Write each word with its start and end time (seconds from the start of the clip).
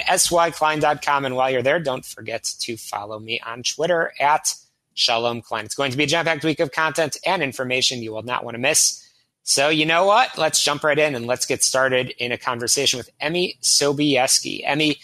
at 0.00 0.20
syklein.com. 0.20 1.24
And 1.24 1.36
while 1.36 1.50
you're 1.50 1.62
there, 1.62 1.80
don't 1.80 2.04
forget 2.04 2.44
to 2.60 2.76
follow 2.76 3.18
me 3.18 3.40
on 3.44 3.62
Twitter 3.62 4.12
at 4.20 4.54
Shalom 4.94 5.42
Klein. 5.42 5.64
It's 5.64 5.74
going 5.74 5.90
to 5.90 5.96
be 5.96 6.04
a 6.04 6.06
jam 6.06 6.24
packed 6.24 6.44
week 6.44 6.60
of 6.60 6.72
content 6.72 7.16
and 7.26 7.42
information 7.42 8.02
you 8.02 8.12
will 8.12 8.22
not 8.22 8.44
want 8.44 8.54
to 8.54 8.60
miss. 8.60 9.00
So, 9.42 9.68
you 9.68 9.84
know 9.84 10.06
what? 10.06 10.38
Let's 10.38 10.62
jump 10.62 10.84
right 10.84 10.98
in 10.98 11.14
and 11.14 11.26
let's 11.26 11.44
get 11.44 11.62
started 11.62 12.14
in 12.18 12.32
a 12.32 12.38
conversation 12.38 12.96
with 12.96 13.10
Emmy 13.20 13.58
Sobieski. 13.60 14.62
Emmy 14.64 14.98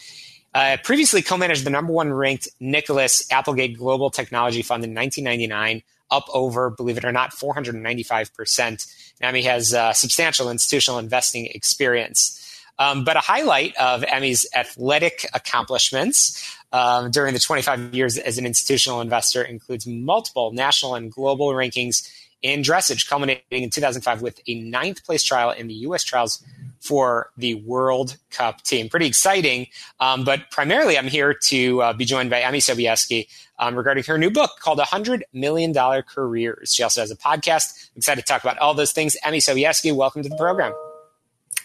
uh, 0.55 0.79
previously 0.83 1.23
co 1.23 1.37
managed 1.37 1.65
the 1.65 1.71
number 1.71 1.93
one 1.93 2.13
ranked 2.13 2.49
Nicholas 2.59 3.31
Applegate 3.31 3.77
Global 3.77 4.11
Technology 4.11 4.63
Fund 4.63 4.83
in 4.83 4.95
1999, 4.95 5.83
up 6.11 6.25
over, 6.33 6.71
believe 6.71 6.97
it 6.97 7.05
or 7.05 7.13
not, 7.13 7.33
495%. 7.33 8.95
Emmy 9.21 9.43
has 9.43 9.75
uh, 9.75 9.93
substantial 9.93 10.51
institutional 10.51 10.99
investing 10.99 11.47
experience. 11.47 12.40
Um, 12.79 13.05
but 13.05 13.17
a 13.17 13.21
highlight 13.21 13.77
of 13.77 14.05
Emmy's 14.05 14.47
athletic 14.55 15.27
accomplishments 15.35 16.57
um, 16.73 17.11
during 17.11 17.35
the 17.35 17.41
25 17.41 17.95
years 17.95 18.17
as 18.17 18.39
an 18.39 18.47
institutional 18.47 19.01
investor 19.01 19.43
includes 19.43 19.87
multiple 19.87 20.53
national 20.53 20.95
and 20.95 21.11
global 21.12 21.49
rankings 21.49 22.09
in 22.43 22.62
dressage, 22.62 23.09
culminating 23.09 23.43
in 23.51 23.71
2005 23.71 24.23
with 24.23 24.41
a 24.47 24.55
ninth 24.55 25.05
place 25.05 25.23
trial 25.23 25.51
in 25.51 25.69
the 25.69 25.75
U.S. 25.75 26.05
trials 26.05 26.43
for 26.81 27.31
the 27.37 27.55
World 27.55 28.17
Cup 28.31 28.62
team. 28.62 28.89
Pretty 28.89 29.07
exciting. 29.07 29.67
Um, 29.99 30.25
but 30.25 30.51
primarily, 30.51 30.97
I'm 30.97 31.09
here 31.09 31.34
to 31.34 31.83
uh, 31.83 31.93
be 31.93 32.07
joined 32.07 32.31
by 32.31 32.41
Emmy 32.41 32.59
Sobieski 32.59 33.29
um, 33.59 33.77
regarding 33.77 34.05
her 34.05 34.17
new 34.17 34.31
book 34.31 34.53
called 34.61 34.79
$100 34.79 35.23
Million 35.34 35.75
Careers. 36.03 36.73
She 36.75 36.83
also 36.83 37.03
has 37.03 37.11
a 37.11 37.17
podcast. 37.17 37.91
I'm 37.94 37.99
excited 37.99 38.23
to 38.23 38.27
talk 38.27 38.43
about 38.43 38.59
all 38.59 38.73
those 38.73 38.93
things. 38.93 39.17
Emmy 39.23 39.39
Sobieski, 39.39 39.94
welcome 39.94 40.23
to 40.23 40.28
the 40.28 40.37
program. 40.37 40.73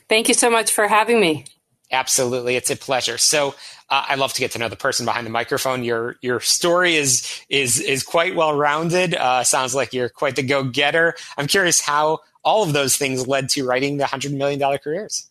Thank 0.08 0.28
you 0.28 0.34
so 0.34 0.50
much 0.50 0.72
for 0.72 0.88
having 0.88 1.20
me. 1.20 1.46
Absolutely, 1.92 2.56
it's 2.56 2.70
a 2.70 2.76
pleasure. 2.76 3.18
So 3.18 3.56
uh, 3.90 4.06
I 4.10 4.16
love 4.16 4.34
to 4.34 4.40
get 4.40 4.52
to 4.52 4.60
know 4.60 4.70
the 4.70 4.76
person 4.76 5.06
behind 5.06 5.26
the 5.26 5.32
microphone. 5.32 5.84
Your 5.84 6.18
your 6.22 6.40
story 6.40 6.96
is 6.96 7.42
is 7.50 7.80
is 7.80 8.04
quite 8.04 8.36
well 8.36 8.56
rounded. 8.58 9.14
Uh, 9.14 9.44
sounds 9.44 9.76
like 9.76 9.94
you're 9.94 10.10
quite 10.10 10.36
the 10.36 10.44
go 10.44 10.64
getter. 10.64 11.16
I'm 11.38 11.48
curious 11.48 11.82
how 11.82 12.20
all 12.44 12.64
of 12.64 12.74
those 12.74 12.98
things 12.98 13.28
led 13.28 13.50
to 13.50 13.66
writing 13.66 13.98
the 13.98 14.08
hundred 14.08 14.34
million 14.34 14.60
dollar 14.60 14.78
careers. 14.80 15.30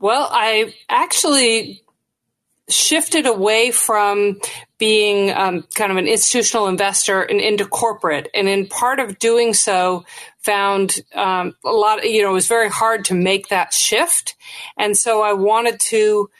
Well, 0.00 0.28
I 0.30 0.74
actually 0.88 1.82
shifted 2.68 3.26
away 3.26 3.70
from 3.70 4.40
being 4.78 5.30
um, 5.32 5.64
kind 5.74 5.90
of 5.90 5.98
an 5.98 6.06
institutional 6.06 6.68
investor 6.68 7.22
and 7.22 7.40
into 7.40 7.66
corporate. 7.66 8.28
And 8.34 8.48
in 8.48 8.66
part 8.66 9.00
of 9.00 9.18
doing 9.18 9.54
so, 9.54 10.04
found 10.38 11.00
um, 11.14 11.54
a 11.64 11.70
lot, 11.70 12.04
you 12.04 12.22
know, 12.22 12.30
it 12.30 12.34
was 12.34 12.48
very 12.48 12.70
hard 12.70 13.04
to 13.06 13.14
make 13.14 13.48
that 13.48 13.72
shift. 13.72 14.36
And 14.76 14.96
so 14.96 15.22
I 15.22 15.32
wanted 15.32 15.80
to 15.88 16.30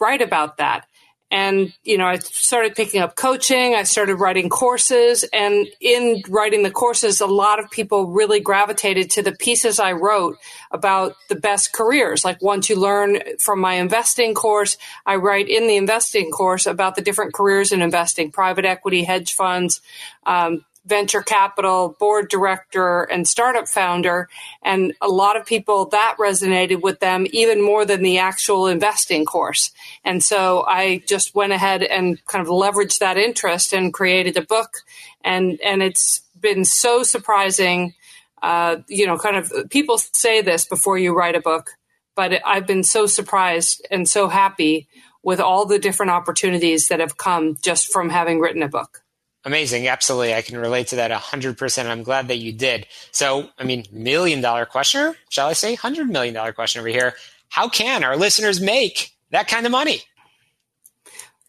write 0.00 0.22
about 0.22 0.58
that. 0.58 0.86
And, 1.30 1.74
you 1.84 1.98
know, 1.98 2.06
I 2.06 2.18
started 2.18 2.74
picking 2.74 3.02
up 3.02 3.14
coaching. 3.14 3.74
I 3.74 3.82
started 3.82 4.16
writing 4.16 4.48
courses. 4.48 5.24
And 5.32 5.66
in 5.80 6.22
writing 6.28 6.62
the 6.62 6.70
courses, 6.70 7.20
a 7.20 7.26
lot 7.26 7.58
of 7.58 7.70
people 7.70 8.06
really 8.06 8.40
gravitated 8.40 9.10
to 9.12 9.22
the 9.22 9.32
pieces 9.32 9.78
I 9.78 9.92
wrote 9.92 10.38
about 10.70 11.16
the 11.28 11.34
best 11.34 11.72
careers. 11.72 12.24
Like 12.24 12.42
once 12.42 12.70
you 12.70 12.76
learn 12.76 13.18
from 13.38 13.60
my 13.60 13.74
investing 13.74 14.34
course, 14.34 14.78
I 15.04 15.16
write 15.16 15.48
in 15.48 15.66
the 15.66 15.76
investing 15.76 16.30
course 16.30 16.66
about 16.66 16.94
the 16.94 17.02
different 17.02 17.34
careers 17.34 17.72
in 17.72 17.82
investing, 17.82 18.32
private 18.32 18.64
equity, 18.64 19.04
hedge 19.04 19.34
funds, 19.34 19.82
um, 20.24 20.64
venture 20.88 21.22
capital, 21.22 21.96
board 22.00 22.28
director, 22.28 23.02
and 23.02 23.28
startup 23.28 23.68
founder. 23.68 24.28
And 24.62 24.94
a 25.00 25.08
lot 25.08 25.36
of 25.36 25.46
people 25.46 25.86
that 25.86 26.16
resonated 26.18 26.80
with 26.80 27.00
them 27.00 27.26
even 27.30 27.62
more 27.62 27.84
than 27.84 28.02
the 28.02 28.18
actual 28.18 28.66
investing 28.66 29.24
course. 29.24 29.70
And 30.04 30.22
so 30.22 30.64
I 30.66 31.02
just 31.06 31.34
went 31.34 31.52
ahead 31.52 31.82
and 31.82 32.24
kind 32.26 32.42
of 32.42 32.48
leveraged 32.48 32.98
that 32.98 33.18
interest 33.18 33.72
and 33.72 33.92
created 33.92 34.36
a 34.36 34.42
book. 34.42 34.78
And, 35.22 35.60
and 35.60 35.82
it's 35.82 36.22
been 36.40 36.64
so 36.64 37.02
surprising. 37.02 37.94
Uh, 38.42 38.76
you 38.88 39.06
know, 39.06 39.18
kind 39.18 39.36
of 39.36 39.52
people 39.68 39.98
say 39.98 40.40
this 40.40 40.66
before 40.66 40.96
you 40.96 41.14
write 41.14 41.34
a 41.34 41.40
book, 41.40 41.72
but 42.14 42.40
I've 42.46 42.66
been 42.66 42.84
so 42.84 43.06
surprised 43.06 43.86
and 43.90 44.08
so 44.08 44.28
happy 44.28 44.88
with 45.22 45.40
all 45.40 45.66
the 45.66 45.78
different 45.78 46.10
opportunities 46.10 46.88
that 46.88 47.00
have 47.00 47.16
come 47.16 47.56
just 47.60 47.92
from 47.92 48.08
having 48.08 48.40
written 48.40 48.62
a 48.62 48.68
book. 48.68 49.02
Amazing. 49.44 49.86
Absolutely. 49.88 50.34
I 50.34 50.42
can 50.42 50.58
relate 50.58 50.88
to 50.88 50.96
that 50.96 51.10
100%. 51.10 51.86
I'm 51.86 52.02
glad 52.02 52.28
that 52.28 52.38
you 52.38 52.52
did. 52.52 52.86
So, 53.12 53.48
I 53.58 53.64
mean, 53.64 53.84
million 53.92 54.40
dollar 54.40 54.66
question, 54.66 55.14
shall 55.28 55.48
I 55.48 55.52
say? 55.52 55.76
$100 55.76 56.08
million 56.08 56.52
question 56.54 56.80
over 56.80 56.88
here. 56.88 57.14
How 57.48 57.68
can 57.68 58.04
our 58.04 58.16
listeners 58.16 58.60
make 58.60 59.16
that 59.30 59.48
kind 59.48 59.64
of 59.64 59.72
money? 59.72 60.02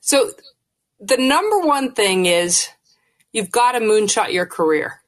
So, 0.01 0.31
the 0.99 1.17
number 1.17 1.59
one 1.59 1.93
thing 1.93 2.25
is 2.25 2.67
you've 3.31 3.51
got 3.51 3.73
to 3.73 3.79
moonshot 3.79 4.33
your 4.33 4.45
career. 4.45 5.01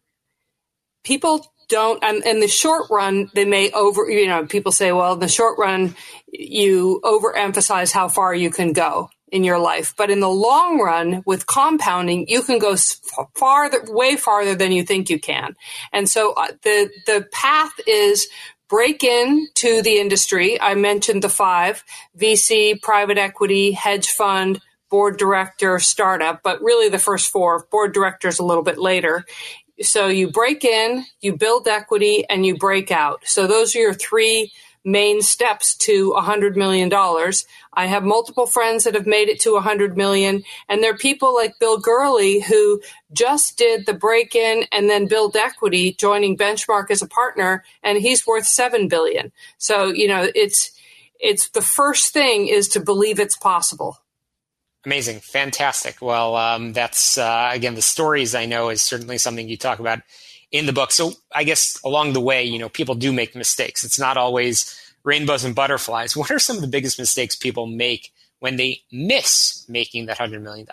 People 1.04 1.46
don't, 1.70 2.04
and 2.04 2.24
in 2.26 2.40
the 2.40 2.48
short 2.48 2.90
run, 2.90 3.30
they 3.34 3.46
may 3.46 3.72
over, 3.72 4.10
you 4.10 4.28
know, 4.28 4.46
people 4.46 4.72
say, 4.72 4.92
well, 4.92 5.14
in 5.14 5.20
the 5.20 5.28
short 5.28 5.58
run, 5.58 5.96
you 6.28 7.00
overemphasize 7.04 7.92
how 7.92 8.08
far 8.08 8.34
you 8.34 8.50
can 8.50 8.74
go 8.74 9.10
in 9.32 9.44
your 9.44 9.58
life. 9.58 9.94
But 9.98 10.12
in 10.12 10.20
the 10.20 10.30
long 10.30 10.80
run, 10.80 11.24
with 11.26 11.48
compounding, 11.48 12.28
you 12.28 12.44
can 12.44 12.60
go 12.60 12.76
farther, 13.36 13.82
way 13.88 14.18
farther 14.18 14.56
than 14.56 14.72
you 14.72 14.84
think 14.84 15.10
you 15.10 15.20
can. 15.20 15.56
And 15.92 16.08
so 16.08 16.34
uh, 16.34 16.48
the 16.64 16.90
the 17.08 17.28
path 17.32 17.72
is 17.88 18.28
break 18.70 19.04
in 19.04 19.48
to 19.56 19.82
the 19.82 20.00
industry. 20.00 20.60
I 20.62 20.76
mentioned 20.76 21.24
the 21.24 21.30
five: 21.30 21.84
VC, 22.18 22.80
private 22.82 23.18
equity, 23.18 23.72
hedge 23.72 24.10
fund, 24.10 24.62
board 24.90 25.18
director, 25.18 25.80
startup. 25.80 26.44
But 26.44 26.62
really, 26.62 26.90
the 26.90 27.00
first 27.00 27.32
four: 27.32 27.66
board 27.72 27.94
directors 27.94 28.40
a 28.40 28.46
little 28.46 28.64
bit 28.64 28.78
later. 28.78 29.26
So 29.82 30.08
you 30.10 30.30
break 30.30 30.64
in, 30.64 31.06
you 31.22 31.36
build 31.36 31.68
equity, 31.68 32.26
and 32.30 32.46
you 32.46 32.56
break 32.58 32.92
out. 32.92 33.22
So 33.26 33.48
those 33.48 33.76
are 33.76 33.80
your 33.80 33.94
three 33.94 34.52
main 34.84 35.22
steps 35.22 35.76
to 35.76 36.12
a 36.12 36.22
$100 36.22 36.56
million. 36.56 36.92
I 37.74 37.86
have 37.86 38.04
multiple 38.04 38.46
friends 38.46 38.84
that 38.84 38.96
have 38.96 39.06
made 39.06 39.30
it 39.30 39.40
to 39.42 39.52
a 39.52 39.56
100 39.56 39.96
million. 39.96 40.44
And 40.68 40.82
there 40.82 40.92
are 40.92 40.98
people 40.98 41.34
like 41.36 41.60
Bill 41.60 41.78
Gurley 41.80 42.42
who 42.42 42.82
just 43.14 43.58
did 43.58 43.86
the 43.86 43.94
break 43.94 44.36
in 44.36 44.66
and 44.72 44.90
then 44.90 45.08
build 45.08 45.36
equity, 45.36 45.94
joining 45.94 46.38
Benchmark 46.38 46.90
as 46.90 47.02
a 47.02 47.08
partner, 47.08 47.64
and 47.84 47.98
he's 48.00 48.26
worth 48.26 48.46
7 48.46 48.88
billion. 48.88 49.32
So, 49.58 49.88
you 49.88 50.08
know, 50.08 50.30
it's, 50.34 50.72
it's 51.20 51.50
the 51.50 51.62
first 51.62 52.14
thing 52.14 52.48
is 52.48 52.68
to 52.70 52.80
believe 52.80 53.20
it's 53.20 53.38
possible. 53.38 53.98
Amazing. 54.84 55.20
Fantastic. 55.20 56.02
Well, 56.02 56.36
um, 56.36 56.74
that's, 56.74 57.20
uh, 57.20 57.52
again, 57.54 57.76
the 57.76 57.84
stories 57.84 58.34
I 58.34 58.48
know 58.48 58.70
is 58.70 58.82
certainly 58.82 59.20
something 59.20 59.48
you 59.48 59.58
talk 59.58 59.78
about 59.78 60.00
in 60.52 60.66
the 60.66 60.74
book. 60.74 60.92
So 60.92 61.14
I 61.34 61.44
guess 61.44 61.80
along 61.84 62.14
the 62.14 62.22
way, 62.22 62.44
you 62.44 62.60
know, 62.60 62.70
people 62.70 62.96
do 62.96 63.12
make 63.14 63.36
mistakes. 63.36 63.84
It's 63.84 64.00
not 64.00 64.18
always 64.18 64.78
rainbows 65.04 65.44
and 65.44 65.56
butterflies. 65.56 66.16
What 66.18 66.32
are 66.32 66.40
some 66.40 66.58
of 66.58 66.62
the 66.62 66.68
biggest 66.68 67.00
mistakes 67.00 67.36
people 67.36 67.66
make 67.66 68.14
when 68.40 68.58
they 68.58 68.82
miss 68.92 69.66
making 69.70 70.08
that 70.08 70.18
$100 70.18 70.42
million? 70.42 70.68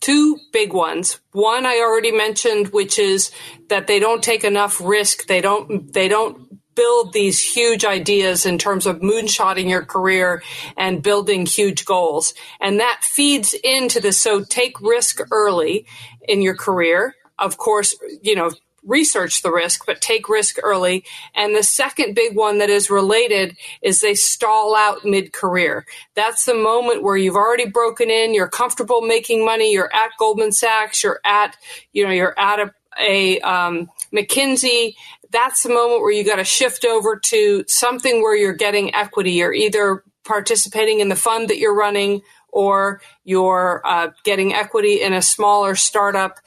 two 0.00 0.38
big 0.52 0.72
ones. 0.72 1.18
One 1.32 1.66
I 1.66 1.80
already 1.80 2.12
mentioned, 2.12 2.68
which 2.68 2.98
is 2.98 3.30
that 3.68 3.86
they 3.86 3.98
don't 3.98 4.22
take 4.22 4.44
enough 4.44 4.80
risk. 4.80 5.26
They 5.26 5.40
don't, 5.40 5.92
they 5.92 6.08
don't 6.08 6.48
build 6.74 7.12
these 7.12 7.42
huge 7.42 7.84
ideas 7.84 8.46
in 8.46 8.56
terms 8.56 8.86
of 8.86 9.00
moonshotting 9.00 9.68
your 9.68 9.84
career 9.84 10.42
and 10.76 11.02
building 11.02 11.44
huge 11.44 11.84
goals. 11.84 12.34
And 12.60 12.78
that 12.78 13.00
feeds 13.02 13.54
into 13.64 14.00
this. 14.00 14.16
So 14.18 14.44
take 14.44 14.80
risk 14.80 15.20
early 15.32 15.86
in 16.28 16.40
your 16.40 16.54
career. 16.54 17.16
Of 17.38 17.56
course, 17.56 17.94
you 18.22 18.34
know, 18.34 18.50
research 18.84 19.42
the 19.42 19.52
risk, 19.52 19.84
but 19.86 20.00
take 20.00 20.28
risk 20.28 20.56
early. 20.62 21.04
And 21.34 21.54
the 21.54 21.62
second 21.62 22.14
big 22.14 22.36
one 22.36 22.58
that 22.58 22.70
is 22.70 22.90
related 22.90 23.56
is 23.82 24.00
they 24.00 24.14
stall 24.14 24.74
out 24.74 25.04
mid 25.04 25.32
career. 25.32 25.84
That's 26.14 26.44
the 26.44 26.54
moment 26.54 27.02
where 27.02 27.16
you've 27.16 27.36
already 27.36 27.66
broken 27.66 28.10
in, 28.10 28.34
you're 28.34 28.48
comfortable 28.48 29.02
making 29.02 29.44
money, 29.44 29.72
you're 29.72 29.94
at 29.94 30.10
Goldman 30.18 30.52
Sachs, 30.52 31.02
you're 31.02 31.20
at, 31.24 31.56
you 31.92 32.04
know, 32.04 32.12
you're 32.12 32.38
at 32.38 32.60
a, 32.60 32.72
a 33.00 33.40
um, 33.40 33.90
McKinsey. 34.12 34.94
That's 35.30 35.62
the 35.62 35.68
moment 35.68 36.00
where 36.00 36.12
you 36.12 36.24
got 36.24 36.36
to 36.36 36.44
shift 36.44 36.84
over 36.84 37.20
to 37.26 37.64
something 37.68 38.22
where 38.22 38.36
you're 38.36 38.54
getting 38.54 38.94
equity. 38.94 39.32
You're 39.32 39.52
either 39.52 40.02
participating 40.24 41.00
in 41.00 41.08
the 41.08 41.16
fund 41.16 41.50
that 41.50 41.58
you're 41.58 41.74
running 41.74 42.22
or 42.50 43.02
you're 43.24 43.82
uh, 43.84 44.08
getting 44.24 44.54
equity 44.54 45.02
in 45.02 45.12
a 45.12 45.22
smaller 45.22 45.74
startup 45.74 46.38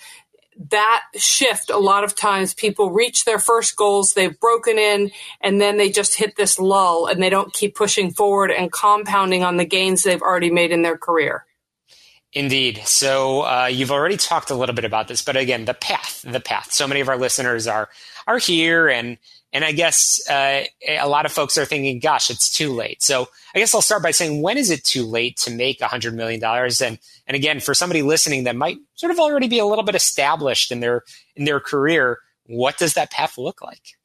that 0.69 1.04
shift, 1.16 1.69
a 1.69 1.78
lot 1.78 2.04
of 2.04 2.16
times 2.16 2.54
people 2.54 2.92
reach 2.92 3.25
their 3.25 3.40
first 3.40 3.75
goals, 3.75 4.13
they've 4.13 4.40
broken 4.40 4.78
in, 4.78 5.12
and 5.42 5.60
then 5.60 5.78
they 5.78 5.90
just 5.90 6.16
hit 6.16 6.36
this 6.36 6.60
lull 6.60 7.08
and 7.08 7.22
they 7.22 7.30
don't 7.30 7.54
keep 7.54 7.75
pushing 7.75 8.12
forward 8.12 8.52
and 8.52 8.72
compounding 8.72 9.44
on 9.44 9.58
the 9.58 9.66
gains 9.66 10.04
they've 10.04 10.22
already 10.22 10.52
made 10.52 10.72
in 10.72 10.81
their 10.81 10.98
career. 10.98 11.46
Indeed. 12.34 12.81
So 12.86 13.42
uh, 13.42 13.66
you've 13.66 13.92
already 13.92 14.16
talked 14.16 14.52
a 14.52 14.56
little 14.56 14.75
bit 14.75 14.86
about 14.86 15.08
this, 15.08 15.22
but 15.22 15.36
again, 15.36 15.66
the 15.66 15.74
path, 15.74 16.24
the 16.25 16.40
path. 16.40 16.72
So 16.72 16.88
many 16.88 17.02
of 17.02 17.10
our 17.10 17.18
listeners 17.18 17.68
are 17.68 17.90
are 18.25 18.38
here, 18.38 18.88
and 18.88 19.18
and 19.52 19.66
I 19.66 19.74
guess 19.74 20.22
uh, 20.30 20.63
a 20.88 21.10
lot 21.10 21.25
of 21.25 21.34
folks 21.34 21.58
are 21.58 21.66
thinking, 21.66 22.00
"Gosh, 22.00 22.30
it's 22.30 22.50
too 22.50 22.72
late." 22.72 23.04
So 23.04 23.28
I 23.54 23.60
guess 23.60 23.75
I'll 23.75 23.81
start 23.81 24.04
by 24.04 24.12
saying, 24.12 24.42
when 24.42 24.58
is 24.58 24.69
it 24.69 24.84
too 24.84 25.06
late 25.06 25.38
to 25.38 25.52
make 25.52 25.81
hundred 25.81 26.13
million 26.13 26.40
dollars? 26.40 26.81
And 26.81 27.00
and 27.31 27.36
again, 27.38 27.62
for 27.62 27.74
somebody 27.74 28.01
listening 28.01 28.44
that 28.44 28.57
might 28.57 28.78
sort 28.95 29.10
of 29.10 29.18
already 29.18 29.48
be 29.48 29.57
a 29.57 29.66
little 29.66 29.86
bit 29.86 29.95
established 29.95 30.69
in 30.69 30.81
their 30.81 31.04
in 31.38 31.45
their 31.45 31.62
career, 31.62 32.18
what 32.45 32.78
does 32.78 32.95
that 32.95 33.10
path 33.10 33.38
look 33.38 33.62
like? 33.62 33.95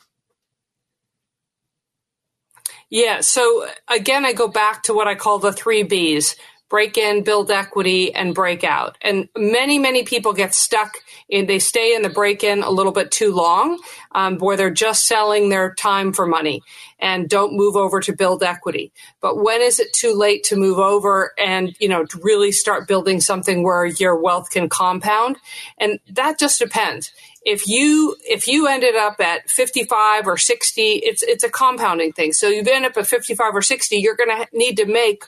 Yeah. 2.89 3.23
So 3.23 3.67
again, 3.89 4.25
I 4.25 4.33
go 4.33 4.47
back 4.47 4.85
to 4.85 4.95
what 4.95 5.09
I 5.09 5.17
call 5.17 5.41
the 5.41 5.53
three 5.53 5.83
B's 5.83 6.37
break 6.69 6.99
in, 6.99 7.23
build 7.23 7.51
equity, 7.51 8.15
and 8.15 8.35
break 8.35 8.65
out. 8.65 8.99
And 9.03 9.29
many, 9.37 9.79
many 9.79 10.03
people 10.05 10.33
get 10.33 10.55
stuck 10.55 10.97
in, 11.29 11.47
they 11.47 11.59
stay 11.59 11.95
in 11.95 12.03
the 12.03 12.09
break 12.09 12.43
in 12.43 12.63
a 12.63 12.71
little 12.71 12.93
bit 12.93 13.11
too 13.11 13.33
long, 13.33 13.81
um, 14.13 14.39
where 14.39 14.57
they're 14.57 14.71
just 14.71 15.07
selling 15.07 15.49
their 15.49 15.75
time 15.75 16.13
for 16.13 16.27
money 16.27 16.63
and 16.99 17.29
don't 17.29 17.57
move 17.57 17.77
over 17.77 18.01
to 18.01 18.17
build 18.17 18.43
equity. 18.43 18.93
But 19.21 19.43
when 19.43 19.61
is 19.63 19.79
it 19.79 19.93
too 19.93 20.15
late 20.15 20.45
to 20.45 20.57
move 20.57 20.79
over 20.79 21.33
and, 21.39 21.77
you 21.79 21.89
know, 21.89 22.05
to 22.05 22.21
really 22.23 22.53
start 22.53 22.89
building 22.89 23.21
something 23.21 23.63
where 23.63 23.87
your 23.87 24.21
wealth 24.21 24.51
can 24.51 24.69
compound? 24.69 25.37
And 25.79 26.01
that 26.11 26.39
just 26.39 26.59
depends 26.59 27.13
if 27.45 27.69
you 27.69 28.17
if 28.25 28.49
you 28.49 28.67
ended 28.67 28.97
up 28.97 29.21
at 29.21 29.49
55 29.49 30.27
or 30.27 30.37
60 30.37 30.83
it's 30.83 31.23
it's 31.23 31.45
a 31.45 31.49
compounding 31.49 32.13
thing 32.13 32.33
so 32.33 32.49
you 32.49 32.65
end 32.67 32.85
up 32.85 32.97
at 32.97 33.07
55 33.07 33.55
or 33.55 33.63
60 33.63 33.97
you're 33.97 34.17
going 34.17 34.31
to 34.31 34.49
need 34.53 34.77
to 34.79 34.85
make 34.85 35.23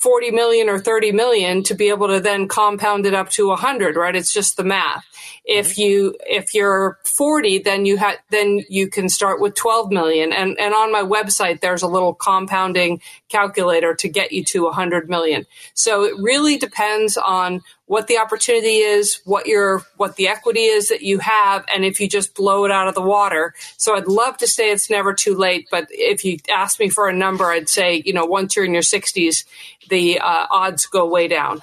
40 0.00 0.30
million 0.30 0.68
or 0.68 0.78
30 0.78 1.12
million 1.12 1.62
to 1.64 1.74
be 1.74 1.90
able 1.90 2.08
to 2.08 2.20
then 2.20 2.48
compound 2.48 3.04
it 3.04 3.14
up 3.14 3.28
to 3.30 3.48
100 3.48 3.96
right? 3.96 4.16
It's 4.16 4.32
just 4.32 4.56
the 4.56 4.64
math. 4.64 5.04
If 5.44 5.72
mm-hmm. 5.72 5.80
you 5.82 6.16
if 6.20 6.54
you're 6.54 6.98
40 7.04 7.58
then 7.58 7.84
you 7.84 7.98
have 7.98 8.16
then 8.30 8.64
you 8.68 8.88
can 8.88 9.08
start 9.08 9.40
with 9.40 9.54
12 9.54 9.92
million. 9.92 10.32
And 10.32 10.58
and 10.58 10.74
on 10.74 10.90
my 10.90 11.02
website 11.02 11.60
there's 11.60 11.82
a 11.82 11.88
little 11.88 12.14
compounding 12.14 13.02
calculator 13.28 13.94
to 13.94 14.08
get 14.08 14.32
you 14.32 14.42
to 14.44 14.64
100 14.64 15.10
million. 15.10 15.46
So 15.74 16.04
it 16.04 16.14
really 16.18 16.56
depends 16.56 17.18
on 17.18 17.62
what 17.90 18.06
the 18.06 18.18
opportunity 18.18 18.76
is, 18.76 19.20
what 19.24 19.48
your 19.48 19.84
what 19.96 20.14
the 20.14 20.28
equity 20.28 20.60
is 20.60 20.90
that 20.90 21.02
you 21.02 21.18
have, 21.18 21.64
and 21.74 21.84
if 21.84 21.98
you 21.98 22.08
just 22.08 22.36
blow 22.36 22.64
it 22.64 22.70
out 22.70 22.86
of 22.86 22.94
the 22.94 23.02
water. 23.02 23.52
So 23.78 23.96
I'd 23.96 24.06
love 24.06 24.36
to 24.36 24.46
say 24.46 24.70
it's 24.70 24.88
never 24.88 25.12
too 25.12 25.34
late, 25.34 25.66
but 25.72 25.88
if 25.90 26.24
you 26.24 26.38
ask 26.48 26.78
me 26.78 26.88
for 26.88 27.08
a 27.08 27.12
number, 27.12 27.46
I'd 27.46 27.68
say 27.68 28.00
you 28.06 28.12
know 28.12 28.24
once 28.26 28.54
you're 28.54 28.64
in 28.64 28.74
your 28.74 28.84
60s, 28.84 29.44
the 29.88 30.20
uh, 30.20 30.46
odds 30.52 30.86
go 30.86 31.04
way 31.04 31.26
down. 31.26 31.62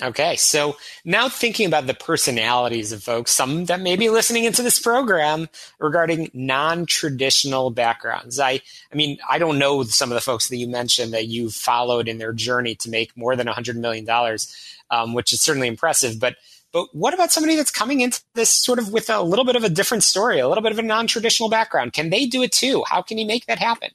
Okay, 0.00 0.36
so 0.36 0.76
now 1.04 1.28
thinking 1.28 1.66
about 1.66 1.86
the 1.86 1.94
personalities 1.94 2.92
of 2.92 3.02
folks, 3.02 3.30
some 3.30 3.66
that 3.66 3.80
may 3.80 3.96
be 3.96 4.08
listening 4.08 4.44
into 4.44 4.62
this 4.62 4.78
program 4.78 5.48
regarding 5.78 6.30
non-traditional 6.32 7.70
backgrounds. 7.70 8.40
I, 8.40 8.60
I 8.92 8.94
mean, 8.94 9.18
I 9.28 9.38
don't 9.38 9.58
know 9.58 9.82
some 9.82 10.10
of 10.10 10.14
the 10.14 10.22
folks 10.22 10.48
that 10.48 10.56
you 10.56 10.66
mentioned 10.66 11.12
that 11.12 11.26
you 11.26 11.50
followed 11.50 12.08
in 12.08 12.18
their 12.18 12.32
journey 12.32 12.74
to 12.76 12.90
make 12.90 13.16
more 13.16 13.36
than 13.36 13.48
a 13.48 13.52
hundred 13.52 13.76
million 13.76 14.04
dollars 14.04 14.54
um, 14.92 15.14
which 15.14 15.32
is 15.32 15.40
certainly 15.40 15.66
impressive. 15.66 16.20
But 16.20 16.36
but 16.72 16.86
what 16.94 17.12
about 17.12 17.32
somebody 17.32 17.56
that's 17.56 17.70
coming 17.70 18.00
into 18.00 18.22
this 18.34 18.50
sort 18.50 18.78
of 18.78 18.92
with 18.92 19.10
a 19.10 19.20
little 19.20 19.44
bit 19.44 19.56
of 19.56 19.64
a 19.64 19.68
different 19.68 20.04
story, 20.04 20.38
a 20.38 20.48
little 20.48 20.62
bit 20.62 20.72
of 20.72 20.78
a 20.78 20.82
non-traditional 20.82 21.50
background? 21.50 21.92
Can 21.92 22.08
they 22.10 22.24
do 22.24 22.42
it 22.42 22.52
too? 22.52 22.82
How 22.86 23.02
can 23.02 23.18
you 23.18 23.26
make 23.26 23.44
that 23.46 23.58
happen? 23.58 23.90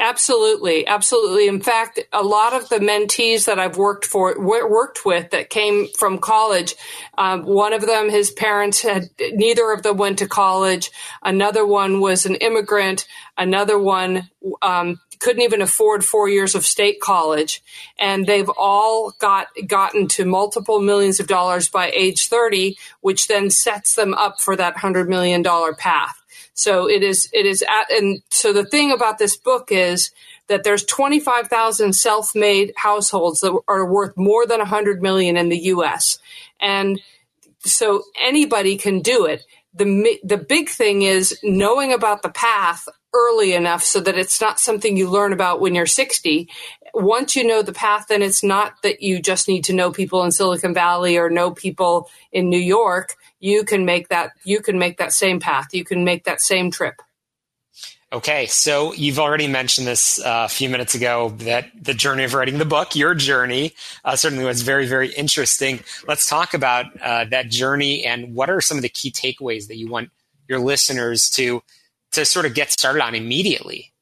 Absolutely, 0.00 0.86
absolutely. 0.86 1.46
In 1.46 1.60
fact, 1.60 2.00
a 2.10 2.22
lot 2.22 2.54
of 2.54 2.70
the 2.70 2.78
mentees 2.78 3.44
that 3.44 3.58
I've 3.58 3.76
worked 3.76 4.06
for 4.06 4.34
worked 4.40 5.04
with 5.04 5.30
that 5.32 5.50
came 5.50 5.88
from 5.88 6.18
college, 6.18 6.74
um, 7.18 7.44
one 7.44 7.74
of 7.74 7.86
them, 7.86 8.10
his 8.10 8.30
parents 8.30 8.82
had 8.82 9.10
neither 9.32 9.72
of 9.72 9.82
them 9.82 9.98
went 9.98 10.18
to 10.20 10.26
college. 10.26 10.90
Another 11.22 11.66
one 11.66 12.00
was 12.00 12.26
an 12.26 12.36
immigrant. 12.36 13.06
Another 13.38 13.78
one 13.78 14.30
um, 14.62 15.00
couldn't 15.20 15.42
even 15.42 15.62
afford 15.62 16.02
four 16.04 16.30
years 16.30 16.54
of 16.54 16.64
state 16.64 17.00
college, 17.02 17.62
and 17.98 18.26
they've 18.26 18.50
all 18.58 19.12
got 19.20 19.48
gotten 19.66 20.08
to 20.08 20.24
multiple 20.24 20.80
millions 20.80 21.20
of 21.20 21.26
dollars 21.28 21.68
by 21.68 21.90
age 21.90 22.28
30, 22.28 22.78
which 23.02 23.28
then 23.28 23.50
sets 23.50 23.96
them 23.96 24.14
up 24.14 24.40
for 24.40 24.56
that 24.56 24.78
hundred 24.78 25.10
million 25.10 25.42
dollar 25.42 25.74
path. 25.74 26.19
So 26.54 26.88
it 26.88 27.02
is 27.02 27.28
it 27.32 27.46
is 27.46 27.62
at, 27.62 27.90
and 27.90 28.22
so 28.30 28.52
the 28.52 28.64
thing 28.64 28.92
about 28.92 29.18
this 29.18 29.36
book 29.36 29.70
is 29.70 30.10
that 30.48 30.64
there's 30.64 30.84
25,000 30.84 31.92
self-made 31.92 32.72
households 32.76 33.40
that 33.40 33.56
are 33.68 33.90
worth 33.90 34.16
more 34.16 34.46
than 34.46 34.58
100 34.58 35.00
million 35.00 35.36
in 35.36 35.48
the 35.48 35.58
US. 35.58 36.18
And 36.60 37.00
so 37.60 38.02
anybody 38.20 38.76
can 38.76 39.00
do 39.00 39.26
it. 39.26 39.44
The 39.74 40.18
the 40.24 40.36
big 40.36 40.68
thing 40.68 41.02
is 41.02 41.38
knowing 41.42 41.92
about 41.92 42.22
the 42.22 42.30
path 42.30 42.88
early 43.14 43.54
enough 43.54 43.82
so 43.82 44.00
that 44.00 44.18
it's 44.18 44.40
not 44.40 44.60
something 44.60 44.96
you 44.96 45.08
learn 45.08 45.32
about 45.32 45.60
when 45.60 45.74
you're 45.74 45.86
60. 45.86 46.48
Once 46.94 47.36
you 47.36 47.44
know 47.44 47.62
the 47.62 47.72
path, 47.72 48.06
then 48.08 48.22
it's 48.22 48.42
not 48.42 48.82
that 48.82 49.02
you 49.02 49.20
just 49.20 49.48
need 49.48 49.64
to 49.64 49.72
know 49.72 49.90
people 49.90 50.22
in 50.24 50.32
Silicon 50.32 50.74
Valley 50.74 51.16
or 51.16 51.30
know 51.30 51.50
people 51.50 52.10
in 52.32 52.48
New 52.48 52.58
York. 52.58 53.16
You 53.40 53.64
can 53.64 53.84
make 53.84 54.08
that, 54.08 54.32
you 54.44 54.60
can 54.60 54.78
make 54.78 54.98
that 54.98 55.12
same 55.12 55.40
path. 55.40 55.68
You 55.72 55.84
can 55.84 56.04
make 56.04 56.24
that 56.24 56.40
same 56.40 56.70
trip. 56.70 57.02
Okay, 58.12 58.46
so 58.46 58.92
you've 58.94 59.20
already 59.20 59.46
mentioned 59.46 59.86
this 59.86 60.20
uh, 60.20 60.42
a 60.46 60.48
few 60.48 60.68
minutes 60.68 60.96
ago 60.96 61.32
that 61.38 61.70
the 61.80 61.94
journey 61.94 62.24
of 62.24 62.34
writing 62.34 62.58
the 62.58 62.64
book, 62.64 62.96
your 62.96 63.14
journey, 63.14 63.72
uh, 64.04 64.16
certainly 64.16 64.44
was 64.44 64.62
very, 64.62 64.84
very 64.86 65.12
interesting. 65.12 65.78
Let's 66.08 66.28
talk 66.28 66.52
about 66.52 66.86
uh, 67.00 67.26
that 67.26 67.50
journey 67.50 68.04
and 68.04 68.34
what 68.34 68.50
are 68.50 68.60
some 68.60 68.76
of 68.76 68.82
the 68.82 68.88
key 68.88 69.12
takeaways 69.12 69.68
that 69.68 69.76
you 69.76 69.88
want 69.88 70.10
your 70.48 70.58
listeners 70.58 71.30
to 71.30 71.62
to 72.12 72.24
sort 72.24 72.46
of 72.46 72.54
get 72.54 72.72
started 72.72 73.00
on 73.00 73.14
immediately? 73.14 73.92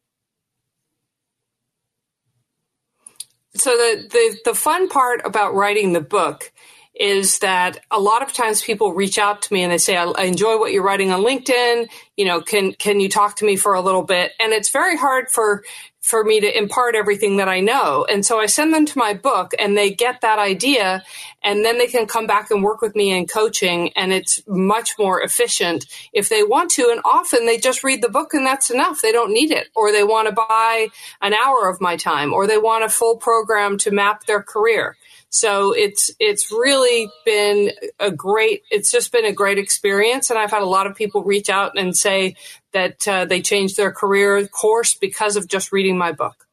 So 3.54 3.70
the, 3.70 4.08
the 4.10 4.38
the 4.46 4.54
fun 4.54 4.88
part 4.88 5.20
about 5.24 5.54
writing 5.54 5.92
the 5.92 6.00
book 6.00 6.52
is 6.98 7.38
that 7.38 7.78
a 7.90 8.00
lot 8.00 8.22
of 8.22 8.32
times 8.32 8.60
people 8.60 8.92
reach 8.92 9.18
out 9.18 9.42
to 9.42 9.52
me 9.54 9.62
and 9.62 9.72
they 9.72 9.78
say, 9.78 9.96
I, 9.96 10.22
enjoy 10.22 10.58
what 10.58 10.72
you're 10.72 10.82
writing 10.82 11.12
on 11.12 11.22
LinkedIn. 11.22 11.88
You 12.16 12.24
know, 12.24 12.40
can, 12.40 12.72
can 12.72 12.98
you 12.98 13.08
talk 13.08 13.36
to 13.36 13.44
me 13.44 13.56
for 13.56 13.74
a 13.74 13.80
little 13.80 14.02
bit? 14.02 14.32
And 14.40 14.52
it's 14.52 14.70
very 14.70 14.96
hard 14.96 15.30
for, 15.30 15.62
for 16.00 16.24
me 16.24 16.40
to 16.40 16.58
impart 16.58 16.96
everything 16.96 17.36
that 17.36 17.48
I 17.48 17.60
know. 17.60 18.04
And 18.10 18.26
so 18.26 18.40
I 18.40 18.46
send 18.46 18.74
them 18.74 18.84
to 18.86 18.98
my 18.98 19.14
book 19.14 19.52
and 19.60 19.76
they 19.76 19.90
get 19.90 20.22
that 20.22 20.40
idea 20.40 21.04
and 21.44 21.64
then 21.64 21.78
they 21.78 21.86
can 21.86 22.06
come 22.06 22.26
back 22.26 22.50
and 22.50 22.64
work 22.64 22.80
with 22.80 22.96
me 22.96 23.16
in 23.16 23.28
coaching 23.28 23.92
and 23.92 24.12
it's 24.12 24.42
much 24.48 24.98
more 24.98 25.22
efficient 25.22 25.86
if 26.12 26.28
they 26.28 26.42
want 26.42 26.72
to. 26.72 26.88
And 26.90 27.00
often 27.04 27.46
they 27.46 27.58
just 27.58 27.84
read 27.84 28.02
the 28.02 28.08
book 28.08 28.34
and 28.34 28.44
that's 28.44 28.70
enough. 28.70 29.02
They 29.02 29.12
don't 29.12 29.32
need 29.32 29.52
it 29.52 29.68
or 29.76 29.92
they 29.92 30.02
want 30.02 30.26
to 30.28 30.34
buy 30.34 30.88
an 31.22 31.32
hour 31.32 31.68
of 31.68 31.80
my 31.80 31.96
time 31.96 32.32
or 32.32 32.48
they 32.48 32.58
want 32.58 32.84
a 32.84 32.88
full 32.88 33.18
program 33.18 33.78
to 33.78 33.92
map 33.92 34.24
their 34.24 34.42
career. 34.42 34.96
So 35.30 35.72
it's 35.72 36.10
it's 36.18 36.50
really 36.50 37.10
been 37.24 37.72
a 37.98 38.10
great. 38.10 38.62
It's 38.70 38.90
just 38.90 39.12
been 39.12 39.26
a 39.26 39.32
great 39.32 39.58
experience, 39.58 40.30
and 40.30 40.38
I've 40.38 40.50
had 40.50 40.62
a 40.62 40.66
lot 40.66 40.86
of 40.86 40.96
people 40.96 41.22
reach 41.22 41.50
out 41.50 41.72
and 41.76 41.96
say 41.96 42.36
that 42.72 43.06
uh, 43.06 43.24
they 43.26 43.42
changed 43.42 43.76
their 43.76 43.92
career 43.92 44.46
course 44.46 44.94
because 44.94 45.36
of 45.36 45.46
just 45.46 45.70
reading 45.72 45.98
my 45.98 46.12
book. 46.12 46.46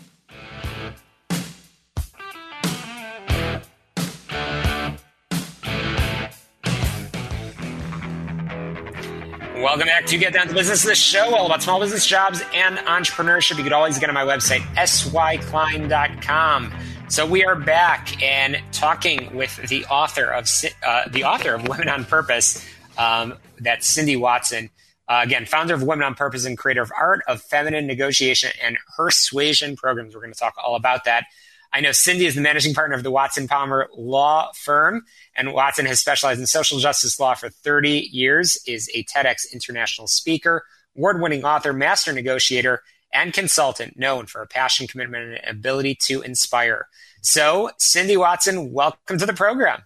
Welcome 9.63 9.88
back 9.88 10.05
to 10.08 10.17
Get 10.17 10.34
Down 10.34 10.50
to 10.50 10.53
Business, 10.53 10.84
the 10.84 10.93
show 10.93 11.34
all 11.34 11.46
about 11.46 11.63
small 11.63 11.79
business 11.79 12.05
jobs 12.05 12.43
and 12.53 12.77
entrepreneurship. 12.79 13.58
You 13.58 13.63
could 13.63 13.72
always 13.72 13.98
get 13.98 14.10
on 14.10 14.13
my 14.13 14.25
website, 14.25 14.60
syklein.com. 14.75 16.74
So 17.08 17.25
we 17.25 17.46
are 17.46 17.55
back 17.55 18.22
and 18.22 18.62
talking 18.74 19.34
with 19.34 19.55
the 19.70 19.86
author 19.86 20.25
of 20.25 20.50
uh, 20.86 21.08
the 21.08 21.24
author 21.24 21.53
of 21.53 21.65
Women 21.65 21.88
on 21.88 22.03
Purpose. 22.03 22.67
Um, 22.98 23.36
that's 23.58 23.88
Cindy 23.88 24.17
Watson. 24.17 24.70
Uh, 25.08 25.22
again, 25.24 25.46
founder 25.46 25.74
of 25.74 25.82
Women 25.82 26.03
on 26.03 26.15
Purpose 26.15 26.43
and 26.43 26.58
creator 26.58 26.82
of 26.82 26.91
Art 27.00 27.22
of 27.29 27.41
Feminine 27.41 27.88
Negotiation 27.88 28.51
and 28.62 28.77
Persuasion 28.98 29.77
programs. 29.77 30.13
We're 30.13 30.24
going 30.24 30.34
to 30.34 30.39
talk 30.39 30.55
all 30.62 30.75
about 30.75 31.05
that. 31.05 31.24
I 31.73 31.81
know 31.81 31.91
Cindy 31.91 32.27
is 32.27 32.35
the 32.35 32.41
managing 32.41 32.75
partner 32.75 32.95
of 32.95 33.01
the 33.01 33.09
Watson 33.09 33.47
Palmer 33.47 33.89
Law 33.97 34.51
Firm, 34.53 35.05
and 35.35 35.53
Watson 35.53 35.87
has 35.87 35.99
specialized 35.99 36.39
in 36.39 36.45
social 36.45 36.77
justice 36.77 37.19
law 37.19 37.33
for 37.33 37.49
30 37.49 38.09
years, 38.11 38.59
is 38.67 38.91
a 38.93 39.03
TEDx 39.05 39.51
international 39.51 40.05
speaker, 40.05 40.65
award 40.95 41.19
winning 41.19 41.43
author, 41.43 41.73
master 41.73 42.13
negotiator, 42.13 42.83
and 43.11 43.33
consultant 43.33 43.97
known 43.97 44.27
for 44.27 44.43
a 44.43 44.47
passion, 44.47 44.85
commitment, 44.85 45.39
and 45.43 45.49
ability 45.49 45.95
to 46.01 46.21
inspire. 46.21 46.87
So, 47.21 47.71
Cindy 47.79 48.17
Watson, 48.17 48.71
welcome 48.71 49.17
to 49.17 49.25
the 49.25 49.33
program. 49.33 49.81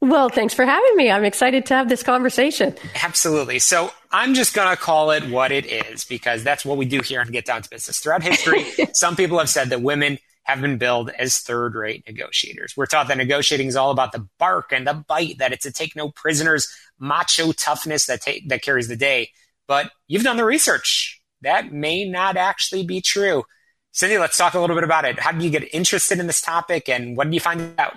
Well, 0.00 0.30
thanks 0.30 0.54
for 0.54 0.64
having 0.64 0.96
me. 0.96 1.10
I'm 1.10 1.24
excited 1.24 1.66
to 1.66 1.74
have 1.74 1.90
this 1.90 2.02
conversation. 2.02 2.74
Absolutely. 3.02 3.58
So 3.58 3.92
I'm 4.10 4.32
just 4.32 4.54
going 4.54 4.74
to 4.74 4.80
call 4.80 5.10
it 5.10 5.28
what 5.28 5.52
it 5.52 5.66
is 5.66 6.04
because 6.04 6.42
that's 6.42 6.64
what 6.64 6.78
we 6.78 6.86
do 6.86 7.02
here 7.02 7.20
and 7.20 7.30
Get 7.30 7.44
Down 7.44 7.60
to 7.60 7.68
Business. 7.68 7.98
Throughout 8.00 8.22
history, 8.22 8.64
some 8.94 9.14
people 9.14 9.38
have 9.38 9.50
said 9.50 9.68
that 9.68 9.82
women 9.82 10.18
have 10.44 10.60
been 10.60 10.78
billed 10.78 11.10
as 11.10 11.38
third 11.38 11.74
rate 11.74 12.04
negotiators. 12.06 12.74
We're 12.76 12.86
taught 12.86 13.08
that 13.08 13.16
negotiating 13.16 13.68
is 13.68 13.76
all 13.76 13.90
about 13.90 14.12
the 14.12 14.26
bark 14.38 14.72
and 14.72 14.86
the 14.86 14.94
bite, 14.94 15.38
that 15.38 15.52
it's 15.52 15.66
a 15.66 15.72
take 15.72 15.94
no 15.94 16.10
prisoners, 16.10 16.68
macho 16.98 17.52
toughness 17.52 18.06
that, 18.06 18.22
ta- 18.22 18.40
that 18.48 18.62
carries 18.62 18.88
the 18.88 18.96
day. 18.96 19.30
But 19.66 19.90
you've 20.08 20.24
done 20.24 20.36
the 20.36 20.44
research. 20.44 21.20
That 21.42 21.72
may 21.72 22.08
not 22.08 22.36
actually 22.36 22.84
be 22.84 23.00
true. 23.00 23.44
Cindy, 23.92 24.18
let's 24.18 24.36
talk 24.36 24.54
a 24.54 24.60
little 24.60 24.76
bit 24.76 24.84
about 24.84 25.04
it. 25.04 25.18
How 25.18 25.32
did 25.32 25.42
you 25.42 25.50
get 25.50 25.74
interested 25.74 26.18
in 26.18 26.26
this 26.26 26.40
topic 26.40 26.88
and 26.88 27.16
what 27.16 27.24
did 27.24 27.34
you 27.34 27.40
find 27.40 27.74
out? 27.78 27.94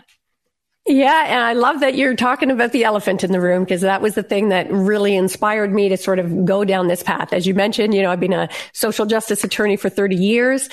Yeah, 0.85 1.27
and 1.27 1.39
I 1.39 1.53
love 1.53 1.79
that 1.79 1.95
you're 1.95 2.13
talking 2.13 2.51
about 2.51 2.73
the 2.73 2.83
elephant 2.83 3.23
in 3.23 3.31
the 3.31 3.39
room 3.39 3.63
because 3.63 3.79
that 3.81 4.01
was 4.01 4.15
the 4.15 4.23
thing 4.23 4.49
that 4.49 4.69
really 4.69 5.15
inspired 5.15 5.73
me 5.73 5.87
to 5.87 5.95
sort 5.95 6.19
of 6.19 6.43
go 6.43 6.65
down 6.65 6.89
this 6.89 7.01
path. 7.01 7.31
As 7.31 7.47
you 7.47 7.53
mentioned, 7.53 7.93
you 7.93 8.01
know, 8.01 8.11
I've 8.11 8.19
been 8.19 8.33
a 8.33 8.49
social 8.73 9.05
justice 9.05 9.45
attorney 9.45 9.77
for 9.77 9.87
30 9.87 10.17
years. 10.17 10.67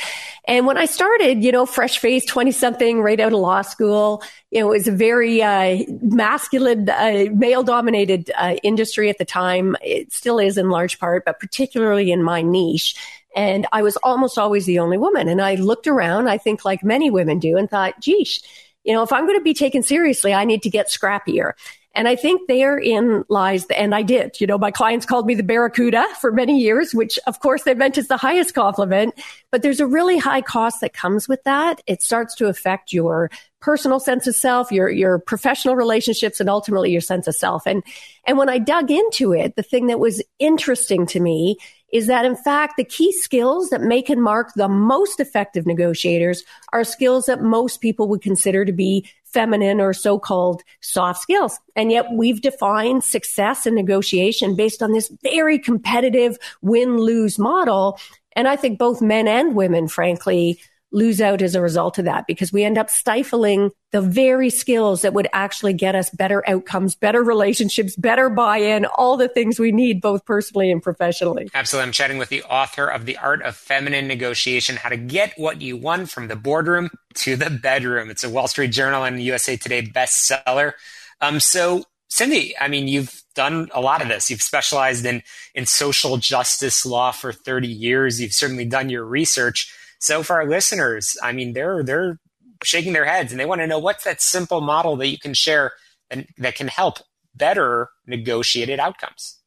And 0.46 0.66
when 0.66 0.76
I 0.76 0.86
started, 0.86 1.44
you 1.44 1.52
know, 1.52 1.64
fresh 1.64 2.00
faced 2.00 2.26
20 2.26 2.50
something 2.50 3.02
right 3.02 3.20
out 3.20 3.32
of 3.32 3.38
law 3.38 3.62
school, 3.62 4.24
you 4.50 4.58
know, 4.58 4.72
it 4.72 4.78
was 4.78 4.88
a 4.88 4.92
very 4.92 5.44
uh, 5.44 5.84
masculine, 6.02 6.90
uh, 6.90 7.26
male 7.32 7.62
dominated 7.62 8.32
uh, 8.36 8.56
industry 8.64 9.10
at 9.10 9.18
the 9.18 9.24
time. 9.24 9.76
It 9.80 10.12
still 10.12 10.40
is 10.40 10.58
in 10.58 10.70
large 10.70 10.98
part, 10.98 11.24
but 11.24 11.38
particularly 11.38 12.10
in 12.10 12.24
my 12.24 12.42
niche. 12.42 12.96
And 13.36 13.64
I 13.70 13.82
was 13.82 13.96
almost 13.98 14.38
always 14.38 14.66
the 14.66 14.80
only 14.80 14.98
woman. 14.98 15.28
And 15.28 15.40
I 15.40 15.54
looked 15.54 15.86
around, 15.86 16.28
I 16.28 16.36
think 16.36 16.64
like 16.64 16.82
many 16.82 17.10
women 17.10 17.38
do, 17.38 17.56
and 17.56 17.70
thought, 17.70 18.00
geesh, 18.00 18.42
you 18.84 18.92
know, 18.92 19.02
if 19.02 19.12
I'm 19.12 19.26
going 19.26 19.38
to 19.38 19.44
be 19.44 19.54
taken 19.54 19.82
seriously, 19.82 20.32
I 20.32 20.44
need 20.44 20.62
to 20.62 20.70
get 20.70 20.88
scrappier. 20.88 21.52
And 21.92 22.06
I 22.06 22.14
think 22.14 22.46
therein 22.46 23.24
lies 23.28 23.66
the, 23.66 23.78
and 23.78 23.94
I 23.96 24.02
did, 24.02 24.40
you 24.40 24.46
know, 24.46 24.58
my 24.58 24.70
clients 24.70 25.04
called 25.04 25.26
me 25.26 25.34
the 25.34 25.42
Barracuda 25.42 26.06
for 26.20 26.30
many 26.30 26.60
years, 26.60 26.94
which 26.94 27.18
of 27.26 27.40
course 27.40 27.64
they 27.64 27.74
meant 27.74 27.98
as 27.98 28.06
the 28.06 28.16
highest 28.16 28.54
compliment, 28.54 29.14
but 29.50 29.62
there's 29.62 29.80
a 29.80 29.86
really 29.86 30.16
high 30.16 30.40
cost 30.40 30.80
that 30.82 30.92
comes 30.92 31.28
with 31.28 31.42
that. 31.42 31.82
It 31.88 32.00
starts 32.00 32.36
to 32.36 32.46
affect 32.46 32.92
your 32.92 33.28
personal 33.58 33.98
sense 33.98 34.28
of 34.28 34.36
self, 34.36 34.70
your, 34.70 34.88
your 34.88 35.18
professional 35.18 35.74
relationships, 35.74 36.38
and 36.38 36.48
ultimately 36.48 36.92
your 36.92 37.00
sense 37.00 37.26
of 37.26 37.34
self. 37.34 37.66
And, 37.66 37.82
and 38.24 38.38
when 38.38 38.48
I 38.48 38.58
dug 38.58 38.92
into 38.92 39.32
it, 39.32 39.56
the 39.56 39.62
thing 39.64 39.88
that 39.88 39.98
was 39.98 40.22
interesting 40.38 41.06
to 41.06 41.18
me 41.18 41.56
is 41.92 42.06
that 42.06 42.24
in 42.24 42.36
fact 42.36 42.76
the 42.76 42.84
key 42.84 43.12
skills 43.12 43.70
that 43.70 43.80
make 43.80 44.08
and 44.08 44.22
mark 44.22 44.52
the 44.54 44.68
most 44.68 45.20
effective 45.20 45.66
negotiators 45.66 46.44
are 46.72 46.84
skills 46.84 47.26
that 47.26 47.42
most 47.42 47.80
people 47.80 48.08
would 48.08 48.22
consider 48.22 48.64
to 48.64 48.72
be 48.72 49.06
feminine 49.24 49.80
or 49.80 49.92
so-called 49.92 50.62
soft 50.80 51.22
skills. 51.22 51.58
And 51.76 51.92
yet 51.92 52.06
we've 52.12 52.40
defined 52.40 53.04
success 53.04 53.66
in 53.66 53.74
negotiation 53.74 54.56
based 54.56 54.82
on 54.82 54.92
this 54.92 55.12
very 55.22 55.58
competitive 55.58 56.36
win-lose 56.62 57.38
model. 57.38 57.98
And 58.34 58.48
I 58.48 58.56
think 58.56 58.78
both 58.78 59.00
men 59.00 59.28
and 59.28 59.54
women, 59.54 59.88
frankly, 59.88 60.60
lose 60.92 61.20
out 61.20 61.42
as 61.42 61.54
a 61.54 61.60
result 61.60 61.98
of 61.98 62.04
that 62.04 62.26
because 62.26 62.52
we 62.52 62.64
end 62.64 62.76
up 62.76 62.90
stifling 62.90 63.70
the 63.92 64.00
very 64.00 64.50
skills 64.50 65.02
that 65.02 65.12
would 65.12 65.28
actually 65.32 65.72
get 65.72 65.94
us 65.94 66.10
better 66.10 66.48
outcomes, 66.48 66.94
better 66.94 67.22
relationships, 67.22 67.96
better 67.96 68.28
buy-in, 68.28 68.84
all 68.86 69.16
the 69.16 69.28
things 69.28 69.58
we 69.58 69.72
need 69.72 70.00
both 70.00 70.24
personally 70.24 70.70
and 70.70 70.82
professionally. 70.82 71.48
Absolutely. 71.54 71.86
I'm 71.86 71.92
chatting 71.92 72.18
with 72.18 72.28
the 72.28 72.42
author 72.44 72.86
of 72.86 73.06
The 73.06 73.16
Art 73.18 73.42
of 73.42 73.56
Feminine 73.56 74.08
Negotiation, 74.08 74.76
How 74.76 74.88
to 74.88 74.96
Get 74.96 75.34
What 75.36 75.60
You 75.60 75.76
Want 75.76 76.10
from 76.10 76.28
the 76.28 76.36
Boardroom 76.36 76.90
to 77.14 77.36
the 77.36 77.50
Bedroom. 77.50 78.10
It's 78.10 78.24
a 78.24 78.30
Wall 78.30 78.48
Street 78.48 78.72
Journal 78.72 79.04
and 79.04 79.22
USA 79.22 79.56
Today 79.56 79.82
bestseller. 79.82 80.72
Um, 81.20 81.40
so 81.40 81.84
Cindy, 82.08 82.54
I 82.60 82.68
mean, 82.68 82.88
you've 82.88 83.22
done 83.34 83.68
a 83.72 83.80
lot 83.80 84.02
of 84.02 84.08
this. 84.08 84.30
You've 84.30 84.42
specialized 84.42 85.06
in 85.06 85.22
in 85.54 85.64
social 85.64 86.16
justice 86.16 86.84
law 86.84 87.12
for 87.12 87.32
30 87.32 87.68
years. 87.68 88.20
You've 88.20 88.32
certainly 88.32 88.64
done 88.64 88.90
your 88.90 89.04
research. 89.04 89.72
So 90.00 90.22
for 90.22 90.36
our 90.36 90.48
listeners, 90.48 91.16
I 91.22 91.32
mean, 91.32 91.52
they're 91.52 91.82
they're 91.82 92.18
shaking 92.62 92.92
their 92.92 93.04
heads 93.04 93.32
and 93.32 93.40
they 93.40 93.46
want 93.46 93.60
to 93.60 93.66
know 93.66 93.78
what's 93.78 94.04
that 94.04 94.20
simple 94.20 94.60
model 94.60 94.96
that 94.96 95.08
you 95.08 95.18
can 95.18 95.34
share 95.34 95.72
that, 96.10 96.26
that 96.38 96.54
can 96.54 96.68
help 96.68 96.98
better 97.34 97.88
negotiated 98.06 98.80
outcomes. 98.80 99.39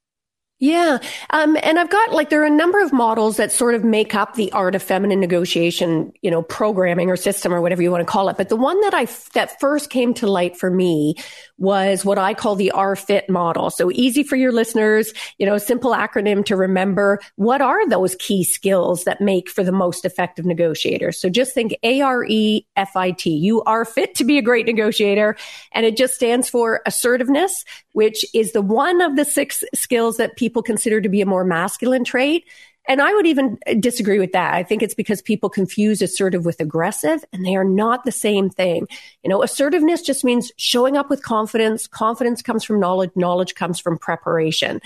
Yeah. 0.63 1.00
Um, 1.32 1.58
and 1.62 1.77
I've 1.77 1.89
got 1.89 2.13
like, 2.13 2.29
there 2.29 2.41
are 2.41 2.46
a 2.46 2.50
number 2.50 2.82
of 2.82 2.93
models 2.93 3.36
that 3.36 3.51
sort 3.51 3.75
of 3.75 3.84
make 3.84 4.15
up 4.15 4.36
the 4.36 4.50
art 4.53 4.75
of 4.75 4.82
feminine 4.82 5.20
negotiation, 5.20 6.13
you 6.22 6.32
know, 6.32 6.41
programming 6.41 7.10
or 7.10 7.17
system 7.17 7.53
or 7.53 7.60
whatever 7.60 7.82
you 7.82 7.91
want 7.91 8.00
to 8.00 8.10
call 8.10 8.29
it. 8.29 8.38
But 8.38 8.48
the 8.48 8.55
one 8.55 8.79
that 8.79 8.93
I, 8.93 9.03
that 9.34 9.60
first 9.60 9.89
came 9.89 10.13
to 10.13 10.27
light 10.27 10.55
for 10.55 10.72
me 10.72 11.15
was 11.58 12.05
what 12.05 12.17
I 12.17 12.34
call 12.34 12.55
the 12.55 12.72
R-FIT 12.72 13.29
model. 13.29 13.72
So 13.72 13.91
easy 13.91 14.24
for 14.24 14.38
your 14.38 14.53
listeners, 14.53 15.13
you 15.38 15.46
know, 15.46 15.58
simple 15.58 15.91
acronym 15.91 16.46
to 16.46 16.55
remember. 16.55 17.20
What 17.36 17.62
are 17.62 17.86
those 17.89 18.15
key 18.15 18.46
skills 18.46 19.03
that 19.03 19.20
make 19.20 19.50
for 19.50 19.65
the 19.65 19.74
most 19.74 20.05
effective 20.05 20.46
negotiator? 20.46 21.12
So 21.12 21.29
just 21.29 21.53
think 21.53 21.75
A-R-E-F-I-T. 21.84 23.29
You 23.29 23.63
are 23.63 23.84
fit 23.84 24.15
to 24.15 24.24
be 24.24 24.38
a 24.38 24.41
great 24.41 24.65
negotiator. 24.65 25.36
And 25.74 25.86
it 25.86 25.98
just 25.98 26.15
stands 26.15 26.50
for 26.50 26.82
assertiveness, 26.86 27.65
which 27.91 28.25
is 28.34 28.53
the 28.53 28.62
one 28.62 29.01
of 29.01 29.17
the 29.17 29.25
six 29.25 29.62
skills 29.75 30.15
that 30.17 30.38
people 30.38 30.52
people 30.53 30.62
consider 30.62 31.01
to 31.01 31.10
be 31.10 31.19
a 31.19 31.25
more 31.25 31.43
masculine 31.43 32.03
trait. 32.03 32.45
And 32.88 33.01
I 33.01 33.12
would 33.13 33.25
even 33.25 33.57
disagree 33.79 34.19
with 34.19 34.33
that. 34.33 34.53
I 34.53 34.62
think 34.62 34.83
it's 34.83 34.93
because 34.93 35.19
people 35.19 35.50
confuse 35.50 36.00
assertive 36.00 36.45
with 36.45 36.60
aggressive 36.60 37.25
and 37.33 37.43
they 37.43 37.55
are 37.55 37.63
not 37.63 38.03
the 38.03 38.12
same 38.12 38.51
thing. 38.51 38.88
You 39.24 39.31
know, 39.31 39.41
assertiveness 39.41 40.03
just 40.03 40.24
means 40.24 40.51
showing 40.57 40.95
up 40.95 41.10
with 41.10 41.24
confidence. 41.24 41.88
Confidence 41.88 42.43
comes 42.43 42.63
from 42.63 42.79
knowledge. 42.79 43.10
Knowledge 43.15 43.55
comes 43.55 43.79
from 43.79 43.98
preparation. 43.98 44.79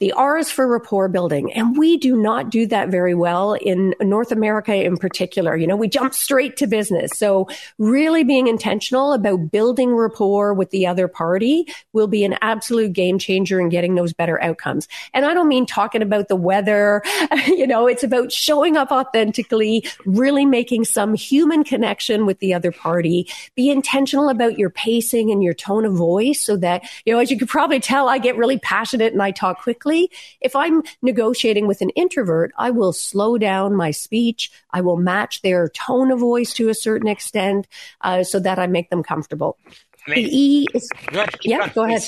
The 0.00 0.12
R 0.12 0.38
is 0.38 0.48
for 0.48 0.68
rapport 0.68 1.08
building. 1.08 1.52
And 1.52 1.76
we 1.76 1.96
do 1.96 2.16
not 2.16 2.50
do 2.50 2.66
that 2.68 2.88
very 2.88 3.14
well 3.14 3.54
in 3.54 3.96
North 4.00 4.30
America 4.30 4.72
in 4.72 4.96
particular. 4.96 5.56
You 5.56 5.66
know, 5.66 5.74
we 5.74 5.88
jump 5.88 6.14
straight 6.14 6.56
to 6.58 6.68
business. 6.68 7.10
So 7.16 7.48
really 7.78 8.22
being 8.22 8.46
intentional 8.46 9.12
about 9.12 9.50
building 9.50 9.92
rapport 9.92 10.54
with 10.54 10.70
the 10.70 10.86
other 10.86 11.08
party 11.08 11.66
will 11.92 12.06
be 12.06 12.24
an 12.24 12.36
absolute 12.42 12.92
game 12.92 13.18
changer 13.18 13.60
in 13.60 13.70
getting 13.70 13.96
those 13.96 14.12
better 14.12 14.40
outcomes. 14.40 14.86
And 15.14 15.26
I 15.26 15.34
don't 15.34 15.48
mean 15.48 15.66
talking 15.66 16.02
about 16.02 16.28
the 16.28 16.36
weather. 16.36 17.02
you 17.48 17.66
know, 17.66 17.88
it's 17.88 18.04
about 18.04 18.30
showing 18.30 18.76
up 18.76 18.92
authentically, 18.92 19.84
really 20.06 20.46
making 20.46 20.84
some 20.84 21.14
human 21.14 21.64
connection 21.64 22.24
with 22.24 22.38
the 22.38 22.54
other 22.54 22.70
party. 22.70 23.28
Be 23.56 23.68
intentional 23.68 24.28
about 24.28 24.60
your 24.60 24.70
pacing 24.70 25.32
and 25.32 25.42
your 25.42 25.54
tone 25.54 25.84
of 25.84 25.94
voice 25.94 26.40
so 26.40 26.56
that, 26.58 26.88
you 27.04 27.12
know, 27.12 27.18
as 27.18 27.32
you 27.32 27.38
could 27.38 27.48
probably 27.48 27.80
tell, 27.80 28.08
I 28.08 28.18
get 28.18 28.36
really 28.36 28.58
passionate 28.60 29.12
and 29.12 29.20
I 29.20 29.32
talk 29.32 29.60
quickly 29.60 29.87
quickly. 29.88 30.10
If 30.40 30.54
I'm 30.54 30.82
negotiating 31.02 31.66
with 31.66 31.80
an 31.80 31.90
introvert, 31.90 32.52
I 32.58 32.70
will 32.70 32.92
slow 32.92 33.38
down 33.38 33.74
my 33.74 33.90
speech. 33.90 34.50
I 34.70 34.80
will 34.80 34.96
match 34.96 35.42
their 35.42 35.68
tone 35.70 36.10
of 36.10 36.20
voice 36.20 36.52
to 36.54 36.68
a 36.68 36.74
certain 36.74 37.08
extent 37.08 37.66
uh, 38.02 38.24
so 38.24 38.38
that 38.40 38.58
I 38.58 38.66
make 38.66 38.90
them 38.90 39.02
comfortable. 39.02 39.58
The 40.06 40.22
E 40.22 40.66
is, 40.74 40.88
go 41.06 41.20
ahead, 41.20 41.34
yeah, 41.44 41.68
go 41.68 41.84
ahead. 41.84 42.02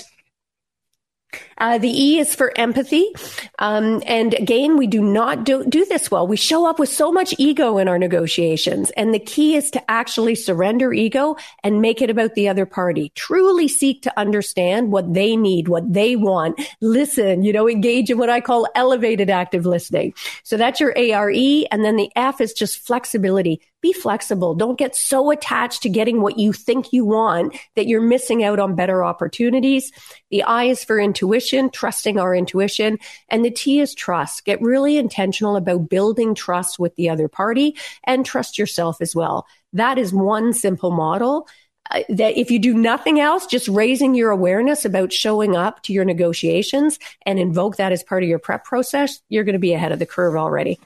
Uh, 1.58 1.78
the 1.78 1.88
E 1.88 2.18
is 2.18 2.34
for 2.34 2.52
empathy. 2.56 3.12
Um, 3.58 4.02
and 4.06 4.34
again, 4.34 4.76
we 4.76 4.86
do 4.86 5.02
not 5.02 5.44
do, 5.44 5.64
do 5.64 5.84
this 5.84 6.10
well. 6.10 6.26
We 6.26 6.36
show 6.36 6.66
up 6.66 6.78
with 6.78 6.88
so 6.88 7.12
much 7.12 7.34
ego 7.38 7.78
in 7.78 7.88
our 7.88 7.98
negotiations. 7.98 8.90
And 8.92 9.12
the 9.12 9.18
key 9.18 9.56
is 9.56 9.70
to 9.72 9.90
actually 9.90 10.34
surrender 10.34 10.92
ego 10.92 11.36
and 11.62 11.80
make 11.80 12.00
it 12.00 12.10
about 12.10 12.34
the 12.34 12.48
other 12.48 12.66
party. 12.66 13.12
Truly 13.14 13.68
seek 13.68 14.02
to 14.02 14.18
understand 14.18 14.90
what 14.90 15.12
they 15.12 15.36
need, 15.36 15.68
what 15.68 15.92
they 15.92 16.16
want. 16.16 16.60
Listen, 16.80 17.42
you 17.42 17.52
know, 17.52 17.68
engage 17.68 18.10
in 18.10 18.18
what 18.18 18.30
I 18.30 18.40
call 18.40 18.66
elevated 18.74 19.30
active 19.30 19.66
listening. 19.66 20.14
So 20.42 20.56
that's 20.56 20.80
your 20.80 20.96
ARE. 20.96 21.30
And 21.70 21.84
then 21.84 21.96
the 21.96 22.10
F 22.16 22.40
is 22.40 22.52
just 22.52 22.78
flexibility 22.78 23.60
be 23.80 23.92
flexible. 23.92 24.54
Don't 24.54 24.78
get 24.78 24.94
so 24.94 25.30
attached 25.30 25.82
to 25.82 25.88
getting 25.88 26.20
what 26.20 26.38
you 26.38 26.52
think 26.52 26.92
you 26.92 27.04
want 27.04 27.56
that 27.76 27.86
you're 27.86 28.00
missing 28.00 28.44
out 28.44 28.58
on 28.58 28.74
better 28.74 29.02
opportunities. 29.02 29.90
The 30.30 30.42
I 30.42 30.64
is 30.64 30.84
for 30.84 31.00
intuition, 31.00 31.70
trusting 31.70 32.18
our 32.18 32.34
intuition. 32.34 32.98
And 33.28 33.44
the 33.44 33.50
T 33.50 33.80
is 33.80 33.94
trust. 33.94 34.44
Get 34.44 34.60
really 34.60 34.98
intentional 34.98 35.56
about 35.56 35.88
building 35.88 36.34
trust 36.34 36.78
with 36.78 36.94
the 36.96 37.08
other 37.08 37.28
party 37.28 37.76
and 38.04 38.26
trust 38.26 38.58
yourself 38.58 39.00
as 39.00 39.14
well. 39.14 39.46
That 39.72 39.98
is 39.98 40.12
one 40.12 40.52
simple 40.52 40.90
model. 40.90 41.48
Uh, 41.90 42.02
that 42.08 42.38
if 42.38 42.50
you 42.52 42.58
do 42.58 42.74
nothing 42.74 43.18
else, 43.18 43.46
just 43.46 43.66
raising 43.66 44.14
your 44.14 44.30
awareness 44.30 44.84
about 44.84 45.12
showing 45.12 45.56
up 45.56 45.82
to 45.82 45.92
your 45.92 46.04
negotiations 46.04 47.00
and 47.26 47.38
invoke 47.38 47.76
that 47.76 47.90
as 47.90 48.02
part 48.04 48.22
of 48.22 48.28
your 48.28 48.38
prep 48.38 48.64
process, 48.64 49.20
you're 49.28 49.42
going 49.42 49.54
to 49.54 49.58
be 49.58 49.72
ahead 49.72 49.90
of 49.90 49.98
the 49.98 50.06
curve 50.06 50.36
already. 50.36 50.78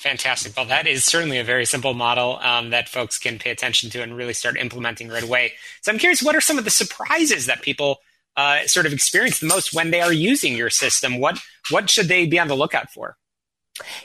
Fantastic. 0.00 0.56
Well, 0.56 0.64
that 0.64 0.86
is 0.86 1.04
certainly 1.04 1.36
a 1.36 1.44
very 1.44 1.66
simple 1.66 1.92
model 1.92 2.38
um, 2.40 2.70
that 2.70 2.88
folks 2.88 3.18
can 3.18 3.38
pay 3.38 3.50
attention 3.50 3.90
to 3.90 4.02
and 4.02 4.16
really 4.16 4.32
start 4.32 4.56
implementing 4.56 5.10
right 5.10 5.22
away. 5.22 5.52
So 5.82 5.92
I'm 5.92 5.98
curious, 5.98 6.22
what 6.22 6.34
are 6.34 6.40
some 6.40 6.56
of 6.56 6.64
the 6.64 6.70
surprises 6.70 7.44
that 7.44 7.60
people 7.60 7.98
uh, 8.34 8.60
sort 8.66 8.86
of 8.86 8.94
experience 8.94 9.40
the 9.40 9.46
most 9.46 9.74
when 9.74 9.90
they 9.90 10.00
are 10.00 10.12
using 10.12 10.56
your 10.56 10.70
system? 10.70 11.20
What 11.20 11.38
what 11.70 11.90
should 11.90 12.08
they 12.08 12.24
be 12.24 12.38
on 12.38 12.48
the 12.48 12.56
lookout 12.56 12.90
for? 12.90 13.18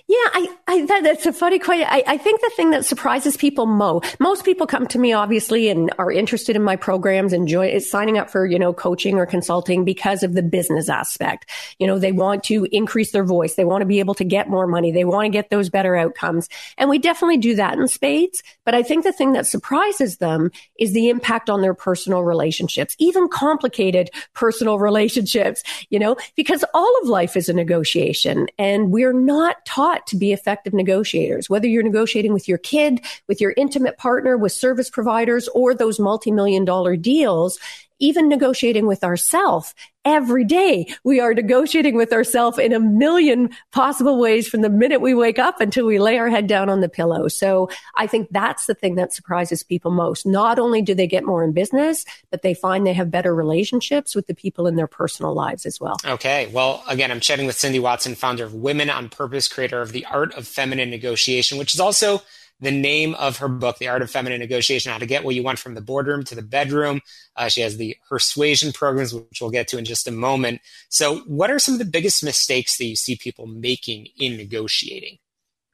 Yeah, 0.07 0.15
I, 0.17 0.55
I 0.67 0.85
that, 0.85 1.03
that's 1.03 1.25
a 1.25 1.33
funny 1.33 1.59
question. 1.59 1.88
I, 1.89 2.03
I 2.07 2.17
think 2.17 2.41
the 2.41 2.51
thing 2.55 2.71
that 2.71 2.85
surprises 2.85 3.38
people 3.38 3.65
most, 3.65 4.19
most 4.19 4.45
people 4.45 4.67
come 4.67 4.88
to 4.88 4.99
me 4.99 5.13
obviously 5.13 5.69
and 5.69 5.93
are 5.97 6.11
interested 6.11 6.55
in 6.55 6.63
my 6.63 6.75
programs 6.75 7.33
and 7.33 7.47
join 7.47 7.79
signing 7.79 8.17
up 8.17 8.29
for, 8.29 8.45
you 8.45 8.59
know, 8.59 8.73
coaching 8.73 9.17
or 9.17 9.25
consulting 9.25 9.85
because 9.85 10.23
of 10.23 10.33
the 10.33 10.43
business 10.43 10.89
aspect. 10.89 11.49
You 11.79 11.88
know, 11.88 11.99
they 11.99 12.11
want 12.11 12.43
to 12.45 12.67
increase 12.71 13.11
their 13.11 13.23
voice. 13.23 13.55
They 13.55 13.65
want 13.65 13.81
to 13.81 13.85
be 13.85 13.99
able 13.99 14.15
to 14.15 14.23
get 14.23 14.49
more 14.49 14.67
money. 14.67 14.91
They 14.91 15.05
want 15.05 15.25
to 15.25 15.29
get 15.29 15.49
those 15.49 15.69
better 15.69 15.95
outcomes. 15.95 16.49
And 16.77 16.89
we 16.89 16.99
definitely 16.99 17.38
do 17.38 17.55
that 17.55 17.77
in 17.77 17.88
spades. 17.88 18.43
But 18.63 18.75
I 18.75 18.83
think 18.83 19.03
the 19.03 19.13
thing 19.13 19.33
that 19.33 19.47
surprises 19.47 20.17
them 20.17 20.51
is 20.79 20.93
the 20.93 21.09
impact 21.09 21.49
on 21.49 21.61
their 21.61 21.73
personal 21.73 22.23
relationships, 22.23 22.95
even 22.99 23.27
complicated 23.27 24.09
personal 24.33 24.79
relationships, 24.85 25.63
you 25.89 25.99
know, 25.99 26.15
because 26.35 26.63
all 26.73 27.01
of 27.01 27.09
life 27.09 27.35
is 27.35 27.49
a 27.49 27.53
negotiation 27.53 28.47
and 28.57 28.91
we're 28.91 29.13
not 29.13 29.64
taught 29.65 30.08
to 30.08 30.15
be 30.15 30.32
effective 30.32 30.73
negotiators, 30.73 31.49
whether 31.49 31.67
you're 31.67 31.84
negotiating 31.84 32.34
with 32.34 32.47
your 32.47 32.58
kid, 32.58 33.01
with 33.28 33.41
your 33.41 33.54
intimate 33.58 33.97
partner, 33.97 34.38
with 34.38 34.51
service 34.51 34.89
providers, 34.89 35.47
or 35.49 35.73
those 35.73 35.99
multi-million 35.99 36.65
dollar 36.65 36.95
deals 36.95 37.60
even 37.99 38.27
negotiating 38.29 38.88
with 38.88 39.03
ourselves 39.03 39.73
every 40.03 40.45
day. 40.45 40.88
We 41.03 41.19
are 41.19 41.34
negotiating 41.34 41.95
with 41.95 42.13
ourselves 42.13 42.60
in 42.60 42.73
a 42.73 42.79
million 42.79 43.49
possible 43.71 44.19
ways 44.19 44.47
from 44.47 44.62
the 44.62 44.69
minute 44.69 45.01
we 45.01 45.15
wake 45.15 45.39
up 45.39 45.60
until 45.60 45.86
we 45.86 45.99
lay 45.99 46.17
our 46.17 46.29
head 46.29 46.45
down 46.47 46.69
on 46.69 46.81
the 46.81 46.89
pillow. 46.89 47.27
So 47.27 47.69
I 47.95 48.05
think 48.05 48.29
that's 48.29 48.67
the 48.67 48.75
thing 48.75 48.95
that 48.95 49.13
surprises 49.13 49.63
people 49.63 49.91
most. 49.91 50.25
Not 50.25 50.60
only 50.60 50.81
do 50.81 50.93
they 50.93 51.08
get 51.08 51.25
more 51.25 51.43
in 51.43 51.53
business, 51.53 52.05
but 52.29 52.43
they 52.43 52.53
find 52.53 52.86
they 52.86 52.93
have 52.93 53.10
better 53.10 53.34
relationships 53.34 54.15
with 54.15 54.27
the 54.27 54.36
people 54.36 54.67
in 54.67 54.75
their 54.75 54.88
personal 54.88 55.34
lives 55.34 55.65
as 55.65 55.79
well. 55.79 55.97
Okay. 56.05 56.49
Well, 56.53 56.84
again, 56.88 57.12
I'm 57.12 57.19
chatting 57.19 57.47
with 57.47 57.58
Cindy 57.58 57.79
Watson, 57.79 58.13
founder 58.13 58.45
of 58.45 58.53
Women 58.53 58.89
on 58.89 59.10
Purpose, 59.10 59.47
creator 59.47 59.81
of 59.81 59.91
The 59.91 60.05
Art 60.05 60.34
of 60.36 60.47
Feminine 60.47 60.91
Negotiation, 60.91 61.58
which 61.58 61.73
is 61.73 61.79
also 61.79 62.21
the 62.59 62.71
name 62.71 63.15
of 63.15 63.37
her 63.37 63.47
book, 63.47 63.77
The 63.77 63.87
Art 63.87 64.01
of 64.01 64.09
Feminine 64.09 64.39
Negotiation, 64.39 64.91
How 64.91 64.97
to 64.97 65.05
Get 65.05 65.23
What 65.23 65.35
You 65.35 65.43
Want 65.43 65.59
from 65.59 65.75
the 65.75 65.81
Boardroom 65.81 66.23
to 66.25 66.35
the 66.35 66.41
Bedroom. 66.41 67.01
Uh, 67.35 67.49
she 67.49 67.61
has 67.61 67.77
the 67.77 67.97
Persuasion 68.07 68.71
programs, 68.71 69.13
which 69.13 69.41
we'll 69.41 69.49
get 69.49 69.67
to 69.69 69.77
in 69.77 69.85
just 69.85 70.07
a 70.07 70.11
moment. 70.11 70.61
So, 70.89 71.19
what 71.27 71.51
are 71.51 71.59
some 71.59 71.75
of 71.75 71.79
the 71.79 71.85
biggest 71.85 72.23
mistakes 72.23 72.77
that 72.77 72.85
you 72.85 72.95
see 72.95 73.17
people 73.17 73.45
making 73.45 74.07
in 74.17 74.37
negotiating? 74.37 75.17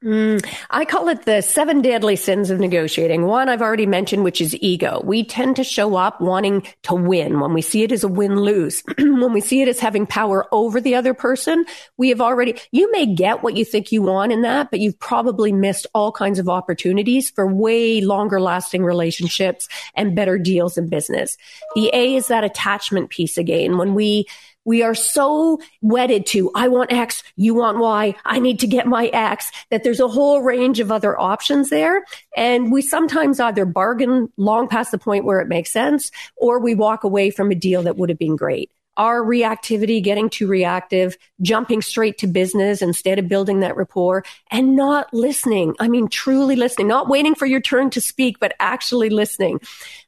Mm, 0.02 0.44
I 0.70 0.84
call 0.84 1.08
it 1.08 1.26
the 1.26 1.42
seven 1.42 1.80
deadly 1.80 2.16
sins 2.16 2.50
of 2.50 2.58
negotiating. 2.58 3.24
One 3.24 3.48
I've 3.48 3.62
already 3.62 3.86
mentioned, 3.86 4.24
which 4.24 4.40
is 4.40 4.56
ego. 4.60 5.00
We 5.04 5.22
tend 5.22 5.54
to 5.56 5.64
show 5.64 5.94
up 5.94 6.20
wanting 6.20 6.66
to 6.82 6.94
win 6.94 7.38
when 7.38 7.54
we 7.54 7.62
see 7.62 7.84
it 7.84 7.92
as 7.92 8.02
a 8.02 8.08
win 8.08 8.40
lose. 8.40 8.82
when 8.98 9.32
we 9.32 9.40
see 9.40 9.62
it 9.62 9.68
as 9.68 9.78
having 9.78 10.06
power 10.06 10.46
over 10.50 10.80
the 10.80 10.96
other 10.96 11.14
person, 11.14 11.64
we 11.98 12.08
have 12.08 12.20
already, 12.20 12.56
you 12.72 12.90
may 12.90 13.14
get 13.14 13.44
what 13.44 13.56
you 13.56 13.64
think 13.64 13.92
you 13.92 14.02
want 14.02 14.32
in 14.32 14.42
that, 14.42 14.72
but 14.72 14.80
you've 14.80 14.98
probably 14.98 15.52
missed 15.52 15.86
all 15.94 16.10
kinds 16.10 16.40
of 16.40 16.48
opportunities 16.48 17.30
for 17.30 17.46
way 17.46 18.00
longer 18.00 18.40
lasting 18.40 18.82
relationships 18.82 19.68
and 19.94 20.16
better 20.16 20.36
deals 20.36 20.76
in 20.76 20.88
business. 20.88 21.36
The 21.76 21.90
A 21.92 22.16
is 22.16 22.26
that 22.26 22.42
attachment 22.42 23.10
piece 23.10 23.38
again. 23.38 23.78
When 23.78 23.94
we, 23.94 24.26
we 24.64 24.82
are 24.82 24.94
so 24.94 25.60
wedded 25.80 26.26
to, 26.26 26.50
I 26.54 26.68
want 26.68 26.92
X, 26.92 27.22
you 27.36 27.54
want 27.54 27.78
Y, 27.78 28.14
I 28.24 28.38
need 28.38 28.60
to 28.60 28.66
get 28.66 28.86
my 28.86 29.06
X, 29.06 29.50
that 29.70 29.84
there's 29.84 30.00
a 30.00 30.08
whole 30.08 30.42
range 30.42 30.80
of 30.80 30.92
other 30.92 31.18
options 31.18 31.70
there. 31.70 32.04
And 32.36 32.72
we 32.72 32.82
sometimes 32.82 33.40
either 33.40 33.64
bargain 33.64 34.32
long 34.36 34.68
past 34.68 34.90
the 34.90 34.98
point 34.98 35.24
where 35.24 35.40
it 35.40 35.48
makes 35.48 35.72
sense, 35.72 36.10
or 36.36 36.58
we 36.58 36.74
walk 36.74 37.04
away 37.04 37.30
from 37.30 37.50
a 37.50 37.56
deal 37.56 37.82
that 37.82 37.96
would 37.96 38.08
have 38.08 38.18
been 38.18 38.36
great 38.36 38.70
our 38.96 39.22
reactivity, 39.22 40.02
getting 40.02 40.28
too 40.28 40.46
reactive, 40.46 41.16
jumping 41.40 41.82
straight 41.82 42.18
to 42.18 42.26
business 42.26 42.82
instead 42.82 43.18
of 43.18 43.28
building 43.28 43.60
that 43.60 43.76
rapport 43.76 44.24
and 44.50 44.76
not 44.76 45.12
listening. 45.12 45.74
I 45.80 45.88
mean, 45.88 46.08
truly 46.08 46.56
listening, 46.56 46.88
not 46.88 47.08
waiting 47.08 47.34
for 47.34 47.46
your 47.46 47.60
turn 47.60 47.90
to 47.90 48.00
speak, 48.00 48.38
but 48.38 48.54
actually 48.60 49.10
listening. 49.10 49.60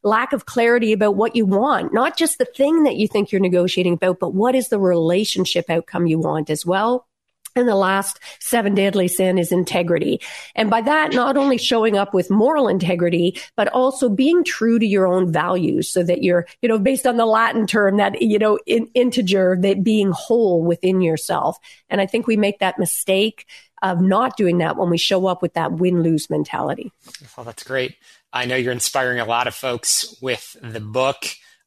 Lack 0.03 0.33
of 0.33 0.47
clarity 0.47 0.93
about 0.93 1.17
what 1.17 1.35
you 1.35 1.47
want, 1.47 1.95
not 1.95 2.17
just 2.17 2.39
the 2.39 2.45
thing 2.45 2.85
that 2.85 2.97
you 2.97 3.09
think 3.09 3.33
you're 3.33 3.41
negotiating 3.41 3.95
about, 3.95 4.21
but 4.21 4.35
what 4.35 4.55
is 4.55 4.69
the 4.69 4.79
relationship 4.79 5.71
outcome 5.71 6.07
you 6.07 6.19
want 6.19 6.51
as 6.51 6.67
well. 6.67 7.07
And 7.57 7.69
the 7.69 7.77
last 7.77 8.19
seven 8.41 8.75
deadly 8.75 9.07
sin 9.07 9.39
is 9.39 9.53
integrity. 9.53 10.21
And 10.57 10.71
by 10.71 10.81
that, 10.83 11.13
not 11.13 11.37
only 11.37 11.57
showing 11.57 11.97
up 11.97 12.13
with 12.13 12.31
moral 12.31 12.69
integrity, 12.69 13.41
but 13.57 13.69
also 13.69 14.09
being 14.09 14.43
true 14.43 14.79
to 14.79 14.87
your 14.87 15.07
own 15.07 15.33
values 15.33 15.89
so 15.89 16.03
that 16.03 16.23
you're, 16.23 16.47
you 16.63 16.69
know, 16.69 16.79
based 16.79 17.07
on 17.07 17.17
the 17.17 17.27
Latin 17.27 17.67
term 17.67 17.97
that, 17.99 18.21
you 18.21 18.39
know, 18.39 18.59
in, 18.67 18.89
integer, 18.95 19.57
that 19.61 19.85
being 19.85 20.11
whole 20.11 20.65
within 20.65 21.01
yourself. 21.01 21.59
And 21.89 22.01
I 22.01 22.07
think 22.07 22.27
we 22.27 22.37
make 22.37 22.59
that 22.59 22.79
mistake 22.79 23.47
of 23.83 24.01
not 24.01 24.37
doing 24.37 24.59
that 24.59 24.77
when 24.77 24.91
we 24.91 24.99
show 24.99 25.27
up 25.27 25.43
with 25.43 25.55
that 25.55 25.73
win 25.73 26.03
lose 26.03 26.31
mentality. 26.31 26.91
Well, 27.37 27.45
that's 27.45 27.63
great. 27.63 27.97
I 28.33 28.47
know 28.47 28.57
you're 28.57 28.73
inspiring 28.73 29.21
a 29.21 29.25
lot 29.25 29.47
of 29.47 29.55
folks 29.55 30.17
with 30.21 30.57
the 30.61 30.81
book 30.81 31.25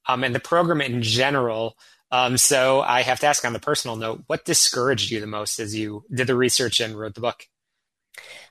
um, 0.08 0.24
and 0.24 0.34
the 0.34 0.40
program 0.40 0.82
in 0.82 1.02
general. 1.02 1.78
Um, 2.12 2.38
so 2.38 2.82
I 2.82 3.02
have 3.02 3.20
to 3.22 3.28
ask 3.28 3.44
on 3.44 3.54
the 3.54 3.60
personal 3.60 3.98
note, 3.98 4.24
what 4.28 4.46
discouraged 4.46 5.12
you 5.12 5.20
the 5.20 5.28
most 5.28 5.60
as 5.60 5.76
you 5.76 6.06
did 6.14 6.28
the 6.28 6.36
research 6.36 6.80
and 6.80 6.98
wrote 6.98 7.16
the 7.16 7.22
book? 7.22 7.46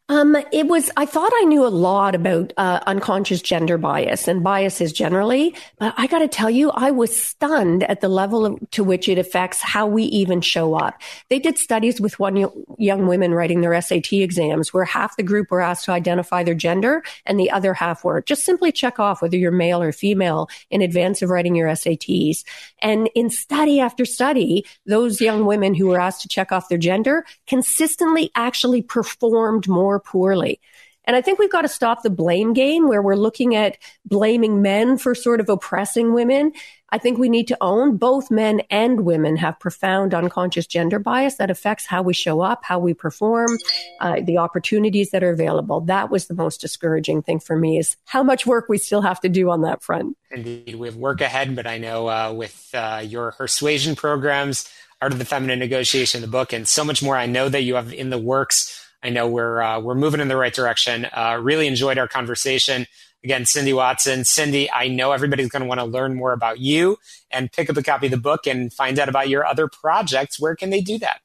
Um, 0.09 0.37
it 0.53 0.69
was, 0.69 0.89
I 0.97 1.05
thought 1.05 1.33
I 1.35 1.45
knew 1.47 1.67
a 1.67 1.69
lot 1.69 2.15
about 2.15 2.53
uh, 2.57 2.79
unconscious 2.87 3.43
gender 3.43 3.77
bias 3.77 4.29
and 4.29 4.45
biases 4.45 4.93
generally, 4.93 5.53
but 5.79 5.95
I 5.97 6.07
got 6.07 6.21
to 6.21 6.29
tell 6.29 6.49
you, 6.49 6.71
I 6.71 6.93
was 6.93 7.17
stunned 7.17 7.83
at 7.83 8.03
the 8.03 8.09
level 8.09 8.47
of, 8.47 8.71
to 8.71 8.85
which 8.85 9.09
it 9.09 9.19
affects 9.19 9.61
how 9.61 9.89
we 9.89 10.05
even 10.05 10.41
show 10.41 10.75
up. 10.75 11.01
They 11.29 11.41
did 11.41 11.59
studies 11.59 12.01
with 12.01 12.21
one 12.21 12.49
young 12.79 13.09
women 13.09 13.35
writing 13.35 13.63
their 13.63 13.81
SAT 13.81 14.13
exams 14.13 14.73
where 14.73 14.85
half 14.85 15.17
the 15.17 15.25
group 15.25 15.51
were 15.51 15.61
asked 15.61 15.87
to 15.87 15.93
identify 15.93 16.45
their 16.45 16.55
gender 16.55 17.03
and 17.25 17.41
the 17.41 17.51
other 17.51 17.75
half 17.75 18.05
were 18.05 18.23
just 18.23 18.45
simply 18.45 18.71
check 18.71 19.01
off 19.01 19.23
whether 19.23 19.37
you're 19.37 19.51
male 19.51 19.83
or 19.83 19.91
female 19.91 20.49
in 20.71 20.83
advance 20.83 21.21
of 21.21 21.31
writing 21.31 21.57
your 21.57 21.69
SATs. 21.71 22.45
And 22.81 23.11
in 23.17 23.29
study 23.29 23.81
after 23.81 24.05
study, 24.05 24.65
those 24.87 25.21
young 25.21 25.47
women 25.47 25.75
who 25.75 25.89
were 25.89 26.01
asked 26.01 26.23
to 26.23 26.29
check 26.29 26.53
off 26.53 26.69
their 26.69 26.79
gender 26.79 27.25
consistently 27.49 28.31
actually 28.37 28.83
performed 28.83 29.67
more 29.67 29.96
more 29.97 30.01
poorly. 30.01 30.61
And 31.05 31.15
I 31.15 31.21
think 31.21 31.39
we've 31.39 31.53
got 31.53 31.63
to 31.63 31.69
stop 31.69 32.03
the 32.03 32.11
blame 32.11 32.53
game 32.53 32.89
where 32.89 33.01
we're 33.01 33.15
looking 33.15 33.55
at 33.55 33.79
blaming 34.05 34.61
men 34.61 34.99
for 34.99 35.15
sort 35.15 35.41
of 35.41 35.49
oppressing 35.49 36.13
women. 36.13 36.53
I 36.91 36.99
think 36.99 37.19
we 37.19 37.29
need 37.29 37.47
to 37.49 37.57
own 37.61 37.97
both 37.97 38.31
men 38.31 38.63
and 38.71 39.01
women 39.05 39.37
have 39.37 39.59
profound 39.61 40.15
unconscious 40.15 40.67
gender 40.67 40.99
bias 40.99 41.37
that 41.37 41.51
affects 41.51 41.87
how 41.87 42.03
we 42.03 42.13
show 42.13 42.41
up, 42.41 42.65
how 42.65 42.81
we 42.81 42.93
perform, 42.93 43.57
uh, 44.01 44.21
the 44.21 44.39
opportunities 44.39 45.11
that 45.11 45.23
are 45.23 45.31
available. 45.31 45.81
That 45.83 46.11
was 46.11 46.27
the 46.27 46.35
most 46.35 46.61
discouraging 46.61 47.23
thing 47.23 47.39
for 47.39 47.57
me 47.57 47.79
is 47.79 47.97
how 48.05 48.23
much 48.23 48.45
work 48.45 48.69
we 48.69 48.79
still 48.79 49.03
have 49.03 49.21
to 49.21 49.29
do 49.29 49.51
on 49.51 49.63
that 49.63 49.83
front. 49.83 50.17
Indeed, 50.33 50.75
we 50.75 50.89
have 50.89 50.97
work 50.97 51.21
ahead, 51.21 51.55
but 51.55 51.67
I 51.69 51.79
know 51.79 52.09
uh, 52.09 52.33
with 52.33 52.71
uh, 52.75 53.03
your 53.05 53.33
persuasion 53.33 53.95
programs, 53.95 54.69
Art 55.01 55.13
of 55.13 55.19
the 55.19 55.25
Feminine 55.25 55.59
Negotiation, 55.59 56.21
the 56.21 56.27
book, 56.27 56.53
and 56.53 56.67
so 56.67 56.85
much 56.85 57.03
more 57.03 57.17
I 57.17 57.27
know 57.27 57.49
that 57.49 57.63
you 57.63 57.75
have 57.75 57.93
in 57.93 58.11
the 58.11 58.19
works 58.19 58.86
I 59.03 59.11
know 59.11 59.29
we're 59.29 59.61
uh, 59.61 59.81
we're 59.81 59.95
moving 59.95 60.21
in 60.21 60.29
the 60.29 60.37
right 60.37 60.55
direction. 60.55 61.07
Uh, 61.13 61.39
really 61.41 61.67
enjoyed 61.67 61.99
our 61.99 62.09
conversation. 62.09 62.87
Again, 63.25 63.45
Cindy 63.45 63.73
Watson. 63.73 64.25
Cindy, 64.25 64.71
I 64.71 64.89
know 64.89 65.13
everybody's 65.13 65.49
going 65.49 65.63
to 65.63 65.69
want 65.69 65.81
to 65.81 65.85
learn 65.85 66.15
more 66.15 66.33
about 66.33 66.61
you 66.61 66.97
and 67.31 67.51
pick 67.51 67.69
up 67.69 67.77
a 67.77 67.83
copy 67.83 68.07
of 68.07 68.13
the 68.13 68.19
book 68.19 68.47
and 68.47 68.73
find 68.73 68.99
out 68.99 69.09
about 69.09 69.29
your 69.29 69.45
other 69.45 69.69
projects. 69.69 70.39
Where 70.39 70.55
can 70.55 70.71
they 70.71 70.81
do 70.81 70.99
that? 70.99 71.21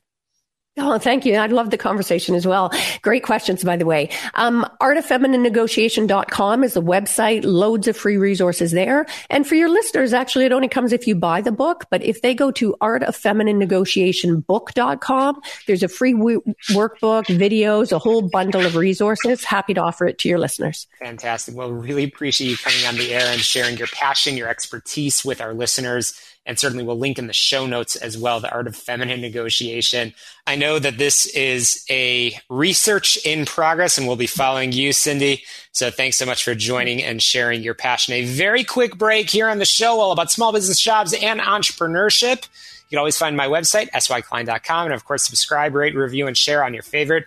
Oh, 0.78 0.98
thank 0.98 1.26
you. 1.26 1.36
I 1.36 1.48
love 1.48 1.70
the 1.70 1.78
conversation 1.78 2.34
as 2.34 2.48
well. 2.48 2.72
Great 3.02 3.24
questions, 3.24 3.62
by 3.62 3.76
the 3.76 3.86
way. 3.86 4.10
Um, 4.36 4.66
artoffemininenegotiation.com 4.82 6.64
is 6.64 6.76
the 6.76 6.82
website. 6.82 7.44
Loads 7.44 7.90
of 7.90 7.98
free 7.98 8.16
resources 8.16 8.72
there. 8.72 9.06
And 9.30 9.46
for 9.46 9.56
your 9.56 9.68
listeners, 9.68 10.14
actually, 10.14 10.46
it 10.46 10.54
only 10.54 10.70
comes 10.70 10.94
if 10.94 11.08
you 11.08 11.16
buy 11.16 11.42
the 11.42 11.52
book. 11.52 11.88
But 11.92 12.04
if 12.04 12.22
they 12.22 12.34
go 12.34 12.52
to 12.52 12.74
artoffemininenegotiationbook.com, 12.82 15.42
there's 15.68 15.84
a 15.84 15.90
free 15.90 16.14
w- 16.14 16.42
workbook, 16.70 17.26
videos, 17.26 17.92
a 17.92 18.00
whole 18.00 18.22
bundle 18.22 18.66
of 18.66 18.78
resources. 18.78 19.44
Happy 19.44 19.74
to 19.74 19.82
offer 19.82 20.08
it 20.08 20.20
to 20.20 20.30
your 20.30 20.40
listeners. 20.40 20.88
Fantastic. 21.00 21.54
Well, 21.54 21.74
really 21.74 22.06
appreciate 22.06 22.50
you 22.50 22.56
coming 22.56 22.86
on 22.88 22.96
the 22.96 23.14
air 23.14 23.30
and 23.30 23.42
sharing 23.42 23.76
your 23.76 23.88
passion, 23.88 24.38
your 24.38 24.48
expertise 24.48 25.26
with 25.26 25.42
our 25.42 25.54
listeners 25.54 26.18
and 26.46 26.58
certainly 26.58 26.84
we'll 26.84 26.98
link 26.98 27.20
in 27.20 27.28
the 27.28 27.34
show 27.34 27.66
notes 27.66 27.96
as 27.96 28.18
well 28.18 28.40
the 28.40 28.52
art 28.52 28.68
of 28.68 28.76
feminine 28.76 29.22
negotiation 29.22 30.14
i 30.48 30.56
know 30.56 30.80
that 30.80 30.98
this 30.98 31.26
is 31.28 31.86
a 31.90 32.34
research 32.50 33.18
in 33.26 33.46
progress 33.46 33.98
and 33.98 34.08
we'll 34.08 34.16
be 34.16 34.28
following 34.28 34.72
you 34.72 34.92
cindy 34.94 35.44
so 35.72 35.92
thanks 35.92 36.18
so 36.18 36.26
much 36.26 36.44
for 36.44 36.56
joining 36.56 37.04
and 37.04 37.22
sharing 37.22 37.62
your 37.62 37.74
passion 37.74 38.14
a 38.14 38.26
very 38.26 38.64
quick 38.64 38.98
break 38.98 39.30
here 39.30 39.50
on 39.50 39.60
the 39.60 39.66
show 39.66 40.00
all 40.00 40.12
about 40.12 40.32
small 40.32 40.52
business 40.52 40.80
jobs 40.80 41.14
and 41.14 41.40
entrepreneurship 41.40 42.44
you 42.46 42.96
can 42.96 43.00
always 43.00 43.18
find 43.18 43.38
my 43.38 43.48
website 43.48 43.90
syklein.com 43.92 44.86
and 44.86 44.94
of 44.94 45.06
course 45.06 45.24
subscribe 45.24 45.74
rate 45.76 45.96
review 45.96 46.28
and 46.28 46.38
share 46.38 46.64
on 46.64 46.74
your 46.74 46.84
favorite 46.84 47.26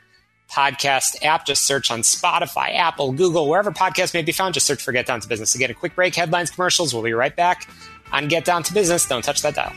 podcast 0.52 1.24
app. 1.24 1.46
Just 1.46 1.64
search 1.64 1.90
on 1.90 2.00
Spotify, 2.00 2.76
Apple, 2.76 3.12
Google, 3.12 3.48
wherever 3.48 3.72
podcasts 3.72 4.12
may 4.12 4.22
be 4.22 4.30
found. 4.30 4.52
Just 4.52 4.66
search 4.66 4.82
for 4.82 4.92
Get 4.92 5.06
Down 5.06 5.18
to 5.20 5.26
Business. 5.26 5.54
Again, 5.54 5.70
a 5.70 5.74
quick 5.74 5.94
break, 5.94 6.14
headlines, 6.14 6.50
commercials. 6.50 6.92
We'll 6.92 7.02
be 7.02 7.14
right 7.14 7.34
back 7.34 7.66
on 8.14 8.28
Get 8.28 8.44
Down 8.44 8.62
to 8.62 8.72
Business. 8.72 9.06
Don't 9.06 9.22
touch 9.22 9.42
that 9.42 9.56
dial. 9.56 9.72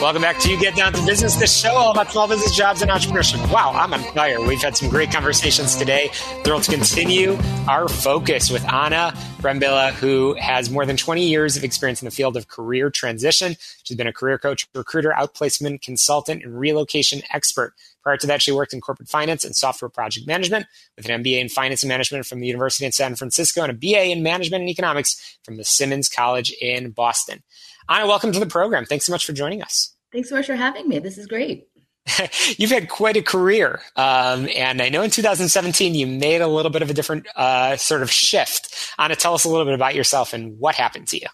Welcome 0.00 0.22
back 0.22 0.38
to 0.38 0.50
You 0.50 0.58
Get 0.58 0.76
Down 0.76 0.92
to 0.92 1.04
Business, 1.04 1.34
the 1.36 1.46
show 1.46 1.74
all 1.74 1.90
about 1.90 2.10
small 2.12 2.28
business 2.28 2.56
jobs 2.56 2.82
and 2.82 2.90
entrepreneurship. 2.90 3.52
Wow, 3.52 3.72
I'm 3.74 3.92
on 3.92 4.00
fire. 4.14 4.40
We've 4.40 4.62
had 4.62 4.76
some 4.76 4.88
great 4.88 5.10
conversations 5.10 5.74
today. 5.74 6.08
Thrilled 6.44 6.62
to 6.62 6.70
continue 6.70 7.36
our 7.66 7.88
focus 7.88 8.48
with 8.48 8.64
Anna 8.72 9.12
Brambilla, 9.40 9.90
who 9.90 10.34
has 10.34 10.70
more 10.70 10.86
than 10.86 10.96
20 10.96 11.28
years 11.28 11.56
of 11.56 11.64
experience 11.64 12.00
in 12.00 12.06
the 12.06 12.12
field 12.12 12.36
of 12.36 12.46
career 12.46 12.90
transition. 12.90 13.56
She's 13.82 13.96
been 13.96 14.06
a 14.06 14.12
career 14.12 14.38
coach, 14.38 14.66
recruiter, 14.72 15.12
outplacement 15.18 15.82
consultant, 15.82 16.44
and 16.44 16.58
relocation 16.58 17.20
expert. 17.34 17.74
Prior 18.08 18.16
to 18.16 18.26
that, 18.28 18.40
she 18.40 18.52
worked 18.52 18.72
in 18.72 18.80
corporate 18.80 19.10
finance 19.10 19.44
and 19.44 19.54
software 19.54 19.90
project 19.90 20.26
management 20.26 20.64
with 20.96 21.06
an 21.10 21.22
MBA 21.22 21.42
in 21.42 21.50
finance 21.50 21.82
and 21.82 21.90
management 21.90 22.24
from 22.24 22.40
the 22.40 22.46
University 22.46 22.86
of 22.86 22.94
San 22.94 23.16
Francisco 23.16 23.62
and 23.62 23.70
a 23.70 23.74
BA 23.74 24.04
in 24.04 24.22
management 24.22 24.62
and 24.62 24.70
economics 24.70 25.36
from 25.44 25.58
the 25.58 25.64
Simmons 25.64 26.08
College 26.08 26.50
in 26.52 26.90
Boston. 26.92 27.42
Anna, 27.86 28.06
welcome 28.06 28.32
to 28.32 28.40
the 28.40 28.46
program. 28.46 28.86
Thanks 28.86 29.04
so 29.04 29.12
much 29.12 29.26
for 29.26 29.34
joining 29.34 29.60
us. 29.60 29.94
Thanks 30.10 30.30
so 30.30 30.36
much 30.36 30.46
for 30.46 30.56
having 30.56 30.88
me. 30.88 31.00
This 31.00 31.18
is 31.18 31.26
great. 31.26 31.66
You've 32.56 32.70
had 32.70 32.88
quite 32.88 33.18
a 33.18 33.22
career. 33.22 33.82
Um, 33.94 34.48
and 34.56 34.80
I 34.80 34.88
know 34.88 35.02
in 35.02 35.10
2017 35.10 35.94
you 35.94 36.06
made 36.06 36.40
a 36.40 36.48
little 36.48 36.70
bit 36.70 36.80
of 36.80 36.88
a 36.88 36.94
different 36.94 37.26
uh, 37.36 37.76
sort 37.76 38.00
of 38.00 38.10
shift. 38.10 38.90
Anna, 38.98 39.16
tell 39.16 39.34
us 39.34 39.44
a 39.44 39.50
little 39.50 39.66
bit 39.66 39.74
about 39.74 39.94
yourself 39.94 40.32
and 40.32 40.58
what 40.58 40.76
happened 40.76 41.08
to 41.08 41.18
you. 41.18 41.26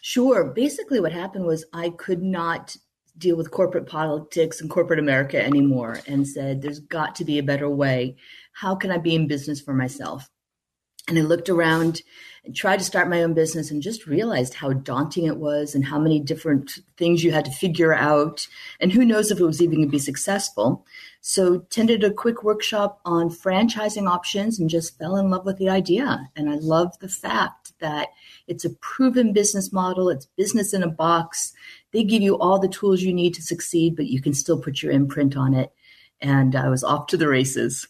Sure. 0.00 0.42
Basically, 0.42 1.00
what 1.00 1.12
happened 1.12 1.44
was 1.44 1.66
I 1.74 1.90
could 1.90 2.22
not 2.22 2.76
deal 3.22 3.36
with 3.36 3.50
corporate 3.50 3.86
politics 3.86 4.60
and 4.60 4.68
corporate 4.68 4.98
America 4.98 5.42
anymore 5.42 6.00
and 6.06 6.28
said, 6.28 6.60
there's 6.60 6.80
got 6.80 7.14
to 7.16 7.24
be 7.24 7.38
a 7.38 7.42
better 7.42 7.70
way. 7.70 8.16
How 8.52 8.74
can 8.74 8.90
I 8.90 8.98
be 8.98 9.14
in 9.14 9.26
business 9.26 9.60
for 9.60 9.72
myself? 9.72 10.28
And 11.08 11.18
I 11.18 11.22
looked 11.22 11.48
around 11.48 12.02
and 12.44 12.54
tried 12.54 12.78
to 12.78 12.84
start 12.84 13.08
my 13.08 13.22
own 13.22 13.34
business 13.34 13.70
and 13.70 13.82
just 13.82 14.06
realized 14.06 14.54
how 14.54 14.72
daunting 14.72 15.26
it 15.26 15.36
was 15.36 15.74
and 15.74 15.84
how 15.84 15.98
many 15.98 16.20
different 16.20 16.78
things 16.96 17.24
you 17.24 17.32
had 17.32 17.44
to 17.44 17.50
figure 17.50 17.92
out. 17.92 18.46
And 18.78 18.92
who 18.92 19.04
knows 19.04 19.30
if 19.30 19.40
it 19.40 19.44
was 19.44 19.60
even 19.60 19.76
going 19.76 19.88
to 19.88 19.92
be 19.92 19.98
successful. 19.98 20.84
So 21.20 21.54
attended 21.54 22.04
a 22.04 22.12
quick 22.12 22.42
workshop 22.42 23.00
on 23.04 23.30
franchising 23.30 24.08
options 24.08 24.58
and 24.58 24.70
just 24.70 24.98
fell 24.98 25.16
in 25.16 25.30
love 25.30 25.44
with 25.44 25.58
the 25.58 25.68
idea. 25.68 26.28
And 26.36 26.50
I 26.50 26.56
love 26.56 26.98
the 26.98 27.08
fact 27.08 27.72
that 27.80 28.08
it's 28.46 28.64
a 28.64 28.70
proven 28.70 29.32
business 29.32 29.72
model. 29.72 30.08
It's 30.08 30.26
business 30.36 30.72
in 30.72 30.82
a 30.82 30.88
box. 30.88 31.52
They 31.92 32.04
give 32.04 32.22
you 32.22 32.38
all 32.38 32.58
the 32.58 32.68
tools 32.68 33.02
you 33.02 33.12
need 33.12 33.34
to 33.34 33.42
succeed, 33.42 33.96
but 33.96 34.06
you 34.06 34.20
can 34.20 34.34
still 34.34 34.58
put 34.58 34.82
your 34.82 34.92
imprint 34.92 35.36
on 35.36 35.54
it. 35.54 35.72
And 36.20 36.56
I 36.56 36.68
was 36.68 36.84
off 36.84 37.06
to 37.08 37.16
the 37.16 37.28
races. 37.28 37.88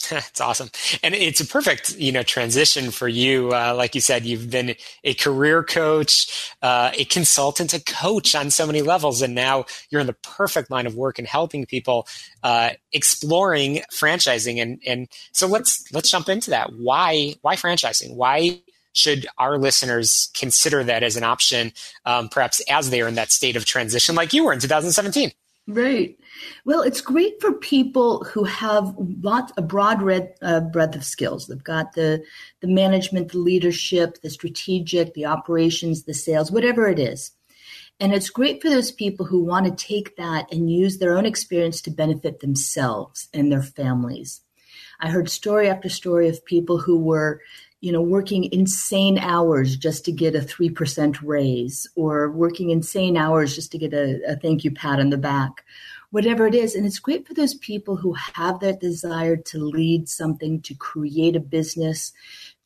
It's 0.10 0.40
awesome, 0.40 0.70
and 1.02 1.14
it's 1.14 1.40
a 1.40 1.46
perfect 1.46 1.96
you 1.96 2.10
know 2.10 2.22
transition 2.22 2.90
for 2.90 3.06
you. 3.06 3.52
Uh, 3.52 3.74
like 3.76 3.94
you 3.94 4.00
said, 4.00 4.24
you've 4.24 4.50
been 4.50 4.74
a 5.04 5.14
career 5.14 5.62
coach, 5.62 6.52
uh, 6.62 6.90
a 6.94 7.04
consultant, 7.04 7.74
a 7.74 7.80
coach 7.80 8.34
on 8.34 8.50
so 8.50 8.66
many 8.66 8.82
levels, 8.82 9.22
and 9.22 9.34
now 9.34 9.66
you're 9.90 10.00
in 10.00 10.06
the 10.06 10.14
perfect 10.14 10.70
line 10.70 10.86
of 10.86 10.94
work 10.94 11.18
and 11.18 11.28
helping 11.28 11.66
people 11.66 12.08
uh, 12.42 12.70
exploring 12.92 13.82
franchising. 13.92 14.60
And 14.60 14.80
and 14.86 15.08
so 15.32 15.46
let's 15.46 15.84
let's 15.92 16.10
jump 16.10 16.28
into 16.28 16.50
that. 16.50 16.72
Why 16.72 17.34
why 17.42 17.56
franchising? 17.56 18.14
Why 18.14 18.62
should 18.92 19.26
our 19.38 19.58
listeners 19.58 20.30
consider 20.34 20.84
that 20.84 21.02
as 21.02 21.16
an 21.16 21.24
option, 21.24 21.72
um, 22.04 22.28
perhaps 22.28 22.60
as 22.68 22.90
they 22.90 23.00
are 23.00 23.08
in 23.08 23.14
that 23.14 23.30
state 23.30 23.56
of 23.56 23.64
transition, 23.64 24.14
like 24.14 24.32
you 24.32 24.44
were 24.44 24.52
in 24.52 24.60
2017? 24.60 25.32
Right. 25.66 26.18
Well, 26.64 26.82
it's 26.82 27.00
great 27.00 27.40
for 27.40 27.52
people 27.52 28.24
who 28.24 28.44
have 28.44 28.94
lots 28.98 29.52
a 29.56 29.62
broad 29.62 30.02
red, 30.02 30.34
uh, 30.42 30.60
breadth 30.60 30.96
of 30.96 31.04
skills. 31.04 31.46
They've 31.46 31.62
got 31.62 31.92
the 31.92 32.24
the 32.60 32.66
management, 32.66 33.32
the 33.32 33.38
leadership, 33.38 34.20
the 34.22 34.30
strategic, 34.30 35.14
the 35.14 35.26
operations, 35.26 36.04
the 36.04 36.14
sales, 36.14 36.50
whatever 36.50 36.88
it 36.88 36.98
is. 36.98 37.32
And 38.00 38.14
it's 38.14 38.30
great 38.30 38.62
for 38.62 38.70
those 38.70 38.90
people 38.90 39.26
who 39.26 39.44
want 39.44 39.66
to 39.66 39.86
take 39.86 40.16
that 40.16 40.50
and 40.50 40.72
use 40.72 40.98
their 40.98 41.16
own 41.16 41.26
experience 41.26 41.82
to 41.82 41.90
benefit 41.90 42.40
themselves 42.40 43.28
and 43.34 43.52
their 43.52 43.62
families. 43.62 44.40
I 45.00 45.10
heard 45.10 45.28
story 45.28 45.68
after 45.68 45.88
story 45.88 46.28
of 46.28 46.44
people 46.44 46.78
who 46.78 46.98
were 46.98 47.42
you 47.80 47.92
know, 47.92 48.02
working 48.02 48.52
insane 48.52 49.18
hours 49.18 49.76
just 49.76 50.04
to 50.04 50.12
get 50.12 50.34
a 50.34 50.40
3% 50.40 51.18
raise 51.22 51.88
or 51.96 52.30
working 52.30 52.70
insane 52.70 53.16
hours 53.16 53.54
just 53.54 53.72
to 53.72 53.78
get 53.78 53.94
a, 53.94 54.20
a 54.26 54.36
thank 54.36 54.64
you 54.64 54.70
pat 54.70 55.00
on 55.00 55.10
the 55.10 55.16
back 55.16 55.64
whatever 56.10 56.46
it 56.46 56.54
is. 56.54 56.74
And 56.74 56.84
it's 56.84 56.98
great 56.98 57.26
for 57.26 57.34
those 57.34 57.54
people 57.54 57.96
who 57.96 58.12
have 58.12 58.60
that 58.60 58.80
desire 58.80 59.36
to 59.36 59.58
lead 59.58 60.08
something, 60.08 60.60
to 60.62 60.74
create 60.74 61.36
a 61.36 61.40
business, 61.40 62.12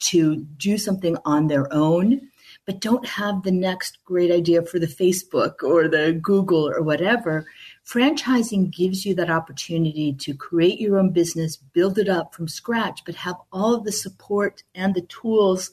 to 0.00 0.36
do 0.36 0.76
something 0.78 1.16
on 1.24 1.46
their 1.46 1.72
own, 1.72 2.28
but 2.66 2.80
don't 2.80 3.06
have 3.06 3.42
the 3.42 3.52
next 3.52 3.98
great 4.04 4.30
idea 4.30 4.62
for 4.62 4.78
the 4.78 4.86
Facebook 4.86 5.62
or 5.62 5.88
the 5.88 6.18
Google 6.20 6.68
or 6.68 6.82
whatever. 6.82 7.46
Franchising 7.86 8.74
gives 8.74 9.04
you 9.04 9.14
that 9.14 9.30
opportunity 9.30 10.12
to 10.14 10.34
create 10.34 10.80
your 10.80 10.98
own 10.98 11.10
business, 11.10 11.56
build 11.56 11.98
it 11.98 12.08
up 12.08 12.34
from 12.34 12.48
scratch, 12.48 13.04
but 13.04 13.14
have 13.14 13.36
all 13.52 13.74
of 13.74 13.84
the 13.84 13.92
support 13.92 14.62
and 14.74 14.94
the 14.94 15.02
tools 15.02 15.70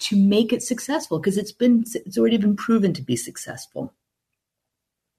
to 0.00 0.16
make 0.16 0.52
it 0.52 0.62
successful 0.62 1.18
because 1.18 1.38
it's 1.38 1.52
been 1.52 1.84
it's 1.94 2.18
already 2.18 2.36
been 2.36 2.54
proven 2.54 2.92
to 2.92 3.02
be 3.02 3.16
successful. 3.16 3.92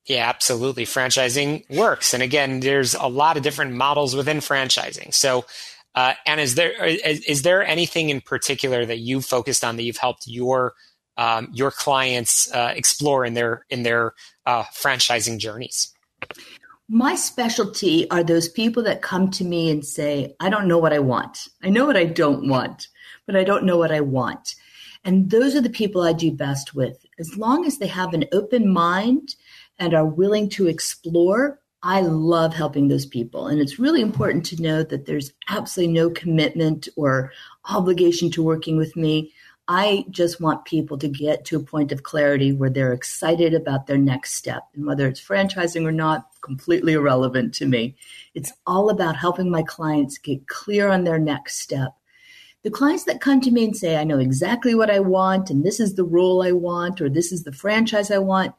Yeah, 0.05 0.27
absolutely. 0.29 0.85
Franchising 0.85 1.69
works. 1.69 2.13
And 2.13 2.23
again, 2.23 2.61
there's 2.61 2.95
a 2.95 3.07
lot 3.07 3.37
of 3.37 3.43
different 3.43 3.73
models 3.73 4.15
within 4.15 4.37
franchising. 4.37 5.13
So, 5.13 5.45
uh, 5.93 6.13
and 6.25 6.39
is 6.39 6.55
there 6.55 6.85
is, 6.85 7.21
is, 7.25 7.41
there 7.41 7.63
anything 7.65 8.09
in 8.09 8.21
particular 8.21 8.85
that 8.85 8.99
you've 8.99 9.25
focused 9.25 9.63
on 9.63 9.75
that 9.75 9.83
you've 9.83 9.97
helped 9.97 10.27
your 10.27 10.73
um, 11.17 11.49
your 11.53 11.71
clients 11.71 12.51
uh, 12.53 12.73
explore 12.75 13.25
in 13.25 13.33
their 13.33 13.65
in 13.69 13.83
their 13.83 14.13
uh, 14.45 14.63
franchising 14.63 15.39
journeys? 15.39 15.93
My 16.87 17.15
specialty 17.15 18.09
are 18.09 18.23
those 18.23 18.49
people 18.49 18.81
that 18.83 19.01
come 19.01 19.29
to 19.31 19.43
me 19.43 19.69
and 19.69 19.85
say, 19.85 20.35
"I 20.39 20.49
don't 20.49 20.67
know 20.67 20.79
what 20.79 20.93
I 20.93 20.99
want. 20.99 21.47
I 21.63 21.69
know 21.69 21.85
what 21.85 21.97
I 21.97 22.05
don't 22.05 22.49
want, 22.49 22.87
but 23.27 23.35
I 23.35 23.43
don't 23.43 23.63
know 23.63 23.77
what 23.77 23.91
I 23.91 24.01
want." 24.01 24.55
And 25.05 25.29
those 25.29 25.55
are 25.55 25.61
the 25.61 25.69
people 25.69 26.01
I 26.01 26.13
do 26.13 26.31
best 26.31 26.73
with. 26.73 27.05
As 27.19 27.37
long 27.37 27.65
as 27.65 27.77
they 27.77 27.87
have 27.87 28.13
an 28.13 28.25
open 28.33 28.67
mind 28.73 29.35
and 29.77 29.93
are 29.93 30.05
willing 30.05 30.49
to 30.49 30.67
explore, 30.67 31.59
I 31.81 32.01
love 32.01 32.53
helping 32.53 32.89
those 32.89 33.05
people. 33.05 33.47
And 33.47 33.61
it's 33.61 33.79
really 33.79 34.01
important 34.01 34.45
to 34.47 34.61
know 34.61 34.83
that 34.83 35.05
there's 35.05 35.31
absolutely 35.47 35.93
no 35.93 36.09
commitment 36.09 36.89
or 36.97 37.31
obligation 37.69 38.29
to 38.31 38.43
working 38.43 38.75
with 38.75 38.97
me. 38.97 39.31
I 39.71 40.05
just 40.09 40.41
want 40.41 40.65
people 40.65 40.97
to 40.97 41.07
get 41.07 41.45
to 41.45 41.57
a 41.57 41.63
point 41.63 41.91
of 41.91 42.01
clarity 42.01 42.51
where 42.51 42.71
they're 42.71 42.91
excited 42.91 43.53
about 43.53 43.85
their 43.85 43.99
next 43.99 44.33
step. 44.33 44.63
And 44.73 44.83
whether 44.83 45.07
it's 45.07 45.21
franchising 45.21 45.85
or 45.85 45.91
not, 45.91 46.25
completely 46.41 46.93
irrelevant 46.93 47.53
to 47.55 47.67
me. 47.67 47.95
It's 48.33 48.51
all 48.65 48.89
about 48.89 49.15
helping 49.15 49.51
my 49.51 49.61
clients 49.61 50.17
get 50.17 50.47
clear 50.47 50.89
on 50.89 51.03
their 51.03 51.19
next 51.19 51.59
step. 51.59 51.91
The 52.63 52.71
clients 52.71 53.03
that 53.03 53.21
come 53.21 53.41
to 53.41 53.51
me 53.51 53.63
and 53.63 53.77
say, 53.77 53.95
I 53.95 54.05
know 54.05 54.17
exactly 54.17 54.73
what 54.73 54.89
I 54.89 55.01
want, 55.01 55.51
and 55.51 55.63
this 55.63 55.79
is 55.79 55.93
the 55.93 56.03
role 56.03 56.41
I 56.41 56.51
want, 56.51 56.99
or 56.99 57.07
this 57.07 57.31
is 57.31 57.43
the 57.43 57.53
franchise 57.53 58.09
I 58.09 58.17
want, 58.17 58.55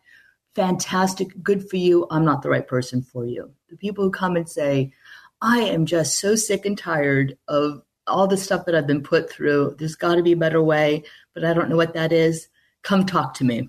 fantastic, 0.55 1.43
good 1.43 1.69
for 1.69 1.77
you. 1.77 2.07
I'm 2.11 2.25
not 2.25 2.43
the 2.43 2.51
right 2.51 2.67
person 2.67 3.03
for 3.03 3.27
you. 3.27 3.51
The 3.69 3.77
people 3.77 4.05
who 4.05 4.13
come 4.13 4.37
and 4.37 4.49
say, 4.49 4.93
I 5.43 5.59
am 5.63 5.87
just 5.87 6.21
so 6.21 6.37
sick 6.37 6.65
and 6.67 6.79
tired 6.79 7.37
of 7.49 7.83
all 8.11 8.27
the 8.27 8.37
stuff 8.37 8.67
that 8.67 8.75
I've 8.75 8.87
been 8.87 9.03
put 9.03 9.31
through. 9.31 9.77
There's 9.79 9.97
got 9.97 10.17
to 10.17 10.23
be 10.23 10.33
a 10.33 10.37
better 10.37 10.63
way, 10.63 11.05
but 11.35 11.45
I 11.45 11.55
don't 11.55 11.71
know 11.71 11.77
what 11.77 11.95
that 11.95 12.13
is. 12.13 12.49
Come 12.83 13.07
talk 13.07 13.35
to 13.35 13.45
me. 13.45 13.69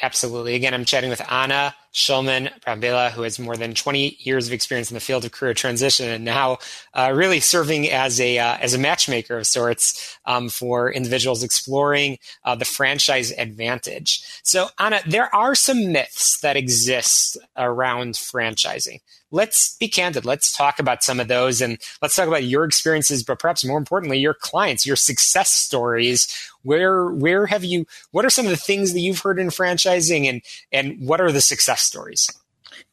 Absolutely. 0.00 0.54
Again, 0.54 0.74
I'm 0.74 0.84
chatting 0.84 1.10
with 1.10 1.22
Anna 1.30 1.74
Shulman 1.92 2.50
Brambilla, 2.60 3.10
who 3.10 3.22
has 3.22 3.38
more 3.38 3.56
than 3.56 3.74
20 3.74 4.16
years 4.20 4.46
of 4.46 4.52
experience 4.52 4.90
in 4.90 4.94
the 4.94 5.00
field 5.00 5.24
of 5.24 5.32
career 5.32 5.54
transition 5.54 6.08
and 6.08 6.24
now 6.24 6.58
uh, 6.94 7.12
really 7.14 7.40
serving 7.40 7.90
as 7.90 8.20
a 8.20 8.38
uh, 8.38 8.56
as 8.60 8.72
a 8.72 8.78
matchmaker 8.78 9.38
of 9.38 9.46
sorts 9.46 10.18
um, 10.24 10.48
for 10.48 10.90
individuals 10.90 11.42
exploring 11.42 12.18
uh, 12.44 12.54
the 12.54 12.64
franchise 12.64 13.30
advantage. 13.32 14.22
So, 14.42 14.68
Anna, 14.78 15.00
there 15.06 15.34
are 15.34 15.54
some 15.54 15.92
myths 15.92 16.40
that 16.40 16.56
exist 16.56 17.36
around 17.56 18.14
franchising 18.14 19.00
let's 19.32 19.76
be 19.78 19.88
candid. 19.88 20.24
Let's 20.24 20.52
talk 20.52 20.78
about 20.78 21.02
some 21.02 21.18
of 21.18 21.26
those 21.26 21.60
and 21.60 21.78
let's 22.00 22.14
talk 22.14 22.28
about 22.28 22.44
your 22.44 22.64
experiences, 22.64 23.24
but 23.24 23.38
perhaps 23.40 23.64
more 23.64 23.78
importantly, 23.78 24.18
your 24.18 24.34
clients, 24.34 24.86
your 24.86 24.96
success 24.96 25.50
stories. 25.50 26.28
Where 26.62 27.10
where 27.10 27.46
have 27.46 27.64
you 27.64 27.86
what 28.12 28.24
are 28.24 28.30
some 28.30 28.44
of 28.44 28.50
the 28.50 28.56
things 28.56 28.92
that 28.92 29.00
you've 29.00 29.18
heard 29.18 29.40
in 29.40 29.48
franchising 29.48 30.28
and 30.28 30.42
and 30.70 31.04
what 31.04 31.20
are 31.20 31.32
the 31.32 31.40
success 31.40 31.81
stories? 31.82 32.28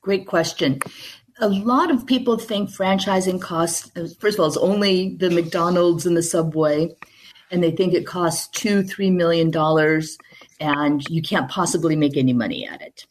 Great 0.02 0.28
question. 0.28 0.80
A 1.40 1.50
lot 1.50 1.90
of 1.90 2.06
people 2.06 2.38
think 2.38 2.70
franchising 2.70 3.42
costs 3.42 3.92
uh, 3.96 4.08
first 4.20 4.38
of 4.38 4.42
all, 4.42 4.48
it's 4.48 4.58
only 4.58 5.16
the 5.16 5.30
McDonald's 5.30 6.06
and 6.06 6.18
the 6.18 6.24
Subway, 6.24 6.90
and 7.50 7.64
they 7.64 7.72
think 7.72 7.94
it 7.94 8.06
costs 8.06 8.48
two, 8.48 8.84
three 8.84 9.10
million 9.10 9.50
dollars 9.50 10.18
and 10.60 11.08
you 11.10 11.22
can't 11.22 11.50
possibly 11.50 11.96
make 11.96 12.18
any 12.18 12.34
money 12.34 12.68
at 12.68 12.82
it. 12.82 13.06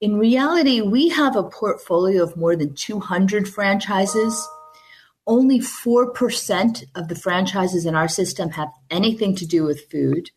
In 0.00 0.18
reality, 0.18 0.80
we 0.80 1.10
have 1.10 1.36
a 1.36 1.42
portfolio 1.42 2.22
of 2.22 2.36
more 2.36 2.56
than 2.56 2.74
200 2.74 3.46
franchises. 3.46 4.48
Only 5.26 5.60
4% 5.60 6.84
of 6.94 7.08
the 7.08 7.14
franchises 7.14 7.84
in 7.84 7.94
our 7.94 8.08
system 8.08 8.50
have 8.50 8.70
anything 8.90 9.36
to 9.36 9.46
do 9.46 9.64
with 9.64 9.90
food. 9.90 10.30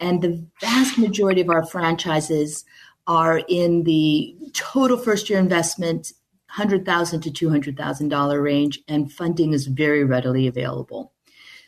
And 0.00 0.22
the 0.22 0.46
vast 0.60 0.98
majority 0.98 1.42
of 1.42 1.50
our 1.50 1.66
franchises 1.66 2.64
are 3.06 3.42
in 3.48 3.84
the 3.84 4.36
total 4.52 4.96
first 4.96 5.28
year 5.28 5.38
investment, 5.38 6.12
100,000 6.56 7.20
to 7.20 7.30
$200,000 7.30 8.42
range, 8.42 8.80
and 8.88 9.12
funding 9.12 9.52
is 9.52 9.66
very 9.66 10.04
readily 10.04 10.46
available. 10.46 11.12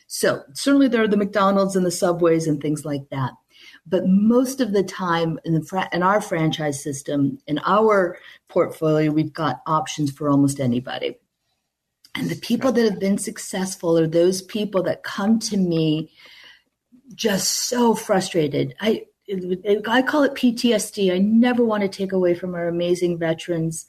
So, 0.07 0.43
certainly 0.53 0.87
there 0.87 1.03
are 1.03 1.07
the 1.07 1.17
McDonald's 1.17 1.75
and 1.75 1.85
the 1.85 1.91
Subways 1.91 2.47
and 2.47 2.61
things 2.61 2.85
like 2.85 3.09
that. 3.09 3.33
But 3.87 4.07
most 4.07 4.61
of 4.61 4.73
the 4.73 4.83
time 4.83 5.39
in, 5.43 5.53
the 5.53 5.89
in 5.91 6.03
our 6.03 6.21
franchise 6.21 6.81
system, 6.81 7.39
in 7.47 7.59
our 7.59 8.17
portfolio, 8.47 9.11
we've 9.11 9.33
got 9.33 9.61
options 9.65 10.11
for 10.11 10.29
almost 10.29 10.59
anybody. 10.59 11.17
And 12.15 12.29
the 12.29 12.35
people 12.35 12.71
that 12.71 12.83
have 12.83 12.99
been 12.99 13.17
successful 13.17 13.97
are 13.97 14.07
those 14.07 14.41
people 14.41 14.81
that 14.83 15.03
come 15.03 15.37
to 15.39 15.57
me 15.57 16.11
just 17.13 17.51
so 17.51 17.93
frustrated. 17.93 18.73
I 18.79 19.05
I 19.29 20.01
call 20.01 20.23
it 20.23 20.35
PTSD. 20.35 21.13
I 21.13 21.17
never 21.17 21.63
want 21.65 21.81
to 21.83 21.89
take 21.89 22.11
away 22.11 22.35
from 22.35 22.53
our 22.53 22.67
amazing 22.67 23.17
veterans, 23.17 23.85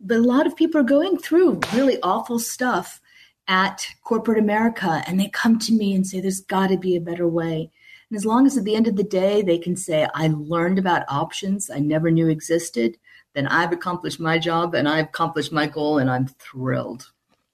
but 0.00 0.18
a 0.18 0.22
lot 0.22 0.46
of 0.46 0.56
people 0.56 0.80
are 0.80 0.84
going 0.84 1.16
through 1.16 1.60
really 1.74 1.98
awful 2.02 2.38
stuff 2.38 3.00
at 3.46 3.86
corporate 4.02 4.38
America, 4.38 5.02
and 5.06 5.20
they 5.20 5.28
come 5.28 5.58
to 5.60 5.72
me 5.72 5.94
and 5.94 6.06
say, 6.06 6.20
"There's 6.20 6.40
got 6.40 6.68
to 6.68 6.78
be 6.78 6.96
a 6.96 7.00
better 7.00 7.28
way." 7.28 7.70
And 8.10 8.16
as 8.16 8.26
long 8.26 8.46
as 8.46 8.56
at 8.56 8.64
the 8.64 8.76
end 8.76 8.86
of 8.86 8.96
the 8.96 9.02
day 9.02 9.42
they 9.42 9.58
can 9.58 9.76
say, 9.76 10.06
I 10.14 10.28
learned 10.28 10.78
about 10.78 11.04
options 11.08 11.70
I 11.70 11.78
never 11.80 12.10
knew 12.10 12.28
existed, 12.28 12.96
then 13.34 13.46
I've 13.48 13.72
accomplished 13.72 14.20
my 14.20 14.38
job 14.38 14.74
and 14.74 14.88
I've 14.88 15.06
accomplished 15.06 15.52
my 15.52 15.66
goal 15.66 15.98
and 15.98 16.10
I'm 16.10 16.26
thrilled. 16.26 17.10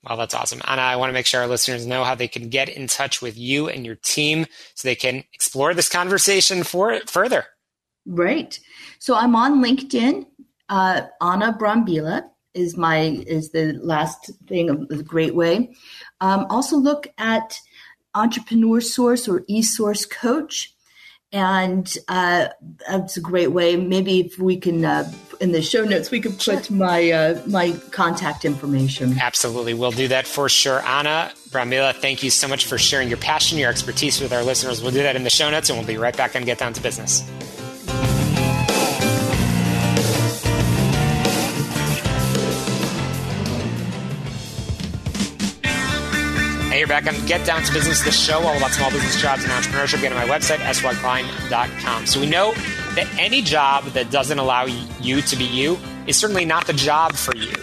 Well, 0.07 0.17
that's 0.17 0.33
awesome. 0.33 0.61
Anna, 0.65 0.81
I 0.81 0.95
want 0.95 1.09
to 1.09 1.13
make 1.13 1.27
sure 1.27 1.41
our 1.41 1.47
listeners 1.47 1.85
know 1.85 2.03
how 2.03 2.15
they 2.15 2.27
can 2.27 2.49
get 2.49 2.69
in 2.69 2.87
touch 2.87 3.21
with 3.21 3.37
you 3.37 3.69
and 3.69 3.85
your 3.85 3.95
team 3.95 4.47
so 4.73 4.87
they 4.87 4.95
can 4.95 5.23
explore 5.33 5.73
this 5.73 5.89
conversation 5.89 6.63
for 6.63 6.99
further. 7.05 7.45
Right. 8.05 8.59
So 8.99 9.15
I'm 9.15 9.35
on 9.35 9.63
LinkedIn. 9.63 10.25
Uh, 10.69 11.01
Anna 11.21 11.53
Brambilla 11.53 12.23
is 12.53 12.75
my 12.75 13.23
is 13.27 13.51
the 13.51 13.73
last 13.73 14.31
thing 14.47 14.69
of 14.69 14.87
the 14.87 15.03
great 15.03 15.35
way. 15.35 15.73
Um, 16.19 16.47
also 16.49 16.77
look 16.77 17.07
at 17.17 17.59
Entrepreneur 18.15 18.81
Source 18.81 19.27
or 19.27 19.41
eSource 19.49 20.09
Coach. 20.09 20.73
And 21.33 21.97
uh, 22.09 22.49
that's 22.89 23.15
a 23.15 23.21
great 23.21 23.53
way. 23.53 23.77
Maybe 23.77 24.19
if 24.19 24.37
we 24.37 24.57
can, 24.57 24.83
uh, 24.83 25.09
in 25.39 25.53
the 25.53 25.61
show 25.61 25.85
notes, 25.85 26.11
we 26.11 26.19
could 26.19 26.37
put 26.37 26.65
sure. 26.65 26.75
my 26.75 27.09
uh, 27.09 27.41
my 27.47 27.71
contact 27.91 28.43
information. 28.43 29.17
Absolutely, 29.17 29.73
we'll 29.73 29.91
do 29.91 30.09
that 30.09 30.27
for 30.27 30.49
sure. 30.49 30.81
Anna 30.81 31.31
Brambilla, 31.49 31.95
thank 31.95 32.21
you 32.21 32.29
so 32.29 32.47
much 32.47 32.65
for 32.65 32.77
sharing 32.77 33.07
your 33.07 33.17
passion, 33.17 33.57
your 33.57 33.69
expertise 33.69 34.19
with 34.19 34.33
our 34.33 34.43
listeners. 34.43 34.81
We'll 34.81 34.91
do 34.91 35.03
that 35.03 35.15
in 35.15 35.23
the 35.23 35.29
show 35.29 35.49
notes, 35.49 35.69
and 35.69 35.79
we'll 35.79 35.87
be 35.87 35.97
right 35.97 36.15
back 36.15 36.35
on 36.35 36.43
Get 36.43 36.59
Down 36.59 36.73
to 36.73 36.81
Business. 36.81 37.23
You're 46.81 46.87
back 46.87 47.05
on 47.05 47.25
Get 47.27 47.45
Down 47.45 47.61
to 47.61 47.71
Business, 47.71 48.03
the 48.03 48.11
show 48.11 48.39
all 48.39 48.57
about 48.57 48.71
small 48.71 48.89
business 48.89 49.21
jobs 49.21 49.43
and 49.43 49.51
entrepreneurship. 49.51 50.01
Get 50.01 50.11
on 50.11 50.27
my 50.27 50.33
website, 50.33 50.57
syklein.com. 50.57 52.07
So 52.07 52.19
we 52.19 52.25
know 52.25 52.53
that 52.95 53.07
any 53.19 53.43
job 53.43 53.83
that 53.93 54.09
doesn't 54.09 54.39
allow 54.39 54.65
you 54.65 55.21
to 55.21 55.35
be 55.35 55.43
you 55.43 55.77
is 56.07 56.17
certainly 56.17 56.43
not 56.43 56.65
the 56.65 56.73
job 56.73 57.13
for 57.13 57.35
you. 57.35 57.53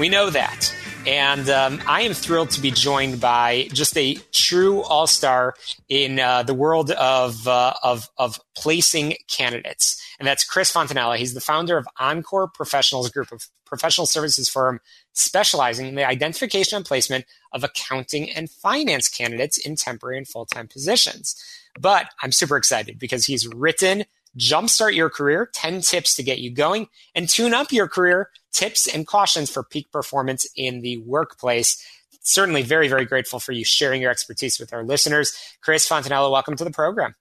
We 0.00 0.08
know 0.08 0.28
that. 0.30 0.74
And 1.06 1.48
um, 1.50 1.80
I 1.86 2.00
am 2.00 2.14
thrilled 2.14 2.50
to 2.50 2.60
be 2.60 2.72
joined 2.72 3.20
by 3.20 3.68
just 3.72 3.96
a 3.96 4.16
true 4.32 4.82
all 4.82 5.06
star 5.06 5.54
in 5.88 6.18
uh, 6.18 6.42
the 6.42 6.54
world 6.54 6.90
of, 6.90 7.46
uh, 7.46 7.74
of, 7.80 8.08
of 8.18 8.40
placing 8.56 9.14
candidates. 9.28 10.03
And 10.18 10.26
that's 10.26 10.44
Chris 10.44 10.72
Fontanella. 10.72 11.16
He's 11.16 11.34
the 11.34 11.40
founder 11.40 11.76
of 11.76 11.88
Encore 11.98 12.48
Professionals 12.48 13.10
Group, 13.10 13.32
of 13.32 13.46
professional 13.64 14.06
services 14.06 14.48
firm 14.48 14.80
specializing 15.12 15.86
in 15.86 15.94
the 15.94 16.06
identification 16.06 16.76
and 16.76 16.86
placement 16.86 17.24
of 17.52 17.64
accounting 17.64 18.30
and 18.30 18.50
finance 18.50 19.08
candidates 19.08 19.58
in 19.58 19.76
temporary 19.76 20.18
and 20.18 20.28
full 20.28 20.46
time 20.46 20.68
positions. 20.68 21.34
But 21.78 22.08
I'm 22.22 22.32
super 22.32 22.56
excited 22.56 22.98
because 22.98 23.26
he's 23.26 23.48
written 23.48 24.04
Jumpstart 24.38 24.94
Your 24.94 25.10
Career 25.10 25.48
10 25.52 25.80
Tips 25.80 26.16
to 26.16 26.22
Get 26.22 26.40
You 26.40 26.50
Going 26.50 26.88
and 27.14 27.28
Tune 27.28 27.54
Up 27.54 27.72
Your 27.72 27.88
Career 27.88 28.30
Tips 28.52 28.86
and 28.86 29.06
Cautions 29.06 29.50
for 29.50 29.62
Peak 29.62 29.90
Performance 29.92 30.46
in 30.56 30.80
the 30.80 30.98
Workplace. 30.98 31.82
Certainly 32.22 32.62
very, 32.62 32.88
very 32.88 33.04
grateful 33.04 33.38
for 33.38 33.52
you 33.52 33.64
sharing 33.64 34.00
your 34.00 34.10
expertise 34.10 34.58
with 34.58 34.72
our 34.72 34.82
listeners. 34.82 35.32
Chris 35.60 35.88
Fontanella, 35.88 36.30
welcome 36.30 36.56
to 36.56 36.64
the 36.64 36.70
program. 36.70 37.14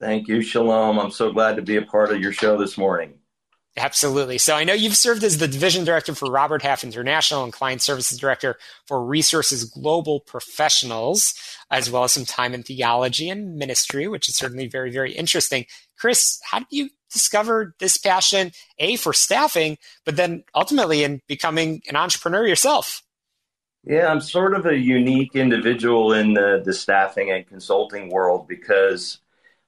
Thank 0.00 0.28
you, 0.28 0.42
Shalom. 0.42 0.98
I'm 0.98 1.10
so 1.10 1.32
glad 1.32 1.56
to 1.56 1.62
be 1.62 1.76
a 1.76 1.82
part 1.82 2.12
of 2.12 2.20
your 2.20 2.32
show 2.32 2.56
this 2.56 2.78
morning. 2.78 3.14
Absolutely. 3.76 4.38
So 4.38 4.56
I 4.56 4.64
know 4.64 4.72
you've 4.72 4.96
served 4.96 5.22
as 5.22 5.38
the 5.38 5.46
division 5.46 5.84
director 5.84 6.14
for 6.14 6.30
Robert 6.30 6.62
Half 6.62 6.82
International 6.82 7.44
and 7.44 7.52
client 7.52 7.80
services 7.80 8.18
director 8.18 8.56
for 8.86 9.04
Resources 9.04 9.64
Global 9.64 10.20
Professionals, 10.20 11.34
as 11.70 11.90
well 11.90 12.04
as 12.04 12.12
some 12.12 12.24
time 12.24 12.54
in 12.54 12.64
theology 12.64 13.30
and 13.30 13.56
ministry, 13.56 14.08
which 14.08 14.28
is 14.28 14.34
certainly 14.34 14.66
very, 14.66 14.90
very 14.90 15.12
interesting. 15.12 15.64
Chris, 15.96 16.40
how 16.42 16.58
did 16.58 16.68
you 16.70 16.90
discover 17.12 17.74
this 17.78 17.96
passion, 17.96 18.52
A, 18.78 18.96
for 18.96 19.12
staffing, 19.12 19.78
but 20.04 20.16
then 20.16 20.44
ultimately 20.54 21.04
in 21.04 21.20
becoming 21.28 21.82
an 21.88 21.94
entrepreneur 21.94 22.46
yourself? 22.46 23.02
Yeah, 23.84 24.08
I'm 24.08 24.20
sort 24.20 24.54
of 24.54 24.66
a 24.66 24.76
unique 24.76 25.36
individual 25.36 26.12
in 26.12 26.34
the, 26.34 26.60
the 26.64 26.74
staffing 26.74 27.30
and 27.30 27.46
consulting 27.46 28.10
world 28.10 28.48
because 28.48 29.18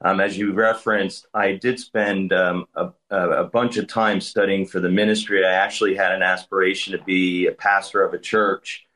um, 0.02 0.20
as 0.20 0.38
you 0.38 0.52
referenced, 0.52 1.26
I 1.34 1.52
did 1.52 1.78
spend 1.78 2.32
um, 2.32 2.66
a, 2.74 2.90
a, 3.10 3.44
bunch 3.44 3.76
of 3.76 3.86
time 3.86 4.20
studying 4.20 4.66
for 4.66 4.80
the 4.80 4.88
ministry. 4.88 5.44
I 5.44 5.52
actually 5.52 5.94
had 5.94 6.12
an 6.12 6.22
aspiration 6.22 6.96
to 6.96 7.04
be 7.04 7.46
a 7.46 7.52
pastor 7.52 8.02
of 8.02 8.14
a 8.14 8.18
church. 8.18 8.86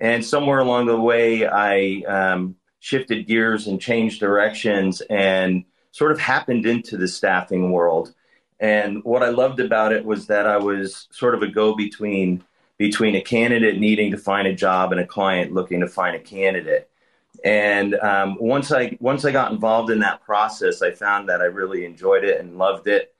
And 0.00 0.24
somewhere 0.24 0.58
along 0.58 0.86
the 0.86 1.00
way, 1.00 1.46
I 1.46 2.02
um, 2.08 2.56
shifted 2.80 3.28
gears 3.28 3.68
and 3.68 3.80
changed 3.80 4.18
directions 4.18 5.02
and 5.02 5.64
sort 5.92 6.10
of 6.10 6.18
happened 6.18 6.66
into 6.66 6.96
the 6.96 7.06
staffing 7.06 7.70
world. 7.70 8.14
And 8.58 9.04
what 9.04 9.22
I 9.22 9.28
loved 9.28 9.60
about 9.60 9.92
it 9.92 10.04
was 10.04 10.26
that 10.26 10.46
I 10.46 10.56
was 10.56 11.06
sort 11.12 11.34
of 11.34 11.42
a 11.42 11.48
go 11.48 11.74
between 11.74 12.42
between 12.76 13.14
a 13.14 13.20
candidate 13.20 13.78
needing 13.78 14.10
to 14.10 14.16
find 14.16 14.48
a 14.48 14.54
job 14.54 14.90
and 14.90 15.00
a 15.00 15.06
client 15.06 15.52
looking 15.52 15.80
to 15.80 15.86
find 15.86 16.16
a 16.16 16.18
candidate. 16.18 16.89
And 17.44 17.94
um, 17.96 18.36
once 18.38 18.72
I 18.72 18.96
once 19.00 19.24
I 19.24 19.32
got 19.32 19.52
involved 19.52 19.90
in 19.90 20.00
that 20.00 20.22
process, 20.22 20.82
I 20.82 20.90
found 20.90 21.28
that 21.28 21.40
I 21.40 21.46
really 21.46 21.84
enjoyed 21.84 22.24
it 22.24 22.40
and 22.40 22.58
loved 22.58 22.86
it, 22.86 23.14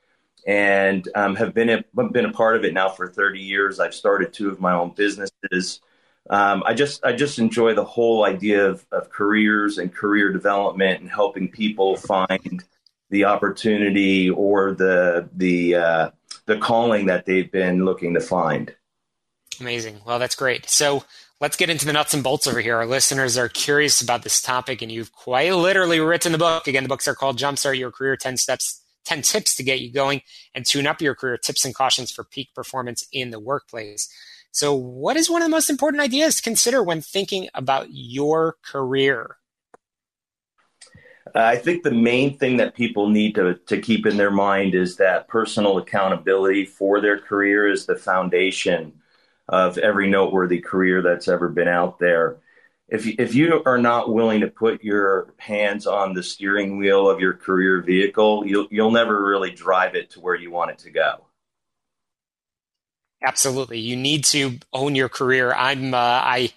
and 0.47 1.09
um, 1.15 1.37
have 1.37 1.55
been 1.55 1.71
a, 1.71 2.03
been 2.09 2.27
a 2.27 2.33
part 2.33 2.57
of 2.57 2.65
it 2.65 2.75
now 2.75 2.89
for 2.89 3.09
30 3.09 3.41
years. 3.41 3.81
I've 3.81 3.95
started 3.95 4.33
two 4.33 4.51
of 4.51 4.61
my 4.61 4.73
own 4.73 4.93
businesses. 4.95 5.81
Um, 6.29 6.63
I 6.67 6.75
just 6.75 7.05
I 7.05 7.13
just 7.13 7.39
enjoy 7.39 7.75
the 7.75 7.85
whole 7.85 8.25
idea 8.25 8.69
of, 8.69 8.85
of 8.93 9.11
careers 9.11 9.79
and 9.79 9.93
career 9.93 10.33
development 10.33 11.01
and 11.01 11.11
helping 11.11 11.49
people 11.49 11.97
find 11.97 12.63
the 13.09 13.25
opportunity 13.25 14.31
or 14.31 14.75
the 14.75 15.29
the 15.35 15.75
uh, 15.75 16.11
the 16.47 16.59
calling 16.59 17.07
that 17.07 17.27
they've 17.27 17.51
been 17.51 17.85
looking 17.85 18.15
to 18.15 18.21
find. 18.21 18.75
Amazing. 19.61 20.01
Well, 20.07 20.19
that's 20.19 20.35
great. 20.35 20.69
So 20.69 21.05
let's 21.41 21.57
get 21.57 21.71
into 21.71 21.87
the 21.87 21.93
nuts 21.93 22.15
and 22.15 22.23
bolts 22.23 22.47
over 22.47 22.61
here. 22.61 22.77
Our 22.77 22.87
listeners 22.87 23.39
are 23.39 23.49
curious 23.49 24.01
about 24.01 24.23
this 24.23 24.43
topic, 24.43 24.83
and 24.83 24.93
you've 24.93 25.13
quite 25.13 25.55
literally 25.55 25.99
written 25.99 26.33
the 26.33 26.39
book. 26.39 26.69
Again, 26.69 26.83
the 26.83 26.89
books 26.89 27.09
are 27.09 27.15
called 27.15 27.39
Jumpstart 27.39 27.79
Your 27.79 27.91
Career 27.91 28.17
10 28.17 28.37
Steps, 28.37 28.83
10 29.07 29.23
Tips 29.23 29.57
to 29.57 29.63
Get 29.63 29.81
You 29.81 29.91
Going 29.91 30.23
and 30.55 30.67
Tune 30.67 30.87
Up 30.87 31.01
Your 31.01 31.15
Career 31.15 31.39
Tips 31.39 31.65
and 31.65 31.75
Cautions 31.75 32.11
for 32.11 32.25
Peak 32.25 32.51
Performance 32.55 33.07
in 33.13 33.31
the 33.31 33.41
Workplace. 33.41 34.13
So, 34.53 34.75
what 34.75 35.17
is 35.17 35.31
one 35.31 35.43
of 35.43 35.47
the 35.47 35.51
most 35.51 35.71
important 35.71 36.03
ideas 36.03 36.37
to 36.37 36.43
consider 36.43 36.83
when 36.83 37.01
thinking 37.01 37.49
about 37.55 37.87
your 37.91 38.57
career? 38.65 39.37
I 41.35 41.57
think 41.57 41.85
the 41.85 41.93
main 41.93 42.37
thing 42.39 42.57
that 42.57 42.75
people 42.75 43.09
need 43.09 43.37
to, 43.37 43.55
to 43.55 43.81
keep 43.81 44.05
in 44.05 44.17
their 44.17 44.33
mind 44.33 44.75
is 44.75 44.97
that 44.97 45.29
personal 45.29 45.79
accountability 45.79 46.65
for 46.65 47.01
their 47.01 47.21
career 47.21 47.69
is 47.69 47.87
the 47.87 47.95
foundation 47.95 48.93
of 49.51 49.79
every 49.79 50.09
noteworthy 50.09 50.61
career 50.61 51.03
that's 51.03 51.27
ever 51.27 51.49
been 51.49 51.69
out 51.69 51.99
there. 51.99 52.39
If 52.89 53.07
if 53.07 53.35
you 53.35 53.63
are 53.67 53.79
not 53.79 54.13
willing 54.13 54.41
to 54.41 54.47
put 54.47 54.83
your 54.83 55.35
hands 55.39 55.87
on 55.87 56.15
the 56.15 56.23
steering 56.23 56.79
wheel 56.79 57.11
of 57.11 57.21
your 57.21 57.35
career 57.35 57.83
vehicle, 57.83 58.47
you'll 58.47 58.69
you'll 58.71 58.93
never 58.93 59.27
really 59.27 59.51
drive 59.51 59.95
it 59.95 60.11
to 60.11 60.21
where 60.21 60.37
you 60.37 60.51
want 60.51 60.71
it 60.71 60.79
to 60.79 60.91
go. 60.91 61.27
Absolutely, 63.23 63.81
you 63.81 63.97
need 63.97 64.25
to 64.27 64.59
own 64.73 64.95
your 64.95 65.09
career. 65.09 65.53
I'm 65.53 65.95
uh, 65.95 65.99
I 65.99 66.53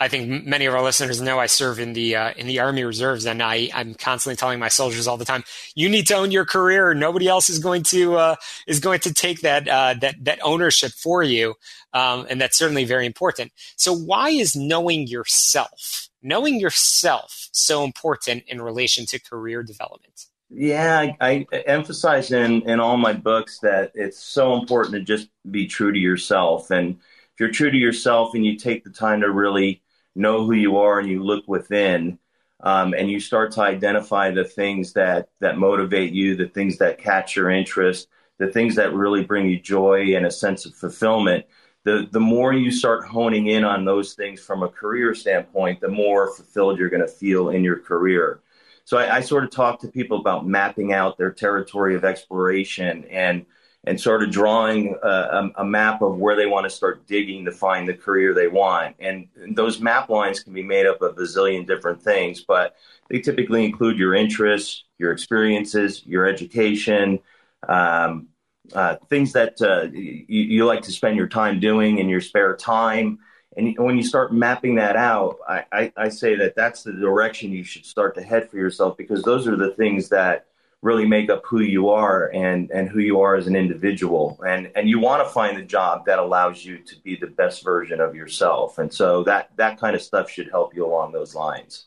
I 0.00 0.08
think 0.08 0.46
many 0.46 0.64
of 0.64 0.74
our 0.74 0.82
listeners 0.82 1.20
know 1.20 1.38
I 1.38 1.44
serve 1.44 1.78
in 1.78 1.92
the 1.92 2.16
uh, 2.16 2.32
in 2.34 2.46
the 2.46 2.58
Army 2.58 2.84
Reserves, 2.84 3.26
and 3.26 3.42
I 3.42 3.68
I'm 3.74 3.92
constantly 3.92 4.34
telling 4.34 4.58
my 4.58 4.68
soldiers 4.68 5.06
all 5.06 5.18
the 5.18 5.26
time, 5.26 5.44
you 5.74 5.90
need 5.90 6.06
to 6.06 6.14
own 6.14 6.30
your 6.30 6.46
career. 6.46 6.94
Nobody 6.94 7.28
else 7.28 7.50
is 7.50 7.58
going 7.58 7.82
to 7.84 8.16
uh, 8.16 8.36
is 8.66 8.80
going 8.80 9.00
to 9.00 9.12
take 9.12 9.42
that 9.42 9.68
uh, 9.68 9.94
that 10.00 10.24
that 10.24 10.38
ownership 10.42 10.92
for 10.92 11.22
you, 11.22 11.54
um, 11.92 12.26
and 12.30 12.40
that's 12.40 12.56
certainly 12.56 12.84
very 12.84 13.04
important. 13.04 13.52
So, 13.76 13.94
why 13.94 14.30
is 14.30 14.56
knowing 14.56 15.06
yourself, 15.06 16.08
knowing 16.22 16.58
yourself, 16.58 17.50
so 17.52 17.84
important 17.84 18.44
in 18.46 18.62
relation 18.62 19.04
to 19.04 19.20
career 19.20 19.62
development? 19.62 20.24
Yeah, 20.48 21.12
I, 21.20 21.46
I 21.52 21.58
emphasize 21.66 22.32
in 22.32 22.62
in 22.62 22.80
all 22.80 22.96
my 22.96 23.12
books 23.12 23.58
that 23.58 23.92
it's 23.94 24.18
so 24.18 24.54
important 24.54 24.94
to 24.94 25.00
just 25.00 25.28
be 25.50 25.66
true 25.66 25.92
to 25.92 25.98
yourself, 25.98 26.70
and 26.70 26.92
if 26.94 27.38
you're 27.38 27.50
true 27.50 27.70
to 27.70 27.76
yourself 27.76 28.34
and 28.34 28.46
you 28.46 28.56
take 28.56 28.82
the 28.82 28.90
time 28.90 29.20
to 29.20 29.30
really 29.30 29.82
know 30.20 30.44
who 30.44 30.52
you 30.52 30.76
are 30.76 31.00
and 31.00 31.08
you 31.08 31.22
look 31.22 31.46
within 31.48 32.18
um, 32.62 32.92
and 32.92 33.10
you 33.10 33.18
start 33.18 33.50
to 33.52 33.62
identify 33.62 34.30
the 34.30 34.44
things 34.44 34.92
that 34.92 35.28
that 35.40 35.58
motivate 35.58 36.12
you 36.12 36.36
the 36.36 36.48
things 36.48 36.78
that 36.78 36.98
catch 36.98 37.36
your 37.36 37.50
interest 37.50 38.08
the 38.38 38.48
things 38.48 38.74
that 38.74 38.94
really 38.94 39.24
bring 39.24 39.48
you 39.48 39.58
joy 39.58 40.14
and 40.14 40.26
a 40.26 40.30
sense 40.30 40.66
of 40.66 40.74
fulfillment 40.74 41.44
the 41.84 42.08
the 42.10 42.20
more 42.20 42.52
you 42.52 42.70
start 42.70 43.06
honing 43.06 43.48
in 43.48 43.64
on 43.64 43.84
those 43.84 44.14
things 44.14 44.40
from 44.40 44.62
a 44.62 44.68
career 44.68 45.14
standpoint 45.14 45.80
the 45.80 45.88
more 45.88 46.34
fulfilled 46.34 46.78
you're 46.78 46.90
going 46.90 47.00
to 47.00 47.08
feel 47.08 47.50
in 47.50 47.64
your 47.64 47.78
career. 47.78 48.40
So 48.84 48.98
I, 48.98 49.16
I 49.16 49.20
sort 49.20 49.44
of 49.44 49.50
talk 49.50 49.80
to 49.80 49.88
people 49.88 50.18
about 50.18 50.46
mapping 50.46 50.92
out 50.92 51.16
their 51.16 51.30
territory 51.30 51.94
of 51.94 52.04
exploration 52.04 53.04
and 53.10 53.46
and 53.84 53.98
sort 53.98 54.22
of 54.22 54.30
drawing 54.30 54.94
a, 55.02 55.50
a, 55.56 55.64
map 55.64 56.02
of 56.02 56.18
where 56.18 56.36
they 56.36 56.46
want 56.46 56.64
to 56.64 56.70
start 56.70 57.06
digging 57.06 57.46
to 57.46 57.52
find 57.52 57.88
the 57.88 57.94
career 57.94 58.34
they 58.34 58.46
want. 58.46 58.94
And 58.98 59.28
those 59.52 59.80
map 59.80 60.10
lines 60.10 60.42
can 60.42 60.52
be 60.52 60.62
made 60.62 60.86
up 60.86 61.00
of 61.00 61.16
a 61.16 61.22
zillion 61.22 61.66
different 61.66 62.02
things, 62.02 62.42
but 62.42 62.76
they 63.08 63.20
typically 63.20 63.64
include 63.64 63.98
your 63.98 64.14
interests, 64.14 64.84
your 64.98 65.12
experiences, 65.12 66.04
your 66.04 66.26
education, 66.26 67.20
um, 67.68 68.28
uh, 68.74 68.96
things 69.08 69.32
that 69.32 69.60
uh, 69.62 69.88
you, 69.92 70.24
you, 70.28 70.66
like 70.66 70.82
to 70.82 70.92
spend 70.92 71.16
your 71.16 71.26
time 71.26 71.58
doing 71.58 71.98
in 71.98 72.08
your 72.08 72.20
spare 72.20 72.54
time. 72.56 73.18
And 73.56 73.76
when 73.78 73.96
you 73.96 74.02
start 74.02 74.32
mapping 74.32 74.76
that 74.76 74.94
out, 74.94 75.38
I, 75.48 75.64
I, 75.72 75.92
I 75.96 76.08
say 76.10 76.36
that 76.36 76.54
that's 76.54 76.82
the 76.82 76.92
direction 76.92 77.50
you 77.50 77.64
should 77.64 77.84
start 77.84 78.14
to 78.14 78.22
head 78.22 78.48
for 78.48 78.58
yourself 78.58 78.96
because 78.96 79.22
those 79.22 79.48
are 79.48 79.56
the 79.56 79.72
things 79.72 80.10
that 80.10 80.46
really 80.82 81.06
make 81.06 81.28
up 81.28 81.42
who 81.44 81.60
you 81.60 81.90
are 81.90 82.30
and 82.32 82.70
and 82.70 82.88
who 82.88 83.00
you 83.00 83.20
are 83.20 83.36
as 83.36 83.46
an 83.46 83.56
individual. 83.56 84.40
And 84.46 84.70
and 84.74 84.88
you 84.88 84.98
want 84.98 85.26
to 85.26 85.32
find 85.32 85.56
the 85.56 85.62
job 85.62 86.06
that 86.06 86.18
allows 86.18 86.64
you 86.64 86.78
to 86.78 86.96
be 87.00 87.16
the 87.16 87.26
best 87.26 87.62
version 87.62 88.00
of 88.00 88.14
yourself. 88.14 88.78
And 88.78 88.92
so 88.92 89.24
that 89.24 89.50
that 89.56 89.78
kind 89.78 89.94
of 89.94 90.02
stuff 90.02 90.30
should 90.30 90.50
help 90.50 90.74
you 90.74 90.86
along 90.86 91.12
those 91.12 91.34
lines. 91.34 91.86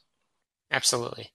Absolutely. 0.71 1.31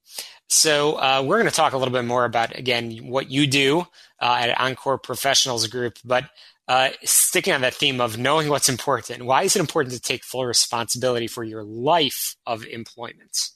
So 0.49 0.95
uh, 0.95 1.23
we're 1.25 1.39
going 1.39 1.51
to 1.51 1.55
talk 1.55 1.75
a 1.75 1.79
little 1.79 1.93
bit 1.93 2.05
more 2.05 2.25
about 2.25 2.59
again 2.59 3.09
what 3.09 3.31
you 3.31 3.47
do 3.47 3.81
uh, 4.21 4.39
at 4.41 4.61
encore 4.61 4.99
professionals 4.99 5.67
group. 5.67 5.99
But 6.05 6.25
uh, 6.69 6.91
sticking 7.03 7.55
on 7.55 7.63
that 7.63 7.75
theme 7.75 8.01
of 8.01 8.19
knowing 8.19 8.49
what's 8.49 8.69
important 8.69 9.25
why 9.25 9.43
is 9.43 9.57
it 9.57 9.61
important 9.61 9.95
to 9.95 10.01
take 10.01 10.23
full 10.23 10.45
responsibility 10.45 11.27
for 11.27 11.43
your 11.43 11.65
life 11.65 12.37
of 12.47 12.63
employment 12.67 13.51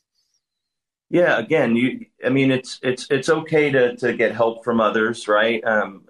yeah, 1.12 1.38
again, 1.38 1.76
you. 1.76 2.06
I 2.24 2.30
mean, 2.30 2.50
it's 2.50 2.80
it's 2.82 3.06
it's 3.10 3.28
okay 3.28 3.70
to 3.70 3.94
to 3.96 4.14
get 4.14 4.34
help 4.34 4.64
from 4.64 4.80
others, 4.80 5.28
right? 5.28 5.62
Um, 5.62 6.04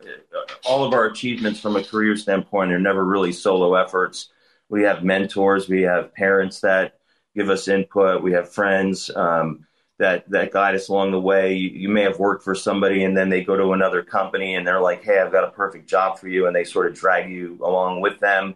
all 0.65 0.85
of 0.85 0.93
our 0.95 1.07
achievements 1.07 1.59
from 1.59 1.75
a 1.75 1.83
career 1.83 2.17
standpoint 2.17 2.71
are 2.71 2.79
never 2.79 3.05
really 3.05 3.33
solo 3.33 3.75
efforts. 3.75 4.29
We 4.69 4.85
have 4.85 5.03
mentors, 5.03 5.69
we 5.69 5.83
have 5.83 6.15
parents 6.15 6.61
that 6.61 7.01
give 7.35 7.51
us 7.51 7.67
input, 7.67 8.23
we 8.23 8.31
have 8.35 8.53
friends 8.53 9.11
um, 9.17 9.67
that 9.99 10.31
that 10.31 10.53
guide 10.53 10.77
us 10.77 10.89
along 10.89 11.11
the 11.11 11.21
way. 11.21 11.53
You, 11.53 11.71
you 11.71 11.89
may 11.89 12.03
have 12.03 12.21
worked 12.21 12.45
for 12.45 12.55
somebody, 12.55 13.03
and 13.03 13.17
then 13.17 13.29
they 13.29 13.43
go 13.43 13.57
to 13.57 13.73
another 13.73 14.05
company, 14.05 14.55
and 14.55 14.65
they're 14.65 14.81
like, 14.81 15.03
"Hey, 15.03 15.19
I've 15.19 15.33
got 15.33 15.43
a 15.43 15.51
perfect 15.51 15.89
job 15.89 16.21
for 16.21 16.29
you," 16.29 16.47
and 16.47 16.55
they 16.55 16.63
sort 16.63 16.87
of 16.87 16.95
drag 16.95 17.29
you 17.29 17.59
along 17.65 18.03
with 18.03 18.21
them. 18.21 18.55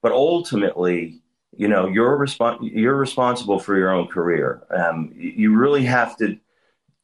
But 0.00 0.12
ultimately, 0.12 1.20
you 1.56 1.68
know 1.68 1.86
you're 1.86 2.18
respon- 2.18 2.58
you're 2.62 2.96
responsible 2.96 3.58
for 3.58 3.76
your 3.76 3.90
own 3.90 4.08
career. 4.08 4.62
Um, 4.70 5.12
you 5.14 5.54
really 5.56 5.84
have 5.84 6.16
to 6.18 6.38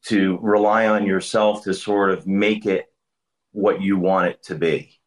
to 0.05 0.39
rely 0.41 0.87
on 0.87 1.05
yourself 1.05 1.63
to 1.63 1.73
sort 1.73 2.11
of 2.11 2.25
make 2.25 2.65
it 2.65 2.85
what 3.51 3.81
you 3.81 3.97
want 3.97 4.27
it 4.27 4.43
to 4.43 4.55
be. 4.55 4.99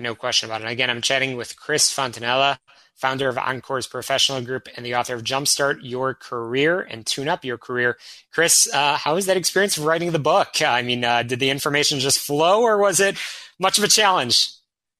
No 0.00 0.14
question 0.14 0.48
about 0.48 0.62
it. 0.62 0.68
again, 0.68 0.90
I'm 0.90 1.00
chatting 1.00 1.36
with 1.36 1.56
Chris 1.56 1.92
Fontanella, 1.92 2.58
founder 2.96 3.28
of 3.28 3.38
Encore's 3.38 3.86
Professional 3.86 4.40
Group 4.42 4.68
and 4.76 4.84
the 4.84 4.96
author 4.96 5.14
of 5.14 5.22
Jumpstart 5.22 5.78
Your 5.82 6.14
Career 6.14 6.80
and 6.80 7.06
Tune 7.06 7.28
Up 7.28 7.44
Your 7.44 7.58
Career. 7.58 7.96
Chris, 8.32 8.68
uh, 8.74 8.96
how 8.96 9.14
was 9.14 9.26
that 9.26 9.36
experience 9.36 9.76
of 9.76 9.84
writing 9.84 10.10
the 10.10 10.18
book? 10.18 10.60
I 10.60 10.82
mean, 10.82 11.04
uh, 11.04 11.22
did 11.22 11.38
the 11.38 11.50
information 11.50 12.00
just 12.00 12.18
flow 12.18 12.62
or 12.62 12.78
was 12.78 12.98
it 12.98 13.16
much 13.58 13.78
of 13.78 13.84
a 13.84 13.88
challenge? 13.88 14.50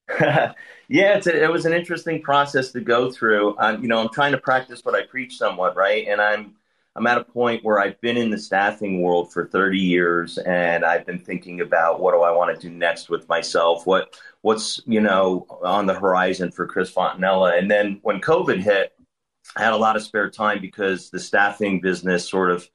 yeah, 0.89 1.21
a, 1.25 1.45
it 1.45 1.51
was 1.51 1.67
an 1.67 1.73
interesting 1.73 2.23
process 2.23 2.73
to 2.73 2.81
go 2.81 3.11
through. 3.11 3.57
Um, 3.59 3.83
you 3.83 3.89
know, 3.89 3.99
I'm 3.99 4.09
trying 4.11 4.33
to 4.33 4.39
practice 4.39 4.85
what 4.85 4.95
I 4.95 5.03
preach 5.07 5.37
somewhat, 5.37 5.77
right? 5.77 6.07
And 6.09 6.21
I'm 6.21 6.55
I'm 6.97 7.07
at 7.07 7.19
a 7.19 7.25
point 7.25 7.63
where 7.63 7.79
I've 7.79 8.01
been 8.01 8.17
in 8.17 8.31
the 8.31 8.39
staffing 8.39 9.03
world 9.03 9.31
for 9.31 9.47
30 9.47 9.79
years 9.79 10.39
and 10.39 10.83
I've 10.83 11.05
been 11.05 11.19
thinking 11.19 11.61
about 11.61 12.01
what 12.01 12.13
do 12.13 12.23
I 12.23 12.31
want 12.31 12.59
to 12.59 12.69
do 12.69 12.75
next 12.75 13.11
with 13.11 13.29
myself? 13.29 13.87
What 13.87 14.19
what's, 14.41 14.81
you 14.87 15.01
know, 15.01 15.47
on 15.63 15.85
the 15.85 15.93
horizon 15.95 16.51
for 16.51 16.67
Chris 16.67 16.91
Fontanella? 16.91 17.59
And 17.59 17.71
then 17.71 17.99
when 18.03 18.21
COVID 18.23 18.61
hit, 18.61 18.95
I 19.57 19.63
had 19.63 19.75
a 19.75 19.77
lot 19.77 19.97
of 19.97 20.03
spare 20.03 20.31
time 20.31 20.61
because 20.61 21.11
the 21.11 21.21
staffing 21.21 21.81
business 21.81 22.29
sort 22.29 22.51
of 22.51 22.69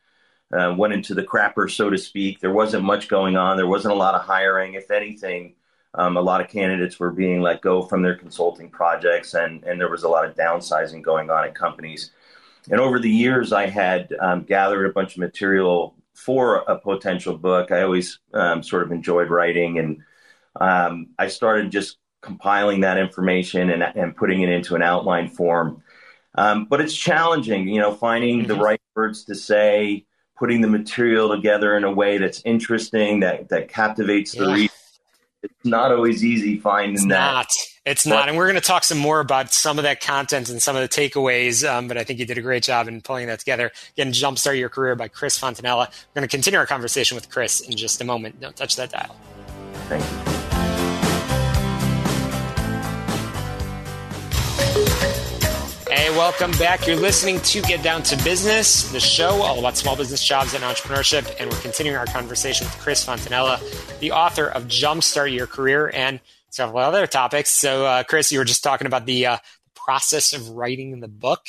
uh, 0.53 0.75
went 0.77 0.93
into 0.93 1.15
the 1.15 1.23
crapper, 1.23 1.69
so 1.71 1.89
to 1.89 1.97
speak. 1.97 2.39
There 2.39 2.53
wasn't 2.53 2.83
much 2.83 3.07
going 3.07 3.37
on. 3.37 3.57
There 3.57 3.67
wasn't 3.67 3.93
a 3.93 3.97
lot 3.97 4.15
of 4.15 4.21
hiring. 4.21 4.75
If 4.75 4.91
anything, 4.91 5.55
um, 5.95 6.17
a 6.17 6.21
lot 6.21 6.41
of 6.41 6.47
candidates 6.47 6.99
were 6.99 7.11
being 7.11 7.41
let 7.41 7.61
go 7.61 7.81
from 7.81 8.01
their 8.01 8.15
consulting 8.15 8.69
projects, 8.69 9.33
and, 9.33 9.63
and 9.63 9.79
there 9.79 9.89
was 9.89 10.03
a 10.03 10.09
lot 10.09 10.25
of 10.25 10.35
downsizing 10.35 11.01
going 11.01 11.29
on 11.29 11.43
at 11.43 11.55
companies. 11.55 12.11
And 12.69 12.79
over 12.79 12.99
the 12.99 13.09
years, 13.09 13.51
I 13.51 13.67
had 13.67 14.13
um, 14.19 14.43
gathered 14.43 14.85
a 14.85 14.93
bunch 14.93 15.13
of 15.13 15.19
material 15.19 15.95
for 16.13 16.57
a 16.57 16.77
potential 16.77 17.37
book. 17.37 17.71
I 17.71 17.81
always 17.81 18.19
um, 18.33 18.63
sort 18.63 18.83
of 18.83 18.91
enjoyed 18.91 19.29
writing, 19.29 19.79
and 19.79 20.03
um, 20.59 21.07
I 21.17 21.27
started 21.27 21.71
just 21.71 21.97
compiling 22.21 22.81
that 22.81 22.97
information 22.97 23.71
and, 23.71 23.83
and 23.83 24.15
putting 24.15 24.41
it 24.41 24.49
into 24.49 24.75
an 24.75 24.83
outline 24.83 25.27
form. 25.27 25.83
Um, 26.35 26.65
but 26.65 26.79
it's 26.79 26.95
challenging, 26.95 27.67
you 27.67 27.81
know, 27.81 27.93
finding 27.93 28.47
the 28.47 28.53
mm-hmm. 28.53 28.63
right 28.63 28.81
words 28.95 29.25
to 29.25 29.35
say, 29.35 30.05
putting 30.37 30.61
the 30.61 30.67
material 30.67 31.29
together 31.29 31.75
in 31.75 31.83
a 31.83 31.91
way 31.91 32.17
that's 32.17 32.41
interesting, 32.45 33.19
that 33.19 33.49
that 33.49 33.67
captivates 33.67 34.31
the 34.31 34.45
yeah. 34.45 34.53
reader 34.53 34.73
it's 35.43 35.53
not 35.63 35.91
always 35.91 36.23
easy 36.23 36.59
finding 36.59 36.93
it's 36.93 37.03
that. 37.03 37.09
Not. 37.09 37.47
It's 37.85 38.05
not. 38.05 38.27
And 38.29 38.37
we're 38.37 38.45
going 38.45 38.61
to 38.61 38.65
talk 38.65 38.83
some 38.83 38.99
more 38.99 39.19
about 39.19 39.51
some 39.51 39.79
of 39.79 39.83
that 39.83 40.01
content 40.01 40.49
and 40.49 40.61
some 40.61 40.75
of 40.75 40.83
the 40.83 40.87
takeaways. 40.87 41.67
Um, 41.67 41.87
but 41.87 41.97
I 41.97 42.03
think 42.03 42.19
you 42.19 42.25
did 42.27 42.37
a 42.37 42.41
great 42.41 42.61
job 42.61 42.87
in 42.87 43.01
pulling 43.01 43.27
that 43.27 43.39
together. 43.39 43.71
Again, 43.97 44.11
Jumpstart 44.11 44.59
Your 44.59 44.69
Career 44.69 44.95
by 44.95 45.07
Chris 45.07 45.39
Fontanella. 45.39 45.87
We're 45.87 46.21
going 46.21 46.27
to 46.27 46.31
continue 46.31 46.59
our 46.59 46.67
conversation 46.67 47.15
with 47.15 47.29
Chris 47.29 47.61
in 47.61 47.75
just 47.75 47.99
a 48.01 48.03
moment. 48.03 48.39
Don't 48.39 48.55
touch 48.55 48.75
that 48.75 48.91
dial. 48.91 49.15
Thank 49.89 50.03
you. 50.03 50.50
Welcome 56.17 56.51
back. 56.51 56.85
You're 56.85 56.97
listening 56.97 57.39
to 57.41 57.61
Get 57.61 57.83
Down 57.83 58.03
to 58.03 58.21
Business, 58.23 58.91
the 58.91 58.99
show 58.99 59.41
all 59.41 59.59
about 59.59 59.77
small 59.77 59.95
business 59.95 60.23
jobs 60.23 60.53
and 60.53 60.63
entrepreneurship. 60.63 61.33
And 61.39 61.49
we're 61.49 61.59
continuing 61.59 61.97
our 61.97 62.05
conversation 62.05 62.67
with 62.67 62.77
Chris 62.79 63.05
Fontanella, 63.05 63.59
the 63.99 64.11
author 64.11 64.47
of 64.47 64.65
Jumpstart 64.65 65.33
Your 65.33 65.47
Career 65.47 65.89
and 65.93 66.19
several 66.49 66.79
other 66.79 67.07
topics. 67.07 67.49
So, 67.49 67.85
uh, 67.85 68.03
Chris, 68.03 68.31
you 68.31 68.39
were 68.39 68.45
just 68.45 68.63
talking 68.63 68.87
about 68.87 69.05
the 69.05 69.25
uh, 69.25 69.37
process 69.73 70.33
of 70.33 70.49
writing 70.49 70.99
the 70.99 71.07
book. 71.07 71.47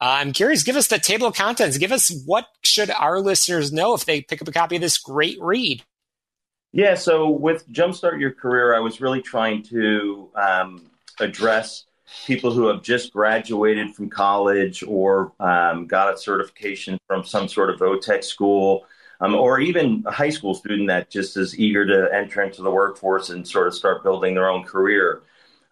Uh, 0.00 0.18
I'm 0.18 0.32
curious, 0.32 0.62
give 0.62 0.76
us 0.76 0.86
the 0.86 0.98
table 0.98 1.26
of 1.26 1.34
contents. 1.34 1.78
Give 1.78 1.92
us 1.92 2.12
what 2.24 2.46
should 2.62 2.90
our 2.90 3.20
listeners 3.20 3.72
know 3.72 3.94
if 3.94 4.04
they 4.04 4.20
pick 4.20 4.40
up 4.40 4.48
a 4.48 4.52
copy 4.52 4.76
of 4.76 4.82
this 4.82 4.98
great 4.98 5.38
read? 5.40 5.82
Yeah, 6.72 6.94
so 6.94 7.30
with 7.30 7.68
Jumpstart 7.70 8.20
Your 8.20 8.32
Career, 8.32 8.74
I 8.74 8.80
was 8.80 9.00
really 9.00 9.22
trying 9.22 9.62
to 9.64 10.30
um, 10.36 10.90
address 11.18 11.84
people 12.26 12.52
who 12.52 12.66
have 12.66 12.82
just 12.82 13.12
graduated 13.12 13.94
from 13.94 14.08
college 14.08 14.82
or 14.82 15.32
um, 15.40 15.86
got 15.86 16.12
a 16.12 16.16
certification 16.18 16.98
from 17.06 17.24
some 17.24 17.48
sort 17.48 17.70
of 17.70 17.78
vo-tech 17.78 18.22
school, 18.22 18.86
um, 19.20 19.34
or 19.34 19.60
even 19.60 20.02
a 20.06 20.10
high 20.10 20.30
school 20.30 20.54
student 20.54 20.88
that 20.88 21.10
just 21.10 21.36
is 21.36 21.58
eager 21.58 21.86
to 21.86 22.14
enter 22.14 22.42
into 22.42 22.62
the 22.62 22.70
workforce 22.70 23.30
and 23.30 23.46
sort 23.46 23.66
of 23.66 23.74
start 23.74 24.02
building 24.02 24.34
their 24.34 24.48
own 24.48 24.64
career. 24.64 25.22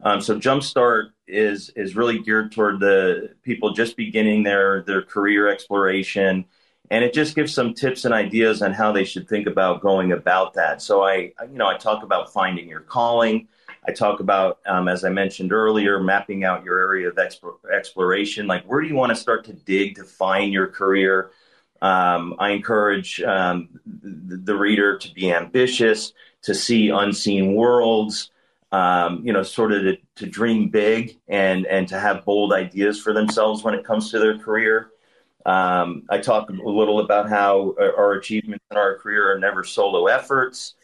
Um, 0.02 0.20
so 0.20 0.38
Jumpstart 0.38 1.10
is 1.28 1.70
is 1.70 1.96
really 1.96 2.18
geared 2.18 2.52
toward 2.52 2.80
the 2.80 3.30
people 3.42 3.72
just 3.72 3.96
beginning 3.96 4.42
their 4.42 4.82
their 4.82 5.02
career 5.02 5.48
exploration, 5.48 6.44
and 6.90 7.04
it 7.04 7.14
just 7.14 7.34
gives 7.34 7.54
some 7.54 7.72
tips 7.72 8.04
and 8.04 8.12
ideas 8.12 8.62
on 8.62 8.72
how 8.72 8.92
they 8.92 9.04
should 9.04 9.28
think 9.28 9.46
about 9.46 9.80
going 9.80 10.12
about 10.12 10.54
that. 10.54 10.82
So 10.82 11.04
I 11.04 11.32
you 11.42 11.56
know 11.56 11.68
I 11.68 11.76
talk 11.76 12.02
about 12.02 12.32
finding 12.32 12.68
your 12.68 12.80
calling. 12.80 13.48
I 13.86 13.92
talk 13.92 14.20
about, 14.20 14.60
um, 14.66 14.86
as 14.86 15.04
I 15.04 15.08
mentioned 15.08 15.52
earlier, 15.52 16.00
mapping 16.00 16.44
out 16.44 16.64
your 16.64 16.78
area 16.78 17.08
of 17.08 17.18
exploration. 17.18 18.46
Like, 18.46 18.64
where 18.64 18.80
do 18.80 18.86
you 18.86 18.94
want 18.94 19.10
to 19.10 19.16
start 19.16 19.44
to 19.46 19.52
dig 19.52 19.96
to 19.96 20.04
find 20.04 20.52
your 20.52 20.68
career? 20.68 21.32
Um, 21.80 22.36
I 22.38 22.50
encourage 22.50 23.20
um, 23.22 23.68
the, 23.84 24.54
reader 24.54 24.98
to 24.98 25.14
be 25.14 25.32
ambitious, 25.32 26.12
to 26.42 26.54
see 26.54 26.90
unseen 26.90 27.54
worlds, 27.54 28.30
um, 28.70 29.20
you 29.24 29.32
know, 29.32 29.42
sort 29.42 29.72
of 29.72 29.82
to, 29.82 29.96
to, 30.16 30.26
dream 30.26 30.68
big 30.68 31.18
and 31.26 31.66
and 31.66 31.88
to 31.88 31.98
have 31.98 32.24
bold 32.24 32.52
ideas 32.52 33.00
for 33.00 33.12
themselves 33.12 33.64
when 33.64 33.74
it 33.74 33.84
comes 33.84 34.12
to 34.12 34.20
their 34.20 34.38
career. 34.38 34.90
Um, 35.44 36.04
I 36.08 36.18
talk 36.18 36.50
a 36.50 36.52
little 36.52 37.00
about 37.00 37.28
how 37.28 37.74
our 37.78 38.12
achievements 38.12 38.64
in 38.70 38.76
our 38.76 38.96
career 38.98 39.32
are 39.32 39.38
never 39.40 39.64
solo 39.64 40.06
efforts. 40.06 40.74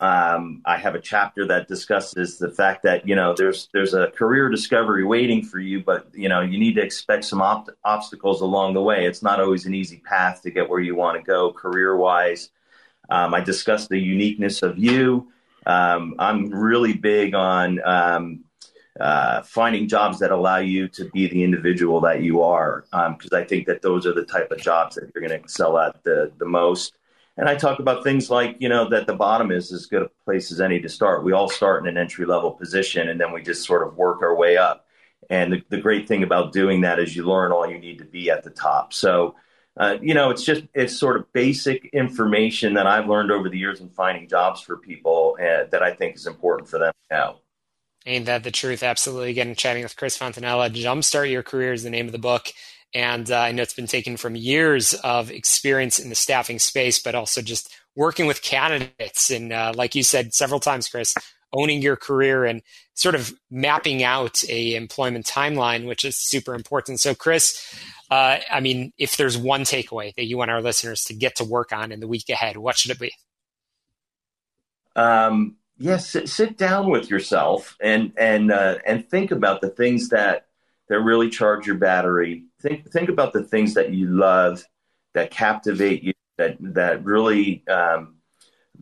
Um, 0.00 0.60
I 0.64 0.76
have 0.76 0.94
a 0.96 1.00
chapter 1.00 1.46
that 1.46 1.68
discusses 1.68 2.38
the 2.38 2.50
fact 2.50 2.82
that 2.82 3.06
you 3.06 3.14
know 3.14 3.32
there's 3.36 3.68
there's 3.72 3.94
a 3.94 4.08
career 4.08 4.48
discovery 4.48 5.04
waiting 5.04 5.44
for 5.44 5.60
you, 5.60 5.82
but 5.82 6.08
you 6.12 6.28
know 6.28 6.40
you 6.40 6.58
need 6.58 6.74
to 6.74 6.82
expect 6.82 7.24
some 7.24 7.40
op- 7.40 7.70
obstacles 7.84 8.40
along 8.40 8.74
the 8.74 8.82
way. 8.82 9.06
It's 9.06 9.22
not 9.22 9.40
always 9.40 9.66
an 9.66 9.74
easy 9.74 9.98
path 10.04 10.42
to 10.42 10.50
get 10.50 10.68
where 10.68 10.80
you 10.80 10.96
want 10.96 11.18
to 11.18 11.22
go 11.22 11.52
career 11.52 11.96
wise. 11.96 12.50
Um, 13.08 13.34
I 13.34 13.40
discussed 13.40 13.88
the 13.88 13.98
uniqueness 13.98 14.62
of 14.62 14.78
you. 14.78 15.28
Um, 15.66 16.16
I'm 16.18 16.50
really 16.50 16.94
big 16.94 17.34
on 17.34 17.80
um, 17.84 18.44
uh, 18.98 19.42
finding 19.42 19.88
jobs 19.88 20.18
that 20.18 20.30
allow 20.30 20.58
you 20.58 20.88
to 20.88 21.08
be 21.10 21.28
the 21.28 21.42
individual 21.42 22.00
that 22.00 22.22
you 22.22 22.42
are, 22.42 22.84
because 22.90 23.32
um, 23.32 23.38
I 23.38 23.44
think 23.44 23.66
that 23.66 23.82
those 23.82 24.06
are 24.06 24.12
the 24.12 24.24
type 24.24 24.50
of 24.50 24.58
jobs 24.58 24.96
that 24.96 25.10
you're 25.14 25.26
going 25.26 25.38
to 25.38 25.42
excel 25.42 25.78
at 25.78 26.02
the 26.02 26.32
the 26.38 26.46
most. 26.46 26.94
And 27.36 27.48
I 27.48 27.56
talk 27.56 27.80
about 27.80 28.04
things 28.04 28.30
like, 28.30 28.56
you 28.60 28.68
know, 28.68 28.88
that 28.90 29.06
the 29.06 29.14
bottom 29.14 29.50
is 29.50 29.72
as 29.72 29.86
good 29.86 30.02
a 30.02 30.10
place 30.24 30.52
as 30.52 30.60
any 30.60 30.80
to 30.80 30.88
start. 30.88 31.24
We 31.24 31.32
all 31.32 31.48
start 31.48 31.82
in 31.82 31.88
an 31.88 31.98
entry 31.98 32.26
level 32.26 32.52
position 32.52 33.08
and 33.08 33.20
then 33.20 33.32
we 33.32 33.42
just 33.42 33.66
sort 33.66 33.86
of 33.86 33.96
work 33.96 34.22
our 34.22 34.36
way 34.36 34.56
up. 34.56 34.86
And 35.28 35.52
the, 35.52 35.62
the 35.68 35.80
great 35.80 36.06
thing 36.06 36.22
about 36.22 36.52
doing 36.52 36.82
that 36.82 37.00
is 37.00 37.16
you 37.16 37.24
learn 37.26 37.50
all 37.50 37.68
you 37.68 37.78
need 37.78 37.98
to 37.98 38.04
be 38.04 38.30
at 38.30 38.44
the 38.44 38.50
top. 38.50 38.92
So, 38.92 39.34
uh, 39.76 39.96
you 40.00 40.14
know, 40.14 40.30
it's 40.30 40.44
just, 40.44 40.62
it's 40.74 40.96
sort 40.96 41.16
of 41.16 41.32
basic 41.32 41.86
information 41.86 42.74
that 42.74 42.86
I've 42.86 43.08
learned 43.08 43.32
over 43.32 43.48
the 43.48 43.58
years 43.58 43.80
in 43.80 43.88
finding 43.88 44.28
jobs 44.28 44.60
for 44.60 44.76
people 44.76 45.36
uh, 45.40 45.64
that 45.70 45.82
I 45.82 45.92
think 45.92 46.14
is 46.14 46.26
important 46.26 46.68
for 46.68 46.78
them 46.78 46.92
now. 47.10 47.40
Ain't 48.06 48.26
that 48.26 48.44
the 48.44 48.50
truth? 48.50 48.82
Absolutely. 48.82 49.30
Again, 49.30 49.54
chatting 49.54 49.82
with 49.82 49.96
Chris 49.96 50.16
Fontanella, 50.16 50.70
Jumpstart 50.70 51.30
Your 51.30 51.42
Career 51.42 51.72
is 51.72 51.82
the 51.82 51.90
name 51.90 52.06
of 52.06 52.12
the 52.12 52.18
book. 52.18 52.52
And 52.94 53.30
uh, 53.30 53.40
I 53.40 53.52
know 53.52 53.62
it's 53.62 53.74
been 53.74 53.86
taken 53.86 54.16
from 54.16 54.36
years 54.36 54.94
of 54.94 55.30
experience 55.30 55.98
in 55.98 56.10
the 56.10 56.14
staffing 56.14 56.60
space, 56.60 57.02
but 57.02 57.14
also 57.14 57.42
just 57.42 57.74
working 57.96 58.26
with 58.26 58.42
candidates. 58.42 59.30
And 59.30 59.52
uh, 59.52 59.72
like 59.74 59.94
you 59.94 60.02
said 60.02 60.32
several 60.32 60.60
times, 60.60 60.88
Chris, 60.88 61.14
owning 61.52 61.82
your 61.82 61.96
career 61.96 62.44
and 62.44 62.62
sort 62.94 63.14
of 63.14 63.32
mapping 63.50 64.02
out 64.02 64.44
a 64.48 64.74
employment 64.74 65.26
timeline, 65.26 65.86
which 65.86 66.04
is 66.04 66.16
super 66.16 66.54
important. 66.54 67.00
So, 67.00 67.14
Chris, 67.14 67.60
uh, 68.10 68.38
I 68.50 68.60
mean, 68.60 68.92
if 68.98 69.16
there's 69.16 69.36
one 69.36 69.62
takeaway 69.62 70.14
that 70.14 70.26
you 70.26 70.36
want 70.36 70.50
our 70.50 70.62
listeners 70.62 71.04
to 71.04 71.14
get 71.14 71.36
to 71.36 71.44
work 71.44 71.72
on 71.72 71.90
in 71.90 72.00
the 72.00 72.08
week 72.08 72.28
ahead, 72.28 72.56
what 72.56 72.76
should 72.76 72.90
it 72.90 72.98
be? 72.98 73.12
Um, 74.96 75.56
yes, 75.78 76.10
sit, 76.10 76.28
sit, 76.28 76.56
down 76.56 76.90
with 76.90 77.10
yourself 77.10 77.76
and 77.80 78.12
and 78.16 78.52
uh, 78.52 78.76
and 78.86 79.08
think 79.08 79.32
about 79.32 79.60
the 79.60 79.70
things 79.70 80.10
that 80.10 80.46
that 80.88 81.00
really 81.00 81.30
charge 81.30 81.66
your 81.66 81.76
battery 81.76 82.44
think 82.60 82.90
think 82.90 83.08
about 83.08 83.32
the 83.32 83.42
things 83.42 83.74
that 83.74 83.92
you 83.92 84.08
love 84.08 84.64
that 85.14 85.30
captivate 85.30 86.02
you 86.02 86.12
that 86.36 86.56
that 86.60 87.04
really 87.04 87.66
um, 87.68 88.16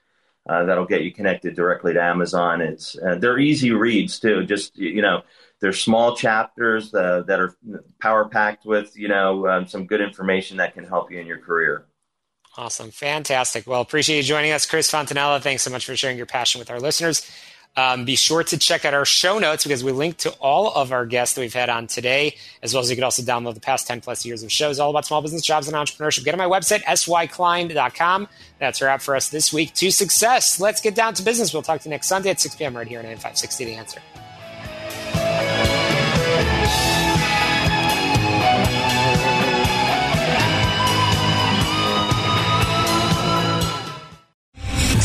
Uh, 0.48 0.64
that'll 0.64 0.84
get 0.84 1.02
you 1.02 1.12
connected 1.12 1.56
directly 1.56 1.94
to 1.94 2.02
Amazon. 2.02 2.60
It's 2.60 2.96
uh, 2.98 3.16
they're 3.16 3.38
easy 3.38 3.72
reads 3.72 4.20
too. 4.20 4.44
Just 4.44 4.76
you 4.76 5.02
know, 5.02 5.22
they're 5.60 5.72
small 5.72 6.16
chapters 6.16 6.94
uh, 6.94 7.22
that 7.26 7.40
are 7.40 7.56
power 8.00 8.28
packed 8.28 8.66
with 8.66 8.96
you 8.96 9.08
know 9.08 9.48
um, 9.48 9.66
some 9.66 9.86
good 9.86 10.00
information 10.00 10.58
that 10.58 10.74
can 10.74 10.84
help 10.84 11.10
you 11.10 11.18
in 11.18 11.26
your 11.26 11.38
career. 11.38 11.86
Awesome, 12.56 12.92
fantastic. 12.92 13.66
Well, 13.66 13.80
appreciate 13.80 14.18
you 14.18 14.22
joining 14.22 14.52
us, 14.52 14.64
Chris 14.64 14.88
Fontanella. 14.88 15.40
Thanks 15.40 15.62
so 15.62 15.70
much 15.70 15.86
for 15.86 15.96
sharing 15.96 16.16
your 16.16 16.26
passion 16.26 16.60
with 16.60 16.70
our 16.70 16.78
listeners. 16.78 17.28
Um, 17.76 18.04
be 18.04 18.14
sure 18.14 18.44
to 18.44 18.56
check 18.56 18.84
out 18.84 18.94
our 18.94 19.04
show 19.04 19.38
notes 19.38 19.64
because 19.64 19.82
we 19.82 19.90
link 19.90 20.18
to 20.18 20.30
all 20.40 20.72
of 20.72 20.92
our 20.92 21.06
guests 21.06 21.34
that 21.34 21.40
we've 21.40 21.54
had 21.54 21.68
on 21.68 21.86
today, 21.88 22.36
as 22.62 22.72
well 22.72 22.82
as 22.82 22.90
you 22.90 22.96
can 22.96 23.04
also 23.04 23.22
download 23.22 23.54
the 23.54 23.60
past 23.60 23.86
10 23.86 24.00
plus 24.00 24.24
years 24.24 24.42
of 24.42 24.52
shows 24.52 24.78
all 24.78 24.90
about 24.90 25.06
small 25.06 25.22
business, 25.22 25.42
jobs, 25.42 25.66
and 25.66 25.76
entrepreneurship. 25.76 26.24
Get 26.24 26.34
on 26.34 26.38
my 26.38 26.46
website, 26.46 26.82
syklein.com. 26.84 28.28
That's 28.60 28.80
our 28.80 28.88
app 28.88 29.02
for 29.02 29.16
us 29.16 29.28
this 29.28 29.52
week 29.52 29.74
to 29.74 29.90
success. 29.90 30.60
Let's 30.60 30.80
get 30.80 30.94
down 30.94 31.14
to 31.14 31.22
business. 31.22 31.52
We'll 31.52 31.62
talk 31.62 31.80
to 31.80 31.88
you 31.88 31.90
next 31.90 32.06
Sunday 32.06 32.30
at 32.30 32.40
6 32.40 32.54
p.m. 32.54 32.76
right 32.76 32.86
here 32.86 33.00
on 33.00 33.06
9560 33.06 33.64
The 33.64 33.74
Answer. 33.74 34.00